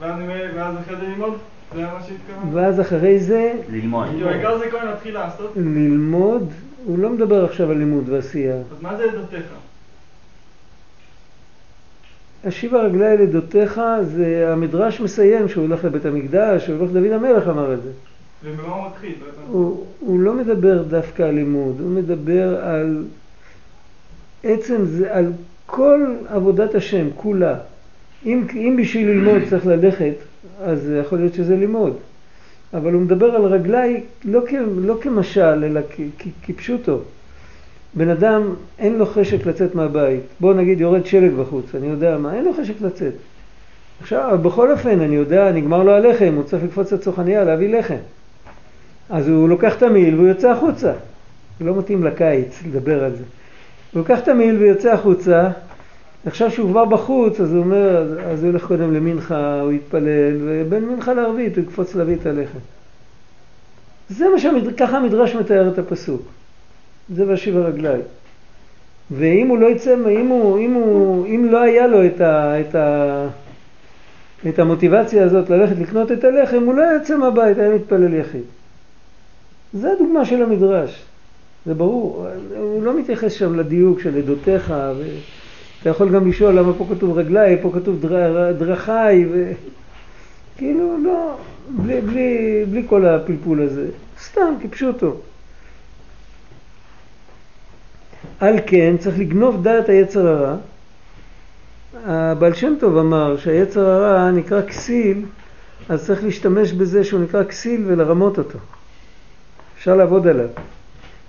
אחרי 0.00 0.96
זה 0.96 1.06
ללמוד? 1.08 1.34
זה 1.74 1.82
מה 1.82 1.98
שהתכוונת? 2.06 2.54
ואז 2.54 2.80
אחרי 2.80 3.18
זה 3.18 3.52
ללמוד. 3.70 4.06
כאילו 4.08 4.28
העיקר 4.28 4.58
זה 4.58 4.70
קודם 4.70 4.86
להתחיל 4.86 5.14
לעשות, 5.14 5.52
ללמוד, 5.56 6.50
הוא 6.84 6.98
לא 6.98 7.10
מדבר 7.10 7.44
עכשיו 7.44 7.70
על 7.70 7.76
לימוד 7.76 8.08
ועשייה. 8.08 8.56
אז 8.56 8.82
מה 8.82 8.96
זה 8.96 9.04
עדותיך? 9.04 9.44
השיבה 12.44 12.82
רגלי 12.82 13.16
לדותיך 13.16 13.80
זה 14.02 14.52
המדרש 14.52 15.00
מסיים 15.00 15.48
שהוא 15.48 15.62
הולך 15.62 15.84
לבית 15.84 16.06
המקדש, 16.06 16.64
שהוא 16.64 16.78
הולך 16.78 16.92
דוד 16.92 17.12
המלך 17.12 17.48
אמר 17.48 17.74
את 17.74 17.82
זה. 17.82 17.90
ובמה 18.44 18.74
הוא 18.74 18.86
מתחיל? 18.86 19.14
הוא, 19.48 19.84
הוא 20.00 20.20
לא 20.20 20.34
מדבר 20.34 20.82
דווקא 20.82 21.22
על 21.22 21.34
לימוד, 21.34 21.76
הוא 21.80 21.90
מדבר 21.90 22.64
על 22.64 23.04
עצם 24.44 24.84
זה, 24.84 25.14
על 25.14 25.32
כל 25.66 26.06
עבודת 26.28 26.74
השם, 26.74 27.08
כולה. 27.16 27.56
אם, 28.26 28.46
אם 28.54 28.76
בשביל 28.82 29.08
ללמוד 29.08 29.42
צריך 29.50 29.66
ללכת, 29.66 30.14
אז 30.62 30.92
יכול 31.00 31.18
להיות 31.18 31.34
שזה 31.34 31.56
לימוד. 31.56 31.96
אבל 32.74 32.92
הוא 32.92 33.02
מדבר 33.02 33.34
על 33.34 33.44
רגלי 33.44 34.00
לא, 34.24 34.40
כ, 34.48 34.52
לא 34.76 34.96
כמשל, 35.00 35.64
אלא 35.64 35.80
כ, 35.90 36.00
כ, 36.18 36.26
כפשוטו. 36.42 37.00
בן 37.94 38.08
אדם 38.08 38.54
אין 38.78 38.98
לו 38.98 39.06
חשק 39.06 39.46
לצאת 39.46 39.74
מהבית. 39.74 40.20
בוא 40.40 40.54
נגיד 40.54 40.80
יורד 40.80 41.06
שלג 41.06 41.32
בחוץ, 41.32 41.74
אני 41.74 41.86
יודע 41.86 42.18
מה, 42.18 42.34
אין 42.34 42.44
לו 42.44 42.52
חשק 42.54 42.74
לצאת. 42.80 43.12
עכשיו, 44.00 44.38
בכל 44.42 44.72
אופן, 44.72 45.00
אני 45.00 45.16
יודע, 45.16 45.52
נגמר 45.52 45.82
לו 45.82 45.92
הלחם, 45.92 46.32
הוא 46.36 46.44
צריך 46.44 46.64
לקפוץ 46.64 46.92
לצרכנייה 46.92 47.44
להביא 47.44 47.78
לחם. 47.78 47.96
אז 49.10 49.28
הוא 49.28 49.48
לוקח 49.48 49.76
את 49.76 49.82
המעיל 49.82 50.14
והוא 50.14 50.28
יוצא 50.28 50.50
החוצה. 50.50 50.92
זה 51.58 51.64
לא 51.64 51.76
מתאים 51.78 52.04
לקיץ 52.04 52.62
לדבר 52.66 53.04
על 53.04 53.10
זה. 53.10 53.24
הוא 53.92 54.00
לוקח 54.00 54.18
את 54.18 54.28
המעיל 54.28 54.56
ויוצא 54.56 54.92
החוצה, 54.92 55.48
עכשיו 56.26 56.50
שהוא 56.50 56.70
כבר 56.70 56.84
בחוץ, 56.84 57.40
אז 57.40 57.52
הוא 57.52 57.60
אומר, 57.64 57.96
אז, 57.96 58.08
אז 58.24 58.42
הוא 58.44 58.50
ילך 58.50 58.66
קודם 58.66 58.94
למנחה, 58.94 59.60
הוא 59.60 59.72
יתפלל, 59.72 60.36
ובין 60.40 60.84
מנחה 60.84 61.14
לערבית 61.14 61.56
הוא 61.56 61.64
יקפוץ 61.64 61.94
להביא 61.94 62.14
את 62.14 62.26
הלחם. 62.26 62.58
זה 64.08 64.28
מה 64.28 64.38
שהמד... 64.38 64.76
ככה 64.76 64.96
המדרש 64.96 65.34
מתאר 65.34 65.68
את 65.68 65.78
הפסוק. 65.78 66.22
זה 67.14 67.28
ואשיב 67.28 67.56
הרגלי. 67.56 68.00
ואם 69.10 69.48
הוא 69.48 69.58
לא 69.58 69.66
יצא, 69.66 69.94
אם, 69.94 70.26
הוא, 70.26 70.58
אם, 70.58 70.72
הוא, 70.74 71.26
אם 71.26 71.48
לא 71.50 71.62
היה 71.62 71.86
לו 71.86 72.06
את, 72.06 72.20
ה, 72.20 72.60
את, 72.60 72.74
ה, 72.74 73.26
את 74.48 74.58
המוטיבציה 74.58 75.24
הזאת 75.24 75.50
ללכת 75.50 75.78
לקנות 75.78 76.12
את 76.12 76.24
הלחם, 76.24 76.62
הוא 76.64 76.74
לא 76.74 76.82
יצא 76.96 77.16
מהבית, 77.16 77.58
היה 77.58 77.74
מתפלל 77.74 78.14
יחיד. 78.14 78.42
זה 79.72 79.92
הדוגמה 79.92 80.24
של 80.24 80.42
המדרש. 80.42 81.02
זה 81.66 81.74
ברור, 81.74 82.26
הוא 82.56 82.82
לא 82.82 82.98
מתייחס 82.98 83.32
שם 83.32 83.58
לדיוק 83.58 84.00
של 84.00 84.18
עדותיך, 84.18 84.74
ואתה 84.98 85.90
יכול 85.90 86.10
גם 86.10 86.28
לשאול 86.28 86.54
למה 86.54 86.72
פה 86.72 86.86
כתוב 86.94 87.18
רגליי, 87.18 87.58
פה 87.62 87.70
כתוב 87.74 88.00
דר, 88.00 88.52
דרכיי, 88.52 89.26
וכאילו 90.56 90.96
לא, 91.04 91.36
בלי, 91.68 92.00
בלי, 92.00 92.64
בלי 92.70 92.82
כל 92.86 93.06
הפלפול 93.06 93.62
הזה, 93.62 93.88
סתם 94.20 94.54
כפשוטו. 94.62 95.16
על 98.40 98.56
כן 98.66 98.96
צריך 98.98 99.18
לגנוב 99.18 99.62
דעת 99.62 99.88
היצר 99.88 100.28
הרע. 100.28 100.56
הבעל 102.06 102.54
שם 102.54 102.74
טוב 102.80 102.96
אמר 102.96 103.36
שהיצר 103.36 103.86
הרע 103.86 104.30
נקרא 104.30 104.62
כסיל, 104.62 105.24
אז 105.88 106.06
צריך 106.06 106.24
להשתמש 106.24 106.72
בזה 106.72 107.04
שהוא 107.04 107.20
נקרא 107.20 107.44
כסיל 107.44 107.84
ולרמות 107.86 108.38
אותו. 108.38 108.58
אפשר 109.78 109.96
לעבוד 109.96 110.26
עליו. 110.26 110.48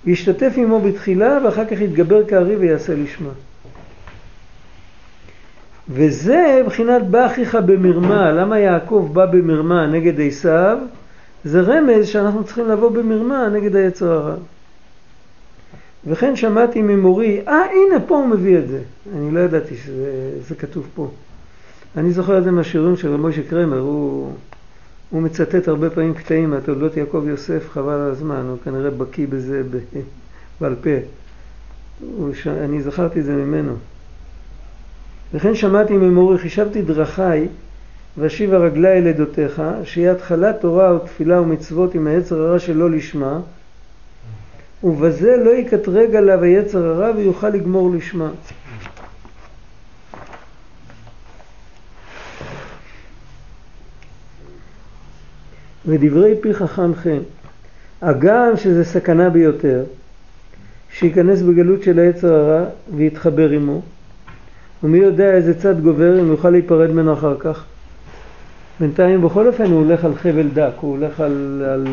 ישתתף 0.06 0.52
עמו 0.56 0.80
בתחילה 0.80 1.38
ואחר 1.44 1.64
כך 1.64 1.80
יתגבר 1.80 2.26
כארי 2.28 2.56
ויעשה 2.56 2.94
לשמה. 2.94 3.30
וזה 5.88 6.62
מבחינת 6.64 7.02
בא 7.06 7.26
אחיך 7.26 7.54
במרמה, 7.54 8.32
למה 8.32 8.58
יעקב 8.58 9.10
בא 9.12 9.26
במרמה 9.26 9.86
נגד 9.86 10.20
עשיו? 10.20 10.78
זה 11.44 11.60
רמז 11.60 12.06
שאנחנו 12.06 12.44
צריכים 12.44 12.68
לבוא 12.68 12.90
במרמה 12.90 13.48
נגד 13.48 13.76
היצר 13.76 14.12
הרע. 14.12 14.34
וכן 16.06 16.36
שמעתי 16.36 16.82
ממורי, 16.82 17.40
אה 17.48 17.64
הנה 17.64 18.00
פה 18.06 18.16
הוא 18.16 18.26
מביא 18.26 18.58
את 18.58 18.68
זה, 18.68 18.80
אני 19.16 19.30
לא 19.30 19.40
ידעתי 19.40 19.76
שזה 19.76 20.54
כתוב 20.58 20.86
פה. 20.94 21.10
אני 21.96 22.12
זוכר 22.12 22.38
את 22.38 22.44
זה 22.44 22.50
מהשיעורים 22.50 22.96
של 22.96 23.16
מוישה 23.16 23.42
קרמר, 23.50 23.78
הוא, 23.78 24.32
הוא 25.10 25.22
מצטט 25.22 25.68
הרבה 25.68 25.90
פעמים 25.90 26.14
קטעים 26.14 26.50
מהתולדות 26.50 26.96
יעקב 26.96 27.24
יוסף, 27.28 27.68
חבל 27.70 27.92
על 27.92 28.10
הזמן, 28.10 28.46
הוא 28.48 28.58
כנראה 28.64 28.90
בקיא 28.90 29.26
בזה 29.30 29.62
בעל 30.60 30.74
פה. 30.82 30.90
ש... 32.34 32.46
אני 32.46 32.82
זכרתי 32.82 33.20
את 33.20 33.24
זה 33.24 33.32
ממנו. 33.32 33.72
וכן 35.34 35.54
שמעתי 35.54 35.96
ממורי, 35.96 36.38
חישבתי 36.38 36.82
דרכיי, 36.82 37.48
ואשיבה 38.18 38.56
רגלי 38.56 38.98
אל 38.98 39.08
עדותיך, 39.08 39.62
שיהיה 39.84 40.12
התחלת 40.12 40.60
תורה 40.60 40.96
ותפילה 40.96 41.40
ומצוות 41.40 41.94
עם 41.94 42.06
היצר 42.06 42.42
הרע 42.42 42.58
שלא 42.58 42.90
לשמה, 42.90 43.40
ובזה 44.84 45.36
לא 45.36 45.50
יקטרג 45.50 46.16
עליו 46.16 46.42
היצר 46.42 46.86
הרע 46.86 47.10
ויוכל 47.16 47.48
לגמור 47.48 47.90
לשמה. 47.94 48.30
ודברי 55.86 56.34
פי 56.40 56.54
חכם 56.54 56.94
חן, 56.94 57.18
הגם 58.02 58.56
שזה 58.56 58.84
סכנה 58.84 59.30
ביותר, 59.30 59.84
שייכנס 60.92 61.42
בגלות 61.42 61.82
של 61.82 61.98
היצר 61.98 62.34
הרע 62.34 62.64
ויתחבר 62.96 63.50
עמו, 63.50 63.82
ומי 64.82 64.98
יודע 64.98 65.34
איזה 65.34 65.60
צד 65.60 65.80
גובר 65.80 66.20
אם 66.20 66.26
יוכל 66.26 66.50
להיפרד 66.50 66.90
ממנו 66.90 67.12
אחר 67.12 67.36
כך. 67.38 67.64
בינתיים 68.80 69.22
בכל 69.22 69.46
אופן 69.46 69.64
הוא 69.64 69.84
הולך 69.84 70.04
על 70.04 70.14
חבל 70.14 70.48
דק, 70.48 70.72
הוא 70.80 70.96
הולך 70.96 71.20
על... 71.20 71.64
על 71.68 71.86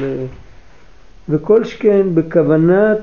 וכל 1.30 1.63
שכן 1.63 2.15
בכוונת, 2.15 2.97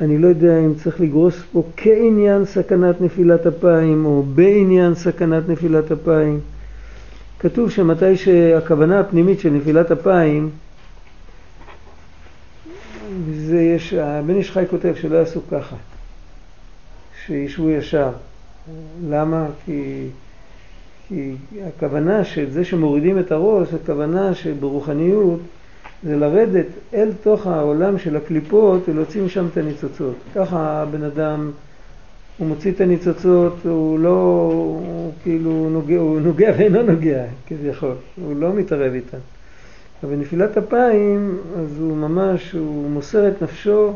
אני 0.00 0.18
לא 0.18 0.28
יודע 0.28 0.58
אם 0.58 0.74
צריך 0.74 1.00
לגרוס 1.00 1.42
פה 1.52 1.62
כעניין 1.76 2.44
סכנת 2.44 3.00
נפילת 3.00 3.46
אפיים 3.46 4.06
או 4.06 4.22
בעניין 4.22 4.94
סכנת 4.94 5.48
נפילת 5.48 5.92
אפיים. 5.92 6.40
כתוב 7.38 7.70
שמתי 7.70 8.16
שהכוונה 8.16 9.00
הפנימית 9.00 9.40
של 9.40 9.50
נפילת 9.50 9.90
אפיים, 9.90 10.50
זה 13.36 13.60
יש, 13.60 13.92
הבן 13.92 14.36
איש 14.36 14.50
חי 14.50 14.64
כותב 14.70 14.94
שלא 15.00 15.16
יעשו 15.16 15.40
ככה, 15.50 15.76
שישבו 17.26 17.70
ישר. 17.70 18.10
למה? 19.08 19.46
כי, 19.64 20.08
כי 21.14 21.34
הכוונה 21.68 22.24
של 22.24 22.50
זה 22.50 22.64
שמורידים 22.64 23.18
את 23.18 23.32
הראש, 23.32 23.68
הכוונה 23.74 24.34
שברוחניות 24.34 25.40
זה 26.04 26.16
לרדת 26.16 26.66
אל 26.94 27.10
תוך 27.22 27.46
העולם 27.46 27.98
של 27.98 28.16
הקליפות 28.16 28.88
ולהוציא 28.88 29.22
משם 29.22 29.46
את 29.52 29.56
הניצוצות. 29.56 30.14
ככה 30.34 30.82
הבן 30.82 31.02
אדם, 31.02 31.50
הוא 32.38 32.48
מוציא 32.48 32.72
את 32.72 32.80
הניצוצות, 32.80 33.56
הוא 33.64 33.98
לא, 33.98 34.50
הוא 34.54 35.12
כאילו 35.22 35.70
נוגע, 35.70 35.98
הוא 35.98 36.20
נוגע 36.20 36.52
ואינו 36.58 36.82
נוגע, 36.82 37.24
כביכול, 37.46 37.94
הוא 38.24 38.36
לא 38.36 38.52
מתערב 38.52 38.92
איתן. 38.92 39.18
אבל 40.02 40.16
בנפילת 40.16 40.58
אפיים, 40.58 41.38
אז 41.58 41.78
הוא 41.80 41.96
ממש, 41.96 42.52
הוא 42.52 42.90
מוסר 42.90 43.28
את 43.28 43.42
נפשו, 43.42 43.92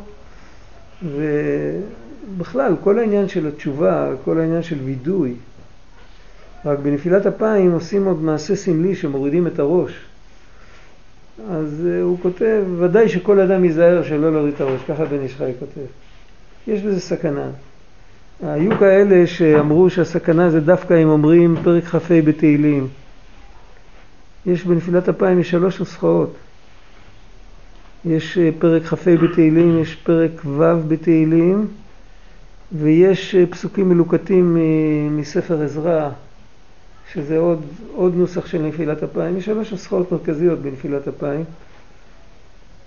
ובכלל, 1.03 2.75
כל 2.85 2.99
העניין 2.99 3.29
של 3.29 3.47
התשובה, 3.47 4.11
כל 4.25 4.41
העניין 4.41 4.63
של 4.63 4.77
וידוי, 4.85 5.35
רק 6.65 6.79
בנפילת 6.79 7.27
אפיים 7.27 7.73
עושים 7.73 8.05
עוד 8.05 8.23
מעשה 8.23 8.57
סמלי 8.57 8.97
שמורידים 8.97 9.47
את 9.47 9.59
הראש. 9.59 9.93
אז 11.51 11.87
uh, 11.87 12.03
הוא 12.03 12.19
כותב, 12.23 12.65
ודאי 12.79 13.09
שכל 13.09 13.41
אדם 13.41 13.65
ייזהר 13.65 14.03
שלא 14.03 14.33
להוריד 14.33 14.55
את 14.55 14.61
הראש, 14.61 14.81
ככה 14.89 15.05
בן 15.05 15.23
איש 15.23 15.35
חי 15.35 15.53
כותב. 15.59 15.87
יש 16.67 16.83
בזה 16.83 17.01
סכנה. 17.01 17.51
היו 18.43 18.79
כאלה 18.79 19.27
שאמרו 19.27 19.91
שהסכנה 19.91 20.51
זה 20.51 20.61
דווקא 20.61 21.03
אם 21.03 21.09
אומרים 21.09 21.57
פרק 21.65 21.85
כ"ה 21.85 22.23
בתהילים. 22.25 22.89
יש 24.47 24.65
בנפילת 24.65 25.09
אפיים 25.09 25.41
יש 25.41 25.51
שלוש 25.51 25.79
נוסחאות. 25.79 26.35
יש 28.05 28.39
אה, 28.39 28.51
פרק 28.59 28.83
כ"ה 28.83 29.17
בתהילים, 29.23 29.79
יש 29.79 29.95
פרק 29.95 30.31
ו' 30.45 30.89
בתהילים, 30.89 31.67
ויש 32.73 33.35
אה, 33.35 33.47
פסוקים 33.47 33.89
מלוקטים 33.89 34.57
מספר 35.11 35.63
עזרא, 35.63 36.11
שזה 37.13 37.39
עוד, 37.39 37.61
עוד 37.95 38.17
נוסח 38.17 38.47
של 38.47 38.63
נפילת 38.63 39.03
אפיים. 39.03 39.37
יש 39.37 39.45
שלוש 39.45 39.73
נוסחאות 39.73 40.13
מרכזיות 40.13 40.59
בנפילת 40.59 41.09
אפיים. 41.09 41.45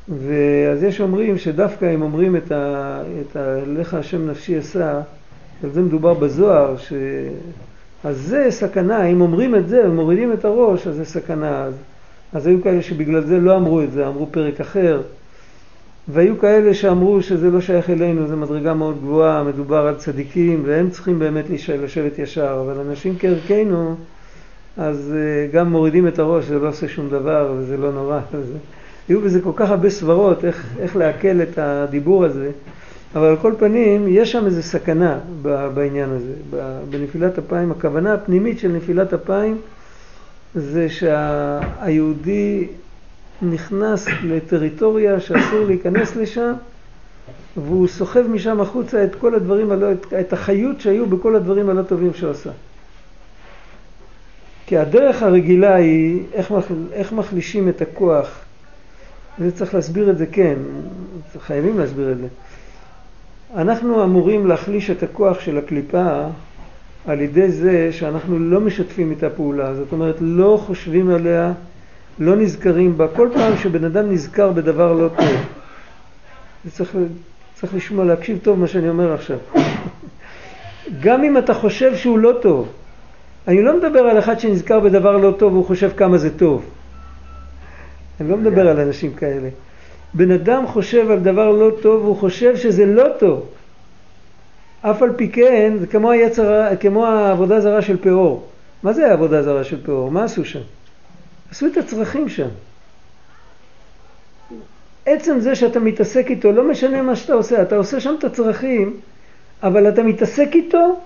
ואז 0.09 0.83
יש 0.83 1.01
אומרים 1.01 1.37
שדווקא 1.37 1.95
אם 1.95 2.01
אומרים 2.01 2.35
את 2.35 2.51
ה... 2.51 3.01
את 3.21 3.35
ה 3.35 3.59
לך 3.67 3.93
השם 3.93 4.29
נפשי 4.29 4.59
אשא, 4.59 4.99
על 5.63 5.69
זה 5.69 5.81
מדובר 5.81 6.13
בזוהר, 6.13 6.77
ש... 6.77 6.93
אז 8.03 8.17
זה 8.17 8.47
סכנה, 8.49 9.05
אם 9.05 9.21
אומרים 9.21 9.55
את 9.55 9.67
זה 9.67 9.89
ומורידים 9.89 10.33
את 10.33 10.45
הראש, 10.45 10.87
אז 10.87 10.95
זה 10.95 11.05
סכנה. 11.05 11.63
אז, 11.63 11.73
אז 12.33 12.47
היו 12.47 12.63
כאלה 12.63 12.81
שבגלל 12.81 13.21
זה 13.21 13.39
לא 13.39 13.55
אמרו 13.55 13.81
את 13.81 13.91
זה, 13.91 14.07
אמרו 14.07 14.27
פרק 14.31 14.61
אחר. 14.61 15.01
והיו 16.07 16.39
כאלה 16.39 16.73
שאמרו 16.73 17.21
שזה 17.21 17.49
לא 17.49 17.61
שייך 17.61 17.89
אלינו, 17.89 18.27
זו 18.27 18.37
מדרגה 18.37 18.73
מאוד 18.73 18.97
גבוהה, 19.01 19.43
מדובר 19.43 19.87
על 19.87 19.95
צדיקים, 19.95 20.63
והם 20.65 20.89
צריכים 20.89 21.19
באמת 21.19 21.45
לשבת 21.49 22.19
ישר, 22.19 22.63
אבל 22.65 22.79
אנשים 22.79 23.15
כערכנו, 23.19 23.95
אז 24.81 25.13
אה, 25.15 25.47
גם 25.53 25.71
מורידים 25.71 26.07
את 26.07 26.19
הראש, 26.19 26.45
זה 26.45 26.59
לא 26.59 26.69
עושה 26.69 26.87
שום 26.87 27.09
דבר, 27.09 27.53
וזה 27.57 27.77
לא 27.77 27.91
נורא. 27.91 28.19
וזה... 28.33 28.57
היו 29.09 29.21
בזה 29.21 29.41
כל 29.41 29.51
כך 29.55 29.69
הרבה 29.69 29.89
סברות, 29.89 30.45
איך, 30.45 30.65
איך 30.79 30.95
לעכל 30.95 31.41
את 31.41 31.57
הדיבור 31.57 32.25
הזה, 32.25 32.51
אבל 33.15 33.27
על 33.27 33.37
כל 33.37 33.53
פנים, 33.59 34.05
יש 34.07 34.31
שם 34.31 34.45
איזו 34.45 34.63
סכנה 34.63 35.19
בעניין 35.73 36.09
הזה. 36.09 36.33
בנפילת 36.89 37.37
אפיים, 37.37 37.71
הכוונה 37.71 38.13
הפנימית 38.13 38.59
של 38.59 38.71
נפילת 38.71 39.13
אפיים 39.13 39.57
זה 40.55 40.89
שהיהודי 40.89 42.67
נכנס 43.41 44.07
לטריטוריה 44.23 45.19
שאסור 45.19 45.65
להיכנס 45.67 46.15
לשם, 46.15 46.53
והוא 47.57 47.87
סוחב 47.87 48.27
משם 48.27 48.61
החוצה 48.61 49.03
את 49.03 49.15
כל 49.15 49.35
הדברים 49.35 49.71
הלא, 49.71 49.87
את 50.19 50.33
החיות 50.33 50.81
שהיו 50.81 51.05
בכל 51.05 51.35
הדברים 51.35 51.69
הלא 51.69 51.81
טובים 51.81 52.13
שהוא 52.13 52.31
עשה. 52.31 52.51
כי 54.71 54.77
הדרך 54.77 55.23
הרגילה 55.23 55.75
היא 55.75 56.23
איך, 56.33 56.53
איך 56.93 57.13
מחלישים 57.13 57.69
את 57.69 57.81
הכוח, 57.81 58.39
וזה 59.39 59.57
צריך 59.57 59.73
להסביר 59.73 60.09
את 60.09 60.17
זה 60.17 60.25
כן, 60.25 60.55
חייבים 61.39 61.79
להסביר 61.79 62.11
את 62.11 62.17
זה. 62.17 62.27
אנחנו 63.55 64.03
אמורים 64.03 64.47
להחליש 64.47 64.89
את 64.89 65.03
הכוח 65.03 65.39
של 65.39 65.57
הקליפה 65.57 66.23
על 67.07 67.21
ידי 67.21 67.51
זה 67.51 67.89
שאנחנו 67.91 68.39
לא 68.39 68.59
משתפים 68.59 69.11
איתה 69.11 69.29
פעולה, 69.29 69.75
זאת 69.75 69.91
אומרת 69.91 70.15
לא 70.21 70.59
חושבים 70.65 71.09
עליה, 71.09 71.53
לא 72.19 72.35
נזכרים 72.35 72.97
בה. 72.97 73.07
כל 73.07 73.29
פעם 73.33 73.57
שבן 73.57 73.83
אדם 73.83 74.11
נזכר 74.11 74.51
בדבר 74.51 74.93
לא 74.93 75.07
טוב, 75.07 75.45
צריך, 76.69 76.97
צריך 77.53 77.75
לשמוע, 77.75 78.05
להקשיב 78.05 78.39
טוב 78.43 78.59
מה 78.59 78.67
שאני 78.67 78.89
אומר 78.89 79.13
עכשיו. 79.13 79.37
גם 81.03 81.23
אם 81.23 81.37
אתה 81.37 81.53
חושב 81.53 81.95
שהוא 81.95 82.19
לא 82.19 82.31
טוב, 82.41 82.67
אני 83.47 83.61
לא 83.61 83.77
מדבר 83.77 83.99
על 83.99 84.19
אחד 84.19 84.39
שנזכר 84.39 84.79
בדבר 84.79 85.17
לא 85.17 85.35
טוב 85.39 85.53
והוא 85.53 85.65
חושב 85.65 85.91
כמה 85.97 86.17
זה 86.17 86.37
טוב. 86.37 86.65
אני 88.21 88.29
לא 88.29 88.37
מדבר 88.37 88.67
על 88.67 88.79
אנשים 88.79 89.13
כאלה. 89.13 89.49
בן 90.13 90.31
אדם 90.31 90.67
חושב 90.67 91.11
על 91.11 91.19
דבר 91.19 91.49
לא 91.49 91.71
טוב 91.81 92.01
והוא 92.01 92.17
חושב 92.17 92.57
שזה 92.57 92.85
לא 92.85 93.07
טוב. 93.19 93.45
אף 94.81 95.01
על 95.01 95.13
פי 95.15 95.29
כן, 95.29 95.73
זה 95.79 95.87
כמו, 95.87 96.11
היצר, 96.11 96.75
כמו 96.79 97.05
העבודה 97.05 97.61
זרה 97.61 97.81
של 97.81 97.97
פאור. 97.97 98.47
מה 98.83 98.93
זה 98.93 99.09
העבודה 99.09 99.43
זרה 99.43 99.63
של 99.63 99.85
פאור? 99.85 100.11
מה 100.11 100.23
עשו 100.23 100.45
שם? 100.45 100.59
עשו 101.51 101.67
את 101.67 101.77
הצרכים 101.77 102.29
שם. 102.29 102.47
עצם 105.05 105.39
זה 105.39 105.55
שאתה 105.55 105.79
מתעסק 105.79 106.25
איתו, 106.29 106.51
לא 106.51 106.63
משנה 106.63 107.01
מה 107.01 107.15
שאתה 107.15 107.33
עושה, 107.33 107.61
אתה 107.61 107.75
עושה 107.75 107.99
שם 107.99 108.15
את 108.19 108.23
הצרכים, 108.23 108.97
אבל 109.63 109.89
אתה 109.89 110.03
מתעסק 110.03 110.49
איתו, 110.53 110.99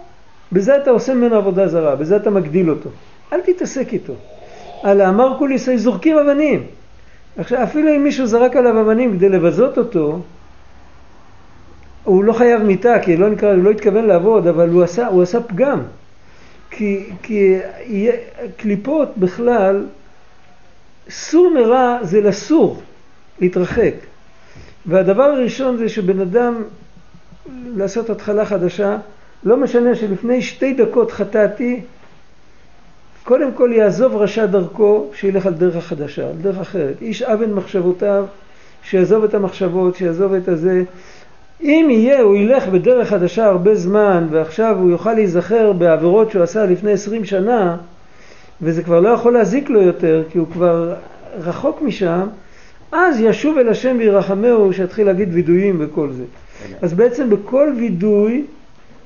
בזה 0.52 0.78
אתה 0.78 0.89
עושה 0.89 1.14
ממנו 1.14 1.36
עבודה 1.36 1.68
זרה, 1.68 1.96
בזה 1.96 2.16
אתה 2.16 2.30
מגדיל 2.30 2.70
אותו. 2.70 2.89
אל 3.34 3.41
תתעסק 3.41 3.93
איתו. 3.93 4.14
על 4.84 5.02
האמר 5.02 5.36
כוליסי 5.38 5.78
זורקים 5.78 6.18
אבנים. 6.18 6.64
עכשיו, 7.38 7.64
אפילו 7.64 7.96
אם 7.96 8.04
מישהו 8.04 8.28
זרק 8.28 8.56
עליו 8.56 8.82
אבנים 8.82 9.18
כדי 9.18 9.30
לבזות 9.30 9.78
אותו, 9.78 10.20
הוא 12.04 12.24
לא 12.24 12.34
חייב 12.34 12.62
מיתה, 12.62 13.00
כי 13.00 13.18
לא 13.18 13.30
נקרא, 13.30 13.54
הוא 13.54 13.64
לא 13.64 13.70
התכוון 13.70 14.06
לעבוד, 14.06 14.48
אבל 14.48 14.70
הוא 14.70 14.84
עשה, 14.84 15.08
הוא 15.08 15.24
עשה 15.24 15.41
פגם. 15.41 15.82
כי, 16.70 17.10
כי 17.24 17.58
קליפות 18.58 19.18
בכלל, 19.18 19.86
סור 21.10 21.54
מרע 21.54 21.98
זה 22.02 22.22
לסור, 22.22 22.82
להתרחק. 23.39 23.93
והדבר 24.86 25.24
הראשון 25.24 25.78
זה 25.78 25.89
שבן 25.89 26.20
אדם, 26.20 26.64
לעשות 27.76 28.10
התחלה 28.10 28.46
חדשה, 28.46 28.98
לא 29.46 29.58
משנה 29.58 29.96
שלפני 29.96 30.41
שתי 30.41 30.74
דקות 30.74 31.12
חטאתי, 31.12 31.82
קודם 33.24 33.52
כל 33.52 33.72
יעזוב 33.74 34.16
רשע 34.16 34.46
דרכו, 34.46 35.06
שילך 35.16 35.46
על 35.46 35.54
דרך 35.54 35.76
החדשה, 35.76 36.28
על 36.28 36.36
דרך 36.41 36.58
אחרת. 36.58 37.02
איש 37.02 37.22
אבן 37.22 37.54
מחשבותיו, 37.54 38.26
שיעזוב 38.84 39.24
את 39.24 39.34
המחשבות, 39.34 39.96
שיעזוב 39.96 40.34
את 40.34 40.48
הזה. 40.48 40.84
אם 41.62 41.88
יהיה, 41.89 42.22
הוא 42.22 42.36
ילך 42.36 42.68
בדרך 42.68 43.10
חדשה 43.10 43.46
הרבה 43.46 43.76
זמן, 43.76 44.28
ועכשיו 44.32 44.78
הוא 44.80 44.91
יוכל 44.91 45.14
להיזכר 45.14 45.74
בעבירות 45.74 46.32
שהוא 46.32 46.43
עשה 46.43 46.66
לפני 46.66 46.91
עשרים 46.91 47.26
שנה, 47.26 47.78
וזה 48.62 48.84
כבר 48.84 49.00
לא 49.00 49.10
יכול 49.10 49.34
להזיק 49.34 49.70
לו 49.70 49.82
יותר, 49.82 50.24
כי 50.30 50.38
הוא 50.38 50.48
כבר 50.54 50.93
רחוק 51.39 51.82
משם, 51.82 52.28
אז 52.91 53.20
ישוב 53.20 53.58
אל 53.58 53.70
השם 53.70 53.96
וירחמהו, 54.00 54.74
שיתחיל 54.74 55.08
להגיד 55.08 55.30
וידויים 55.34 55.78
וכל 55.80 56.12
זה. 56.12 56.24
אז 56.82 56.93
בעצם 56.93 57.30
בכל 57.30 57.74
וידוי 57.78 58.46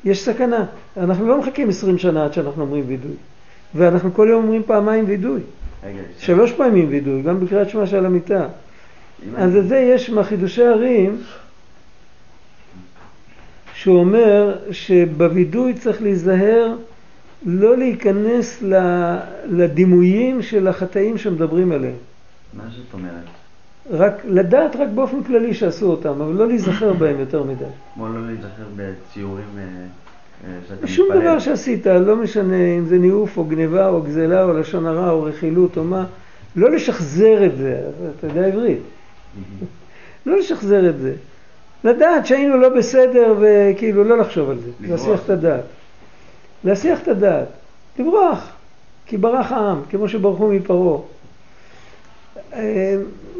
יש 0.05 0.23
סכנה. 0.23 0.65
אנחנו 0.97 1.27
לא 1.27 1.39
מחכים 1.39 1.69
עשרים 1.69 1.97
שנה 1.97 2.25
עד 2.25 2.33
שאנחנו 2.33 2.61
אומרים 2.61 2.83
וידוי. 2.87 3.15
ואנחנו 3.75 4.13
כל 4.13 4.27
יום 4.29 4.43
אומרים 4.43 4.63
פעמיים 4.63 5.05
וידוי. 5.07 5.41
שלוש 6.19 6.51
פעמים 6.51 6.89
וידוי, 6.89 7.21
גם 7.21 7.39
בקריאת 7.39 7.69
שמע 7.69 7.87
של 7.87 8.05
המיטה. 8.05 8.47
אז 9.37 9.51
אני- 9.55 9.59
לזה 9.59 9.77
יש 9.77 10.09
מהחידושי 10.09 10.63
הרים, 10.63 11.17
שהוא 13.73 13.99
אומר 13.99 14.57
שבווידוי 14.71 15.73
צריך 15.73 16.01
להיזהר 16.01 16.75
לא 17.45 17.77
להיכנס 17.77 18.63
לדימויים 19.45 20.41
של 20.41 20.67
החטאים 20.67 21.17
שמדברים 21.17 21.71
עליהם. 21.71 21.93
מה 22.53 22.63
זאת 22.69 22.93
אומרת? 22.93 23.13
רק 23.91 24.13
לדעת 24.25 24.75
רק 24.75 24.89
באופן 24.95 25.23
כללי 25.23 25.53
שעשו 25.53 25.85
אותם, 25.85 26.09
אבל 26.09 26.33
לא 26.33 26.47
להיזכר 26.47 26.93
בהם 26.93 27.19
יותר 27.19 27.43
מדי. 27.43 27.65
כמו 27.93 28.07
לא 28.07 28.27
להיזכר 28.27 28.63
בציורים 28.75 29.45
אה, 29.57 29.63
אה, 30.47 30.59
שאתה 30.67 30.87
שום 30.87 31.05
מתפלל. 31.05 31.21
דבר 31.21 31.39
שעשית, 31.39 31.85
לא 31.87 32.15
משנה 32.15 32.77
אם 32.77 32.85
זה 32.85 32.97
ניאוף 32.97 33.37
או 33.37 33.43
גניבה 33.43 33.87
או 33.87 34.01
גזלה 34.01 34.43
או 34.43 34.53
לשון 34.53 34.85
הרע 34.85 35.09
או 35.09 35.23
רכילות 35.23 35.77
או 35.77 35.83
מה, 35.83 36.05
לא 36.55 36.71
לשחזר 36.71 37.45
את 37.45 37.57
זה, 37.57 37.81
אתה 38.17 38.27
יודע 38.27 38.45
עברית, 38.45 38.79
לא 40.25 40.37
לשחזר 40.37 40.89
את 40.89 40.99
זה. 40.99 41.13
לדעת 41.83 42.25
שהיינו 42.25 42.57
לא 42.57 42.69
בסדר 42.69 43.35
וכאילו 43.39 44.03
לא 44.03 44.17
לחשוב 44.17 44.49
על 44.49 44.57
זה. 44.59 44.69
להסיח 44.79 45.25
את 45.25 45.29
הדעת. 45.29 45.63
להסיח 46.63 47.01
את 47.01 47.07
הדעת, 47.07 47.47
לברוח, 47.99 48.49
כי 49.05 49.17
ברח 49.17 49.51
העם, 49.51 49.81
כמו 49.89 50.09
שברחו 50.09 50.47
מפרעה. 50.47 50.99
אה, 52.53 52.95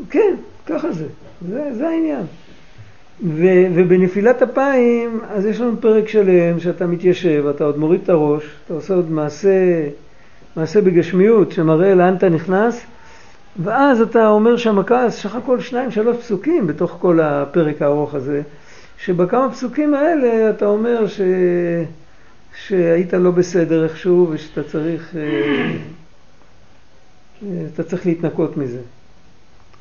כן, 0.10 0.36
ככה 0.66 0.92
זה, 0.92 1.06
זה, 1.50 1.70
זה 1.74 1.90
העניין. 1.90 2.24
ו, 3.24 3.44
ובנפילת 3.76 4.42
אפיים, 4.42 5.20
אז 5.30 5.46
יש 5.46 5.62
לנו 5.62 5.82
פרק 5.82 6.08
שלם 6.08 6.60
שאתה 6.60 6.88
מתיישב, 6.88 7.46
אתה 7.56 7.64
עוד 7.64 7.78
מוריד 7.78 8.02
את 8.04 8.10
הראש, 8.10 8.44
אתה 8.66 8.74
עושה 8.74 8.94
עוד 8.94 9.12
מעשה, 9.12 9.88
מעשה 10.56 10.82
בגשמיות 10.82 11.52
שמראה 11.52 11.96
לאן 11.96 12.16
אתה 12.16 12.30
נכנס, 12.30 12.82
ואז 13.64 14.02
אתה 14.02 14.28
אומר 14.28 14.58
שם 14.58 14.84
כעס, 14.84 15.22
סך 15.22 15.36
הכל 15.36 15.60
שניים 15.60 15.92
שלוש 15.92 16.18
פסוקים 16.18 16.68
בתוך 16.68 16.98
כל 17.02 17.20
הפרק 17.20 17.82
הארוך 17.82 18.16
הזה, 18.16 18.42
שבכמה 18.98 19.52
פסוקים 19.52 19.94
האלה 19.94 20.50
אתה 20.50 20.66
אומר 20.66 21.08
ש... 21.08 21.22
שהיית 22.68 23.14
לא 23.14 23.32
בסדר 23.32 23.84
איכשהו 23.84 24.28
ושאתה 24.30 24.64
צריך, 24.64 25.16
אה, 25.16 25.72
אתה 27.74 27.84
צריך 27.84 28.06
להתנקות 28.06 28.58
מזה. 28.58 28.80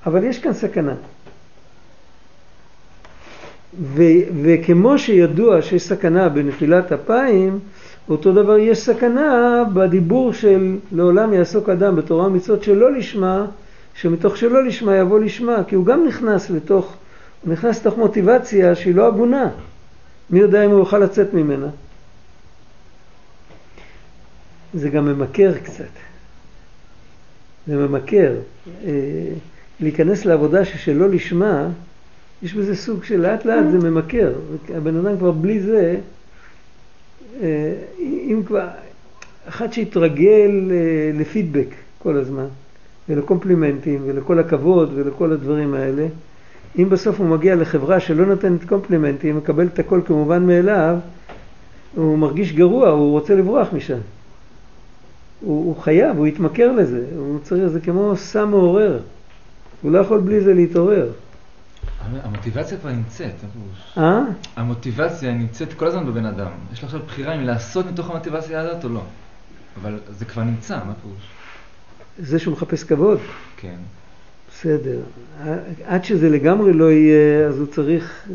אבל 0.07 0.25
יש 0.25 0.39
כאן 0.39 0.53
סכנה. 0.53 0.95
ו, 3.81 4.03
וכמו 4.43 4.99
שידוע 4.99 5.63
שיש 5.63 5.83
סכנה 5.83 6.29
בנפילת 6.29 6.93
אפיים, 6.93 7.59
אותו 8.09 8.33
דבר 8.33 8.59
יש 8.59 8.79
סכנה 8.79 9.63
בדיבור 9.73 10.33
של 10.33 10.79
לעולם 10.93 11.33
יעסוק 11.35 11.69
אדם 11.69 11.97
בתורה 11.97 12.27
ומצוות 12.27 12.63
שלא 12.63 12.93
לשמה, 12.93 13.47
שמתוך 13.95 14.37
שלא 14.37 14.65
לשמה 14.65 14.97
יבוא 14.97 15.21
לשמה, 15.21 15.65
כי 15.69 15.75
הוא 15.75 15.87
גם 15.87 16.07
נכנס 16.07 16.51
לתוך, 16.51 16.95
הוא 17.43 17.53
נכנס 17.53 17.81
לתוך 17.81 17.99
מוטיבציה 17.99 18.75
שהיא 18.75 18.95
לא 18.95 19.07
הגונה. 19.07 19.51
מי 20.31 20.39
יודע 20.39 20.65
אם 20.65 20.71
הוא 20.71 20.79
יוכל 20.79 20.99
לצאת 20.99 21.35
ממנה. 21.35 21.69
זה 24.75 24.89
גם 24.89 25.05
ממכר 25.05 25.53
קצת. 25.65 26.08
זה 27.69 27.77
ממכר. 27.77 28.35
אה, 28.85 28.91
להיכנס 29.81 30.25
לעבודה 30.25 30.65
ששלא 30.65 31.09
לשמה, 31.09 31.69
יש 32.43 32.55
בזה 32.55 32.77
סוג 32.77 33.05
של 33.05 33.21
לאט 33.21 33.45
לאט 33.45 33.65
זה 33.71 33.91
ממכר. 33.91 34.33
הבן 34.75 34.97
אדם 34.97 35.19
כבר 35.19 35.31
בלי 35.31 35.61
זה, 35.61 35.97
אה, 37.43 37.75
אם 38.01 38.43
כבר, 38.47 38.67
אחד 39.49 39.73
שהתרגל 39.73 40.71
אה, 40.71 41.11
לפידבק 41.21 41.69
כל 41.99 42.17
הזמן, 42.17 42.47
ולקומפלימנטים, 43.09 44.03
ולכל 44.07 44.39
הכבוד, 44.39 44.93
ולכל 44.95 45.33
הדברים 45.33 45.75
האלה, 45.75 46.07
אם 46.79 46.91
בסוף 46.91 47.21
הוא 47.21 47.27
מגיע 47.29 47.55
לחברה 47.55 48.01
שלא 48.01 48.27
נותנת 48.27 48.65
קומפלימנטים, 48.65 49.37
מקבל 49.37 49.67
את 49.67 49.79
הכל 49.79 50.01
כמובן 50.07 50.47
מאליו, 50.47 50.97
הוא 51.95 52.19
מרגיש 52.19 52.53
גרוע, 52.53 52.89
הוא 52.89 53.11
רוצה 53.11 53.35
לברוח 53.35 53.69
משם. 53.73 53.99
הוא, 55.41 55.65
הוא 55.65 55.83
חייב, 55.83 56.17
הוא 56.17 56.27
יתמכר 56.27 56.73
לזה, 56.73 57.07
הוא 57.17 57.39
צריך, 57.43 57.67
זה 57.67 57.81
כמו 57.81 58.17
סם 58.17 58.49
מעורר, 58.49 59.01
הוא 59.83 59.93
לא 59.93 59.99
יכול 59.99 60.21
בלי 60.21 60.41
זה 60.41 60.55
להתעורר. 60.55 61.11
המוטיבציה 62.23 62.79
כבר 62.79 62.91
נמצאת. 62.91 63.33
אה? 63.99 64.21
המוטיבציה 64.57 65.35
נמצאת 65.35 65.73
כל 65.73 65.87
הזמן 65.87 66.07
בבן 66.07 66.25
אדם. 66.25 66.51
יש 66.73 66.83
לו 66.83 66.87
עכשיו 66.87 67.01
בחירה 67.07 67.35
אם 67.35 67.41
לעשות 67.41 67.87
מתוך 67.87 68.11
המוטיבציה 68.11 68.61
הזאת 68.61 68.85
או 68.85 68.89
לא. 68.89 69.03
אבל 69.83 69.99
זה 70.19 70.25
כבר 70.25 70.43
נמצא, 70.43 70.77
מה 70.77 70.93
הפירוש? 70.93 71.23
זה 72.19 72.39
שהוא 72.39 72.53
מחפש 72.53 72.85
כבוד, 72.85 73.19
כן. 73.57 73.77
בסדר. 74.51 75.01
עד 75.85 76.05
שזה 76.05 76.29
לגמרי 76.29 76.73
לא 76.73 76.91
יהיה, 76.93 77.47
אז 77.49 77.59
הוא 77.59 77.67
צריך... 77.67 78.29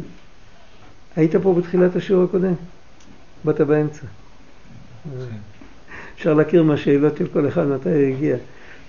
היית 1.15 1.35
פה 1.35 1.53
בתחילת 1.53 1.95
השיעור 1.95 2.23
הקודם? 2.23 2.53
באת 3.43 3.61
באמצע. 3.61 4.01
כן. 5.03 5.37
אפשר 6.15 6.33
להכיר 6.33 6.63
מהשאלות 6.63 7.17
של 7.17 7.27
כל 7.27 7.47
אחד 7.47 7.67
מתי 7.67 7.89
הוא 7.89 8.15
הגיע. 8.15 8.35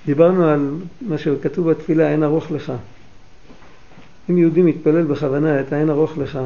דיברנו 0.06 0.48
על 0.48 0.70
מה 1.00 1.18
שכתוב 1.18 1.70
בתפילה, 1.70 2.10
אין 2.10 2.22
ארוך 2.22 2.50
לך. 2.50 2.72
אם 4.30 4.38
יהודי 4.38 4.62
מתפלל 4.62 5.02
בכוונה 5.02 5.60
את 5.60 5.72
האין 5.72 5.90
ארוך 5.90 6.18
לך, 6.18 6.38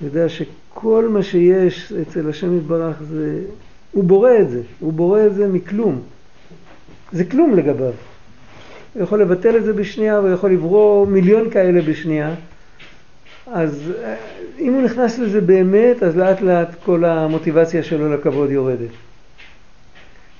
יודע 0.00 0.28
שכל 0.28 1.08
מה 1.08 1.22
שיש 1.22 1.92
אצל 1.92 2.28
השם 2.28 2.56
יתברך 2.56 3.02
זה... 3.02 3.40
הוא 3.92 4.04
בורא 4.04 4.30
את 4.40 4.50
זה, 4.50 4.62
הוא 4.80 4.92
בורא 4.92 5.26
את 5.26 5.34
זה 5.34 5.48
מכלום. 5.48 6.00
זה 7.12 7.24
כלום 7.24 7.54
לגביו. 7.54 7.92
הוא 8.94 9.02
יכול 9.02 9.20
לבטל 9.20 9.56
את 9.56 9.64
זה 9.64 9.72
בשנייה, 9.72 10.16
הוא 10.18 10.28
יכול 10.28 10.52
לברוא 10.52 11.06
מיליון 11.06 11.50
כאלה 11.50 11.82
בשנייה. 11.82 12.34
אז 13.52 13.92
אה, 14.04 14.14
אם 14.58 14.74
הוא 14.74 14.82
נכנס 14.82 15.18
לזה 15.18 15.40
באמת, 15.40 16.02
אז 16.02 16.16
לאט 16.16 16.40
לאט 16.40 16.68
כל 16.84 17.04
המוטיבציה 17.04 17.82
שלו 17.82 18.14
לכבוד 18.14 18.50
יורדת. 18.50 19.07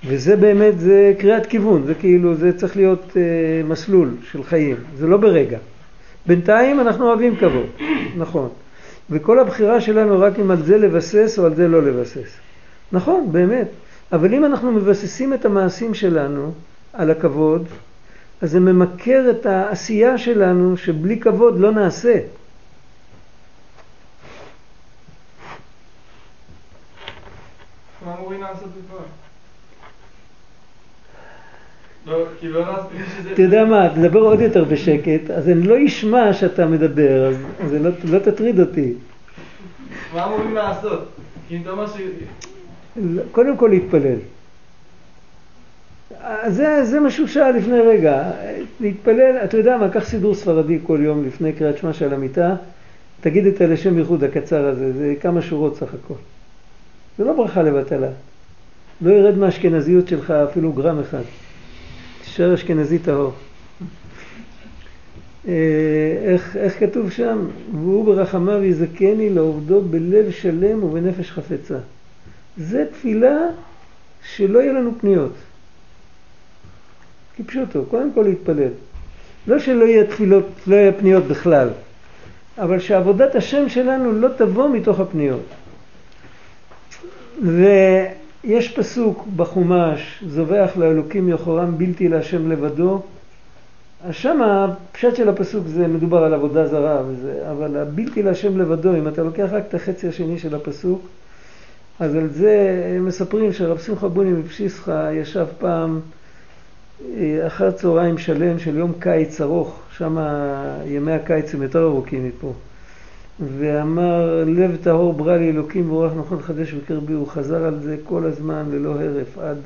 וזה 0.04 0.36
באמת, 0.36 0.78
זה 0.78 1.12
קריאת 1.18 1.46
כיוון, 1.46 1.86
זה 1.86 1.94
כאילו, 1.94 2.34
זה 2.34 2.58
צריך 2.58 2.76
להיות 2.76 3.16
אה, 3.16 3.22
מסלול 3.64 4.16
של 4.30 4.44
חיים, 4.44 4.76
זה 4.96 5.06
לא 5.06 5.16
ברגע. 5.16 5.58
בינתיים 6.26 6.80
אנחנו 6.80 7.08
אוהבים 7.08 7.36
כבוד, 7.36 7.66
נכון. 8.16 8.48
וכל 9.10 9.38
הבחירה 9.38 9.80
שלנו 9.80 10.20
רק 10.20 10.38
אם 10.38 10.50
על 10.50 10.62
זה 10.62 10.78
לבסס 10.78 11.38
או 11.38 11.46
על 11.46 11.54
זה 11.54 11.68
לא 11.68 11.82
לבסס. 11.82 12.36
נכון, 12.92 13.32
באמת. 13.32 13.68
אבל 14.12 14.34
אם 14.34 14.44
אנחנו 14.44 14.72
מבססים 14.72 15.34
את 15.34 15.44
המעשים 15.44 15.94
שלנו 15.94 16.52
על 16.92 17.10
הכבוד, 17.10 17.68
אז 18.40 18.50
זה 18.50 18.60
ממכר 18.60 19.30
את 19.30 19.46
העשייה 19.46 20.18
שלנו 20.18 20.76
שבלי 20.76 21.20
כבוד 21.20 21.60
לא 21.60 21.70
נעשה. 21.70 22.18
מה 28.06 28.14
אמורים 28.18 28.40
לעשות 28.40 28.68
בפועל? 28.68 29.04
לא, 29.04 29.04
כי 29.04 29.06
לא 29.06 29.06
רציתי 31.44 31.97
שזה... 31.97 31.97
אתה 33.32 33.42
יודע 33.42 33.64
מה, 33.64 33.88
תדבר 33.94 34.20
עוד 34.20 34.40
יותר 34.40 34.64
בשקט, 34.64 35.30
אז 35.30 35.48
אני 35.48 35.62
לא 35.62 35.86
אשמע 35.86 36.32
שאתה 36.32 36.66
מדבר, 36.66 37.26
אז, 37.26 37.36
זה 37.70 37.78
לא, 37.78 37.90
לא 38.10 38.18
תטריד 38.18 38.60
אותי. 38.60 38.92
מה 40.14 40.26
אמורים 40.26 40.54
לעשות? 40.54 41.08
כי 41.48 41.58
אתה 41.62 41.70
אומר 41.70 41.86
ש... 41.86 41.92
קודם 43.32 43.56
כל 43.56 43.68
להתפלל. 43.68 44.18
זה, 46.46 46.84
זה 46.84 47.00
מה 47.00 47.10
שהוא 47.10 47.26
שאל 47.26 47.56
לפני 47.56 47.80
רגע, 47.80 48.30
להתפלל, 48.80 49.36
אתה 49.44 49.56
יודע 49.56 49.76
מה, 49.76 49.88
קח 49.88 50.04
סידור 50.04 50.34
ספרדי 50.34 50.78
כל 50.86 50.98
יום 51.02 51.24
לפני 51.24 51.52
קריאת 51.52 51.78
שמע 51.78 51.92
של 51.92 52.14
המיטה, 52.14 52.54
תגיד 53.20 53.46
את 53.46 53.60
הלשם 53.60 53.98
ייחוד 53.98 54.24
הקצר 54.24 54.66
הזה, 54.66 54.92
זה 54.92 55.14
כמה 55.20 55.42
שורות 55.42 55.76
סך 55.76 55.94
הכל. 55.94 56.14
זה 57.18 57.24
לא 57.24 57.32
ברכה 57.32 57.62
לבטלה. 57.62 58.08
לא 59.00 59.10
ירד 59.10 59.38
מהאשכנזיות 59.38 60.08
שלך 60.08 60.30
אפילו 60.30 60.72
גרם 60.72 61.00
אחד. 61.00 61.22
תישאר 62.28 62.54
אשכנזי 62.54 62.98
טהור. 62.98 63.32
אה, 65.48 65.52
איך, 66.22 66.56
איך 66.56 66.80
כתוב 66.80 67.10
שם? 67.10 67.46
והוא 67.72 68.04
ברחמיו 68.04 68.64
יזכני 68.64 69.30
לעובדו 69.30 69.80
בלב 69.80 70.30
שלם 70.30 70.84
ובנפש 70.84 71.30
חפצה. 71.30 71.78
זה 72.56 72.84
תפילה 72.92 73.36
שלא 74.34 74.58
יהיה 74.58 74.72
לנו 74.72 74.90
פניות. 75.00 75.32
כפשוטו, 77.36 77.84
קודם 77.90 78.12
כל 78.14 78.22
להתפלל. 78.22 78.72
לא 79.46 79.58
שלא 79.58 79.84
יהיה 79.84 80.06
תפילות, 80.06 80.46
לא 80.66 80.76
יהיה 80.76 80.92
פניות 80.92 81.24
בכלל, 81.24 81.68
אבל 82.58 82.80
שעבודת 82.80 83.34
השם 83.34 83.68
שלנו 83.68 84.12
לא 84.12 84.28
תבוא 84.36 84.68
מתוך 84.68 85.00
הפניות. 85.00 85.46
ויש 88.44 88.76
פסוק 88.76 89.26
בחומש, 89.36 90.24
זובח 90.26 90.70
לאלוקים 90.76 91.28
יחורם 91.28 91.78
בלתי 91.78 92.08
להשם 92.08 92.50
לבדו. 92.50 93.02
אז 94.04 94.14
שם 94.14 94.42
הפשט 94.42 95.16
של 95.16 95.28
הפסוק 95.28 95.66
זה 95.66 95.88
מדובר 95.88 96.24
על 96.24 96.34
עבודה 96.34 96.66
זרה, 96.66 97.02
וזה, 97.08 97.50
אבל 97.50 97.76
הבלתי 97.76 98.22
להשם 98.22 98.58
לבדו, 98.58 98.96
אם 98.96 99.08
אתה 99.08 99.22
לוקח 99.22 99.48
רק 99.52 99.64
את 99.68 99.74
החצי 99.74 100.08
השני 100.08 100.38
של 100.38 100.54
הפסוק, 100.54 101.00
אז 102.00 102.14
על 102.14 102.28
זה 102.28 102.98
מספרים 103.00 103.52
שרב 103.52 103.78
שמחה 103.78 104.08
בוני 104.08 104.30
מפשיסחה 104.30 105.12
ישב 105.12 105.46
פעם 105.58 106.00
אה, 107.16 107.46
אחר 107.46 107.70
צהריים 107.70 108.18
שלם 108.18 108.58
של 108.58 108.76
יום 108.76 108.92
קיץ 108.98 109.40
ארוך, 109.40 109.80
שם 109.96 110.18
ימי 110.86 111.12
הקיץ 111.12 111.54
הם 111.54 111.62
יותר 111.62 111.82
ארוכים 111.82 112.28
מפה. 112.28 112.52
ואמר 113.40 114.44
לב 114.46 114.76
טהור 114.82 115.12
ברא 115.12 115.36
לי 115.36 115.50
אלוקים 115.50 115.90
ואורח 115.90 116.12
נכון 116.16 116.42
חדש 116.42 116.72
בקרבי, 116.72 117.12
הוא 117.12 117.28
חזר 117.28 117.64
על 117.64 117.80
זה 117.80 117.96
כל 118.04 118.24
הזמן 118.24 118.64
ללא 118.72 119.00
הרף 119.00 119.38
עד, 119.38 119.56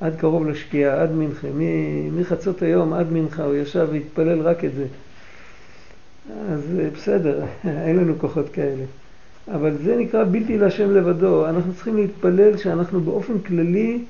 עד 0.00 0.16
קרוב 0.16 0.46
לשקיעה, 0.46 1.02
עד 1.02 1.12
מנחה, 1.12 1.48
מחצות 2.12 2.62
היום 2.62 2.92
עד 2.92 3.12
מנחה 3.12 3.44
הוא 3.44 3.54
ישב 3.54 3.88
והתפלל 3.92 4.40
רק 4.40 4.64
את 4.64 4.74
זה. 4.74 4.86
אז 6.50 6.60
אה, 6.80 6.88
בסדר, 6.94 7.44
אין 7.86 7.96
לנו 7.96 8.18
כוחות 8.18 8.48
כאלה. 8.48 8.84
אבל 9.54 9.76
זה 9.84 9.96
נקרא 9.96 10.24
בלתי 10.30 10.58
להשם 10.58 10.90
לבדו. 10.90 11.48
אנחנו 11.48 11.74
צריכים 11.74 11.96
להתפלל 11.96 12.56
שאנחנו 12.56 13.00
באופן 13.00 13.38
כללי 13.38 14.04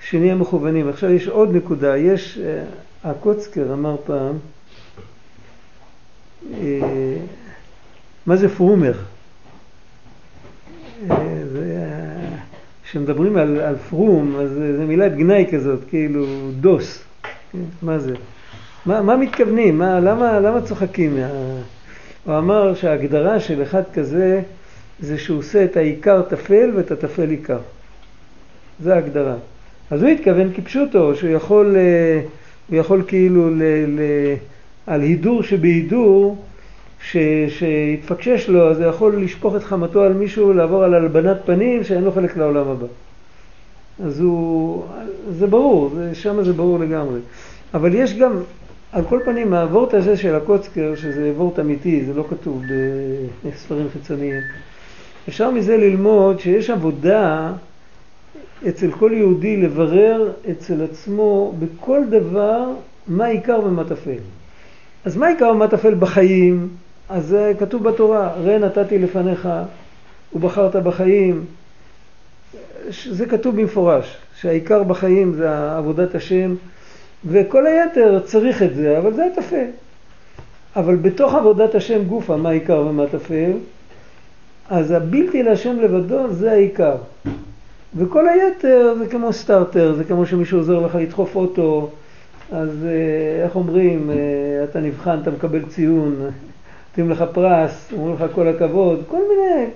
שנהיה 0.00 0.34
מכוונים. 0.34 0.88
עכשיו 0.88 1.10
יש 1.10 1.28
עוד 1.28 1.56
נקודה, 1.56 1.96
יש, 1.96 2.38
אה, 2.38 2.64
הקוצקר 3.04 3.72
אמר 3.72 3.96
פעם, 4.06 4.36
אה, 6.60 7.16
מה 8.26 8.36
זה 8.36 8.48
פרומר? 8.48 8.92
כשמדברים 12.84 13.36
על, 13.36 13.60
על 13.60 13.76
פרום, 13.90 14.36
אז 14.36 14.50
זו 14.50 14.82
מילת 14.82 15.16
גנאי 15.16 15.46
כזאת, 15.52 15.80
כאילו 15.88 16.26
דוס. 16.60 17.04
מה 17.82 17.98
זה? 17.98 18.14
מה, 18.86 19.02
מה 19.02 19.16
מתכוונים? 19.16 19.78
מה, 19.78 20.00
למה, 20.00 20.40
למה 20.40 20.60
צוחקים? 20.60 21.16
הוא 22.24 22.38
אמר 22.38 22.74
שההגדרה 22.74 23.40
של 23.40 23.62
אחד 23.62 23.82
כזה 23.94 24.42
זה 25.00 25.18
שהוא 25.18 25.38
עושה 25.38 25.64
את 25.64 25.76
העיקר 25.76 26.22
טפל 26.22 26.70
ואת 26.76 26.90
הטפל 26.90 27.30
עיקר. 27.30 27.58
זה 28.80 28.94
ההגדרה. 28.94 29.36
אז 29.90 30.02
הוא 30.02 30.10
התכוון 30.10 30.50
כפשוטו, 30.54 31.14
שהוא 31.14 31.30
יכול, 31.30 31.76
אה, 31.76 32.20
יכול 32.70 33.02
כאילו 33.06 33.50
ל, 33.50 33.62
ל, 33.86 34.00
על 34.86 35.00
הידור 35.00 35.42
שבהידור, 35.42 36.44
שיתפקשש 37.48 38.48
לו, 38.48 38.70
אז 38.70 38.80
הוא 38.80 38.88
יכול 38.88 39.22
לשפוך 39.22 39.56
את 39.56 39.64
חמתו 39.64 40.02
על 40.02 40.12
מישהו, 40.12 40.52
לעבור 40.52 40.84
על 40.84 40.94
הלבנת 40.94 41.36
פנים, 41.44 41.84
שאין 41.84 42.04
לו 42.04 42.12
חלק 42.12 42.36
לעולם 42.36 42.68
הבא. 42.68 42.86
אז 44.04 44.20
הוא, 44.20 44.84
זה 45.30 45.46
ברור, 45.46 45.90
שם 46.12 46.44
זה 46.44 46.52
ברור 46.52 46.78
לגמרי. 46.78 47.20
אבל 47.74 47.94
יש 47.94 48.14
גם, 48.14 48.32
על 48.92 49.04
כל 49.04 49.20
פנים, 49.24 49.54
הוורט 49.54 49.94
הזה 49.94 50.16
של 50.16 50.34
הקוצקר, 50.34 50.94
שזה 50.96 51.32
וורט 51.36 51.58
אמיתי, 51.58 52.04
זה 52.04 52.14
לא 52.14 52.24
כתוב 52.30 52.62
בספרים 53.44 53.86
חיצוניים, 53.92 54.40
אפשר 55.28 55.50
מזה 55.50 55.76
ללמוד 55.76 56.40
שיש 56.40 56.70
עבודה 56.70 57.52
אצל 58.68 58.90
כל 58.90 59.10
יהודי 59.14 59.56
לברר 59.56 60.32
אצל 60.50 60.84
עצמו 60.84 61.54
בכל 61.58 62.00
דבר 62.10 62.64
מה 63.08 63.26
עיקר 63.26 63.60
ומה 63.64 63.84
טפל. 63.84 64.18
אז 65.04 65.16
מה 65.16 65.26
עיקר 65.26 65.48
ומה 65.48 65.68
טפל 65.68 65.94
בחיים? 65.94 66.68
אז 67.08 67.26
זה 67.26 67.52
כתוב 67.58 67.82
בתורה, 67.88 68.32
ראה 68.44 68.58
נתתי 68.58 68.98
לפניך 68.98 69.48
ובחרת 70.34 70.76
בחיים. 70.76 71.44
זה 73.10 73.26
כתוב 73.26 73.60
במפורש, 73.60 74.16
שהעיקר 74.40 74.82
בחיים 74.82 75.34
זה 75.34 75.76
עבודת 75.76 76.14
השם, 76.14 76.54
וכל 77.26 77.66
היתר 77.66 78.20
צריך 78.24 78.62
את 78.62 78.74
זה, 78.74 78.98
אבל 78.98 79.14
זה 79.14 79.24
הטפל. 79.24 79.66
אבל 80.76 80.96
בתוך 80.96 81.34
עבודת 81.34 81.74
השם 81.74 82.04
גופה, 82.04 82.36
מה 82.36 82.48
העיקר 82.48 82.86
ומה 82.88 83.06
טפל? 83.06 83.52
אז 84.70 84.90
הבלתי 84.90 85.42
להשם 85.42 85.80
לבדו 85.80 86.30
זה 86.30 86.52
העיקר. 86.52 86.96
וכל 87.96 88.28
היתר 88.28 88.94
זה 88.98 89.06
כמו 89.06 89.32
סטארטר, 89.32 89.94
זה 89.94 90.04
כמו 90.04 90.26
שמישהו 90.26 90.58
עוזר 90.58 90.78
לך 90.78 90.94
לדחוף 90.94 91.36
אוטו, 91.36 91.90
אז 92.52 92.84
אה, 92.84 93.44
איך 93.44 93.56
אומרים, 93.56 94.10
אה, 94.10 94.64
אתה 94.64 94.80
נבחן, 94.80 95.18
אתה 95.22 95.30
מקבל 95.30 95.62
ציון, 95.68 96.16
נותנים 96.98 97.10
לך 97.10 97.24
פרס, 97.32 97.92
אומרים 97.92 98.14
לך 98.14 98.24
כל 98.34 98.48
הכבוד, 98.48 99.02
כל 99.08 99.20
מיני, 99.28 99.66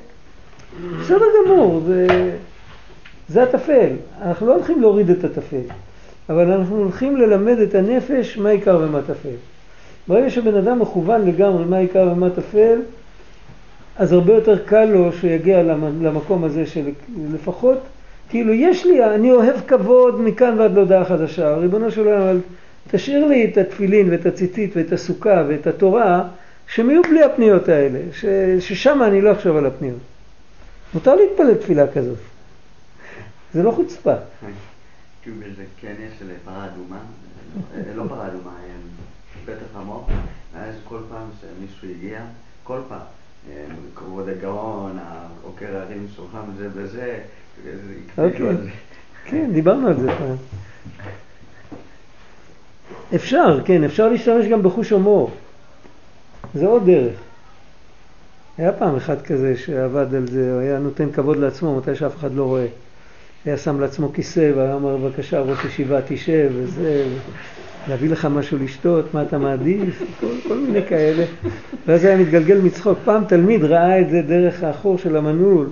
בסדר 1.00 1.24
גמור, 1.44 1.80
זה, 1.86 2.06
זה 3.28 3.42
הטפל. 3.42 3.88
אנחנו 4.22 4.46
לא 4.46 4.54
הולכים 4.54 4.80
להוריד 4.80 5.10
את 5.10 5.24
הטפל, 5.24 5.60
אבל 6.28 6.52
אנחנו 6.52 6.76
הולכים 6.76 7.16
ללמד 7.16 7.58
את 7.58 7.74
הנפש 7.74 8.38
מה 8.38 8.48
עיקר 8.48 8.78
ומה 8.82 9.02
טפל. 9.02 9.36
ברגע 10.08 10.30
שבן 10.30 10.54
אדם 10.54 10.78
מכוון 10.78 11.26
לגמרי 11.26 11.64
מה 11.64 11.76
עיקר 11.78 12.08
ומה 12.12 12.30
טפל, 12.30 12.78
אז 13.96 14.12
הרבה 14.12 14.34
יותר 14.34 14.58
קל 14.64 14.84
לו 14.84 15.12
שיגיע 15.12 15.62
למקום 16.02 16.44
הזה 16.44 16.66
של 16.66 16.88
לפחות, 17.34 17.78
כאילו 18.28 18.52
יש 18.52 18.86
לי, 18.86 19.04
אני 19.04 19.32
אוהב 19.32 19.56
כבוד 19.66 20.20
מכאן 20.20 20.54
ועד 20.58 20.74
להודעה 20.74 21.04
חדשה, 21.04 21.56
ריבונו 21.56 21.90
של 21.90 22.06
עולם, 22.06 22.38
תשאיר 22.90 23.26
לי 23.26 23.44
את 23.44 23.58
התפילין 23.58 24.10
ואת 24.10 24.26
הציצית 24.26 24.76
ואת 24.76 24.92
הסוכה 24.92 25.44
ואת 25.48 25.66
התורה, 25.66 26.22
שהם 26.68 26.90
יהיו 26.90 27.02
בלי 27.02 27.22
הפניות 27.22 27.68
האלה, 27.68 28.00
ש, 28.12 28.24
ששם 28.60 29.02
אני 29.02 29.20
לא 29.20 29.32
אחשוב 29.32 29.56
על 29.56 29.66
הפניות. 29.66 29.98
מותר 30.94 31.14
להתפלל 31.14 31.54
תפילה 31.54 31.92
כזאת, 31.92 32.18
זה 33.54 33.62
לא 33.62 33.70
חוצפה. 33.70 34.14
כאילו 35.22 35.36
באיזה 35.40 35.64
כנס 35.80 36.12
של 36.18 36.26
פרה 36.44 36.66
אדומה, 36.66 36.98
לא 37.94 38.04
פרה 38.08 38.26
אדומה, 38.26 38.56
פתח 39.44 39.76
עמוק, 39.76 40.08
ואז 40.54 40.74
כל 40.84 40.98
פעם 41.10 41.28
שמישהו 41.40 41.88
הגיע, 41.88 42.20
כל 42.64 42.78
פעם, 42.88 43.00
כבוד 43.94 44.28
הגאון, 44.28 44.98
עוקר 45.42 45.76
הרים, 45.76 46.06
שולחן 46.16 46.38
זה 46.58 46.68
וזה, 46.74 47.18
אוקיי. 48.18 48.56
כן, 49.24 49.50
דיברנו 49.52 49.88
על 49.88 50.00
זה 50.00 50.08
פעם. 50.18 50.36
אפשר, 53.14 53.60
כן, 53.64 53.84
אפשר 53.84 54.08
להשתמש 54.08 54.46
גם 54.46 54.62
בחוש 54.62 54.90
הומור. 54.90 55.30
זה 56.54 56.66
עוד 56.66 56.86
דרך. 56.86 57.14
היה 58.58 58.72
פעם 58.72 58.96
אחד 58.96 59.22
כזה 59.22 59.56
שעבד 59.56 60.14
על 60.14 60.26
זה, 60.26 60.52
הוא 60.52 60.60
היה 60.60 60.78
נותן 60.78 61.12
כבוד 61.12 61.36
לעצמו 61.36 61.76
מתי 61.76 61.94
שאף 61.94 62.16
אחד 62.16 62.34
לא 62.34 62.44
רואה. 62.44 62.66
היה 63.44 63.56
שם 63.56 63.80
לעצמו 63.80 64.12
כיסא 64.12 64.52
והיה 64.56 64.74
אומר 64.74 64.96
בבקשה 64.96 65.40
ראש 65.40 65.64
ישיבה 65.64 66.00
תשב 66.08 66.50
וזה, 66.54 67.06
להביא 67.88 68.10
לך 68.10 68.24
משהו 68.24 68.58
לשתות, 68.58 69.14
מה 69.14 69.22
אתה 69.22 69.38
מעדיף, 69.38 70.02
כל, 70.20 70.34
כל 70.48 70.58
מיני 70.58 70.86
כאלה. 70.88 71.24
ואז 71.86 72.04
היה 72.04 72.16
מתגלגל 72.16 72.60
מצחוק. 72.60 72.98
פעם 73.04 73.24
תלמיד 73.24 73.64
ראה 73.64 74.00
את 74.00 74.10
זה 74.10 74.22
דרך 74.22 74.64
החור 74.64 74.98
של 74.98 75.16
המנעול. 75.16 75.66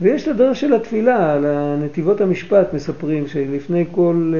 ויש 0.00 0.22
את 0.22 0.28
הדרך 0.28 0.56
של 0.56 0.74
התפילה, 0.74 1.32
על 1.32 1.46
נתיבות 1.84 2.20
המשפט 2.20 2.74
מספרים 2.74 3.28
שלפני 3.28 3.84
כל, 3.92 4.34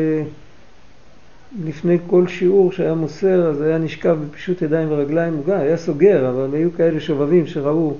לפני 1.64 1.98
כל 2.06 2.26
שיעור 2.26 2.72
שהיה 2.72 2.94
מוסר 2.94 3.48
אז 3.48 3.62
היה 3.62 3.78
נשכב 3.78 4.16
בפישוט 4.28 4.62
ידיים 4.62 4.88
ורגליים, 4.90 5.34
הוא 5.34 5.44
גם 5.44 5.58
היה 5.58 5.76
סוגר, 5.76 6.30
אבל 6.30 6.48
היו 6.52 6.68
כאלה 6.76 7.00
שובבים 7.00 7.46
שראו. 7.46 7.94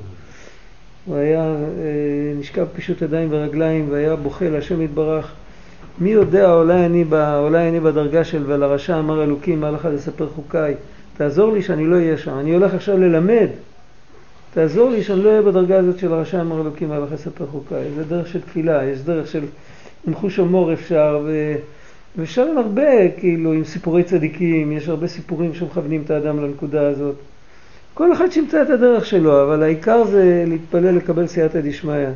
הוא 1.05 1.17
היה 1.17 1.41
אה, 1.41 1.55
נשכב 2.39 2.67
פישוט 2.75 3.03
ידיים 3.03 3.29
ורגליים 3.33 3.87
והיה 3.91 4.17
בוכה 4.17 4.49
להשם 4.49 4.83
יתברך. 4.83 5.33
מי 6.01 6.11
יודע 6.11 6.55
אולי 6.55 6.87
אני, 6.87 7.05
ב, 7.05 7.15
אולי 7.15 7.69
אני 7.69 7.81
בדרגה 7.81 8.25
של 8.25 8.43
ולרשע 8.47 8.99
אמר 8.99 9.25
אלוקים 9.25 9.61
מה 9.61 9.71
לך 9.71 9.89
לספר 9.95 10.29
חוקיי? 10.29 10.75
תעזור 11.17 11.53
לי 11.53 11.63
שאני 11.63 11.87
לא 11.87 11.97
אהיה 11.97 12.19
שם 12.19 12.39
אני 12.39 12.55
הולך 12.55 12.75
עכשיו 12.75 12.99
ללמד. 12.99 13.49
תעזור 14.55 14.91
לי 14.91 15.03
שאני 15.03 15.23
לא 15.23 15.29
אהיה 15.29 15.43
בדרגה 15.43 15.79
הזאת 15.79 15.99
של 15.99 16.13
הרשע 16.13 16.41
אמר 16.41 16.61
אלוקים 16.61 16.89
מה 16.89 16.99
לך 16.99 17.13
לספר 17.13 17.47
חוקיי? 17.47 17.85
זה 17.97 18.05
דרך 18.05 18.29
של 18.29 18.41
תפילה 18.41 18.85
יש 18.85 19.01
דרך 19.01 19.27
של 19.27 19.45
עם 20.07 20.15
חוש 20.15 20.37
הומור 20.37 20.73
אפשר 20.73 21.21
ו... 21.25 21.55
עם 22.19 22.59
הרבה 22.59 23.09
כאילו 23.19 23.53
עם 23.53 23.65
סיפורי 23.65 24.05
צדיקים 24.05 24.73
יש 24.73 24.89
הרבה 24.89 25.07
סיפורים 25.07 25.55
שמכוונים 25.55 26.03
את 26.05 26.11
האדם 26.11 26.43
לנקודה 26.43 26.89
הזאת 26.89 27.17
כל 27.99 28.13
אחד 28.13 28.31
שימצא 28.31 28.63
את 28.63 28.71
הדרך 28.71 29.07
שלו, 29.07 29.43
אבל 29.43 29.63
העיקר 29.63 30.05
זה 30.05 30.45
להתפלל 30.47 30.97
לקבל 30.97 31.27
סייעתא 31.27 31.61
דשמיא. 31.61 32.09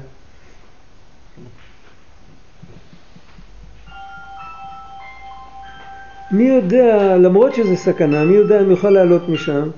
מי 6.33 6.45
יודע, 6.45 7.17
למרות 7.17 7.55
שזה 7.55 7.77
סכנה, 7.77 8.25
מי 8.25 8.35
יודע 8.35 8.61
אם 8.61 8.71
יוכל 8.71 8.91
לעלות 8.91 9.29
משם? 9.29 9.69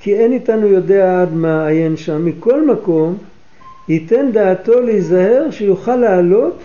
כי 0.00 0.14
אין 0.14 0.32
איתנו 0.32 0.66
יודע 0.66 1.22
עד 1.22 1.32
מה 1.32 1.66
עיין 1.66 1.96
שם. 1.96 2.24
מכל 2.24 2.66
מקום, 2.66 3.18
ייתן 3.88 4.32
דעתו 4.32 4.80
להיזהר 4.80 5.50
שיוכל 5.50 5.96
לעלות 5.96 6.58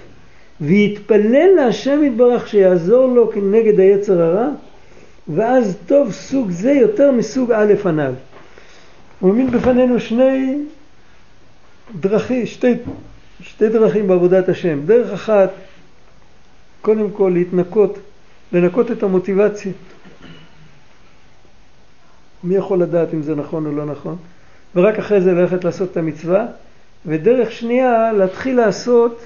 ויתפלל 0.62 1.49
להשם 1.55 2.03
יתברך 2.03 2.47
שיעזור 2.47 3.07
לו 3.07 3.32
כנגד 3.32 3.80
היצר 3.80 4.22
הרע, 4.22 4.49
ואז 5.28 5.78
טוב 5.88 6.12
סוג 6.12 6.51
זה 6.51 6.72
יותר 6.72 7.12
מסוג 7.12 7.51
א' 7.51 7.74
הנ"ל. 7.84 8.14
הוא 9.20 9.30
העמיד 9.30 9.51
בפנינו 9.51 9.99
שני 9.99 10.57
דרכים, 11.99 12.45
שתי, 12.45 12.74
שתי 13.41 13.70
דרכים 13.70 14.07
בעבודת 14.07 14.49
השם. 14.49 14.80
דרך 14.86 15.14
אחת, 15.14 15.49
קודם 16.82 17.12
כל 17.12 17.32
להתנקות, 17.34 17.99
לנקות 18.53 18.91
את 18.91 19.03
המוטיבציה. 19.03 19.72
מי 22.43 22.55
יכול 22.55 22.82
לדעת 22.82 23.14
אם 23.14 23.22
זה 23.22 23.36
נכון 23.36 23.66
או 23.66 23.72
לא 23.72 23.86
נכון? 23.86 24.16
ורק 24.76 24.99
אחרי 24.99 25.22
זה 25.22 25.34
ללכת 25.34 25.64
לעשות 25.64 25.91
את 25.91 25.97
המצווה. 25.97 26.45
ודרך 27.05 27.51
שנייה, 27.51 28.12
להתחיל 28.14 28.57
לעשות, 28.57 29.22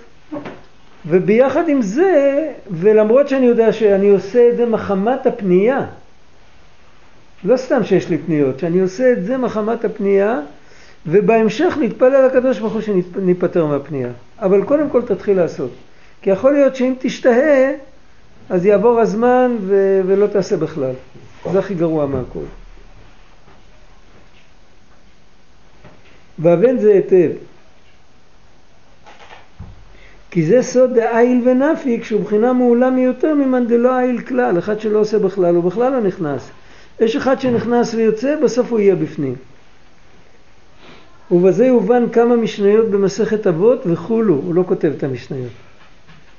וביחד 1.07 1.69
עם 1.69 1.81
זה, 1.81 2.51
ולמרות 2.71 3.29
שאני 3.29 3.45
יודע 3.45 3.73
שאני 3.73 4.09
עושה 4.09 4.49
את 4.49 4.57
זה 4.57 4.65
מחמת 4.65 5.25
הפנייה, 5.25 5.85
לא 7.43 7.57
סתם 7.57 7.83
שיש 7.83 8.09
לי 8.09 8.17
פניות, 8.17 8.59
שאני 8.59 8.79
עושה 8.79 9.11
את 9.11 9.25
זה 9.25 9.37
מחמת 9.37 9.85
הפנייה, 9.85 10.39
ובהמשך 11.07 11.77
נתפלל 11.81 12.25
לקדוש 12.25 12.59
ברוך 12.59 12.73
הוא 12.73 12.81
שניפטר 12.81 13.65
מהפנייה. 13.65 14.09
אבל 14.39 14.63
קודם 14.63 14.89
כל 14.89 15.01
תתחיל 15.01 15.37
לעשות. 15.37 15.71
כי 16.21 16.29
יכול 16.29 16.53
להיות 16.53 16.75
שאם 16.75 16.93
תשתהה, 16.99 17.71
אז 18.49 18.65
יעבור 18.65 18.99
הזמן 18.99 19.55
ו- 19.61 20.01
ולא 20.05 20.27
תעשה 20.27 20.57
בכלל. 20.57 20.93
זה 21.51 21.59
הכי 21.59 21.73
גרוע 21.73 22.05
מהכל. 22.05 22.39
והבן 26.39 26.77
זה 26.77 26.93
היטב. 26.93 27.29
כי 30.33 30.45
זה 30.45 30.61
סוד 30.61 30.93
דאיל 30.93 31.41
ונפיק 31.45 32.03
שהוא 32.03 32.21
בחינה 32.21 32.53
מעולה 32.53 32.89
מיותר 32.89 33.33
ממאן 33.33 33.67
דלא 33.67 33.99
איל 33.99 34.21
כלל, 34.21 34.59
אחד 34.59 34.79
שלא 34.79 34.99
עושה 34.99 35.19
בכלל, 35.19 35.55
הוא 35.55 35.63
בכלל 35.63 35.91
לא 35.91 36.01
נכנס. 36.01 36.49
יש 36.99 37.15
אחד 37.15 37.41
שנכנס 37.41 37.93
ויוצא, 37.93 38.35
בסוף 38.43 38.71
הוא 38.71 38.79
יהיה 38.79 38.95
בפנים. 38.95 39.35
ובזה 41.31 41.65
יובן 41.65 42.09
כמה 42.09 42.35
משניות 42.35 42.89
במסכת 42.89 43.47
אבות 43.47 43.81
וכולו, 43.85 44.33
הוא 44.33 44.55
לא 44.55 44.63
כותב 44.67 44.91
את 44.97 45.03
המשניות. 45.03 45.51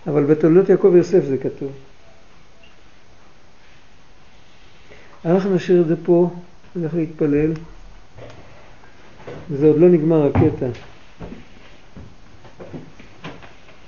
אבל 0.06 0.24
בתולדות 0.24 0.68
יעקב 0.68 0.92
יוסף 0.96 1.24
זה 1.24 1.36
כתוב. 1.38 1.72
אנחנו 5.24 5.54
נשאיר 5.54 5.80
את 5.80 5.86
זה 5.86 5.94
פה, 6.04 6.30
נלך 6.76 6.94
להתפלל. 6.94 7.52
וזה 9.50 9.66
עוד 9.66 9.78
לא 9.78 9.88
נגמר 9.88 10.26
הקטע. 10.26 10.93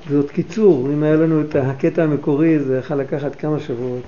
זה 0.09 0.17
עוד 0.17 0.31
קיצור, 0.31 0.91
אם 0.93 1.03
היה 1.03 1.17
לנו 1.17 1.41
את 1.41 1.57
הקטע 1.57 2.03
המקורי 2.03 2.59
זה 2.59 2.79
יכול 2.79 2.97
לקחת 2.97 3.35
כמה 3.35 3.61
שבועות. 3.61 4.03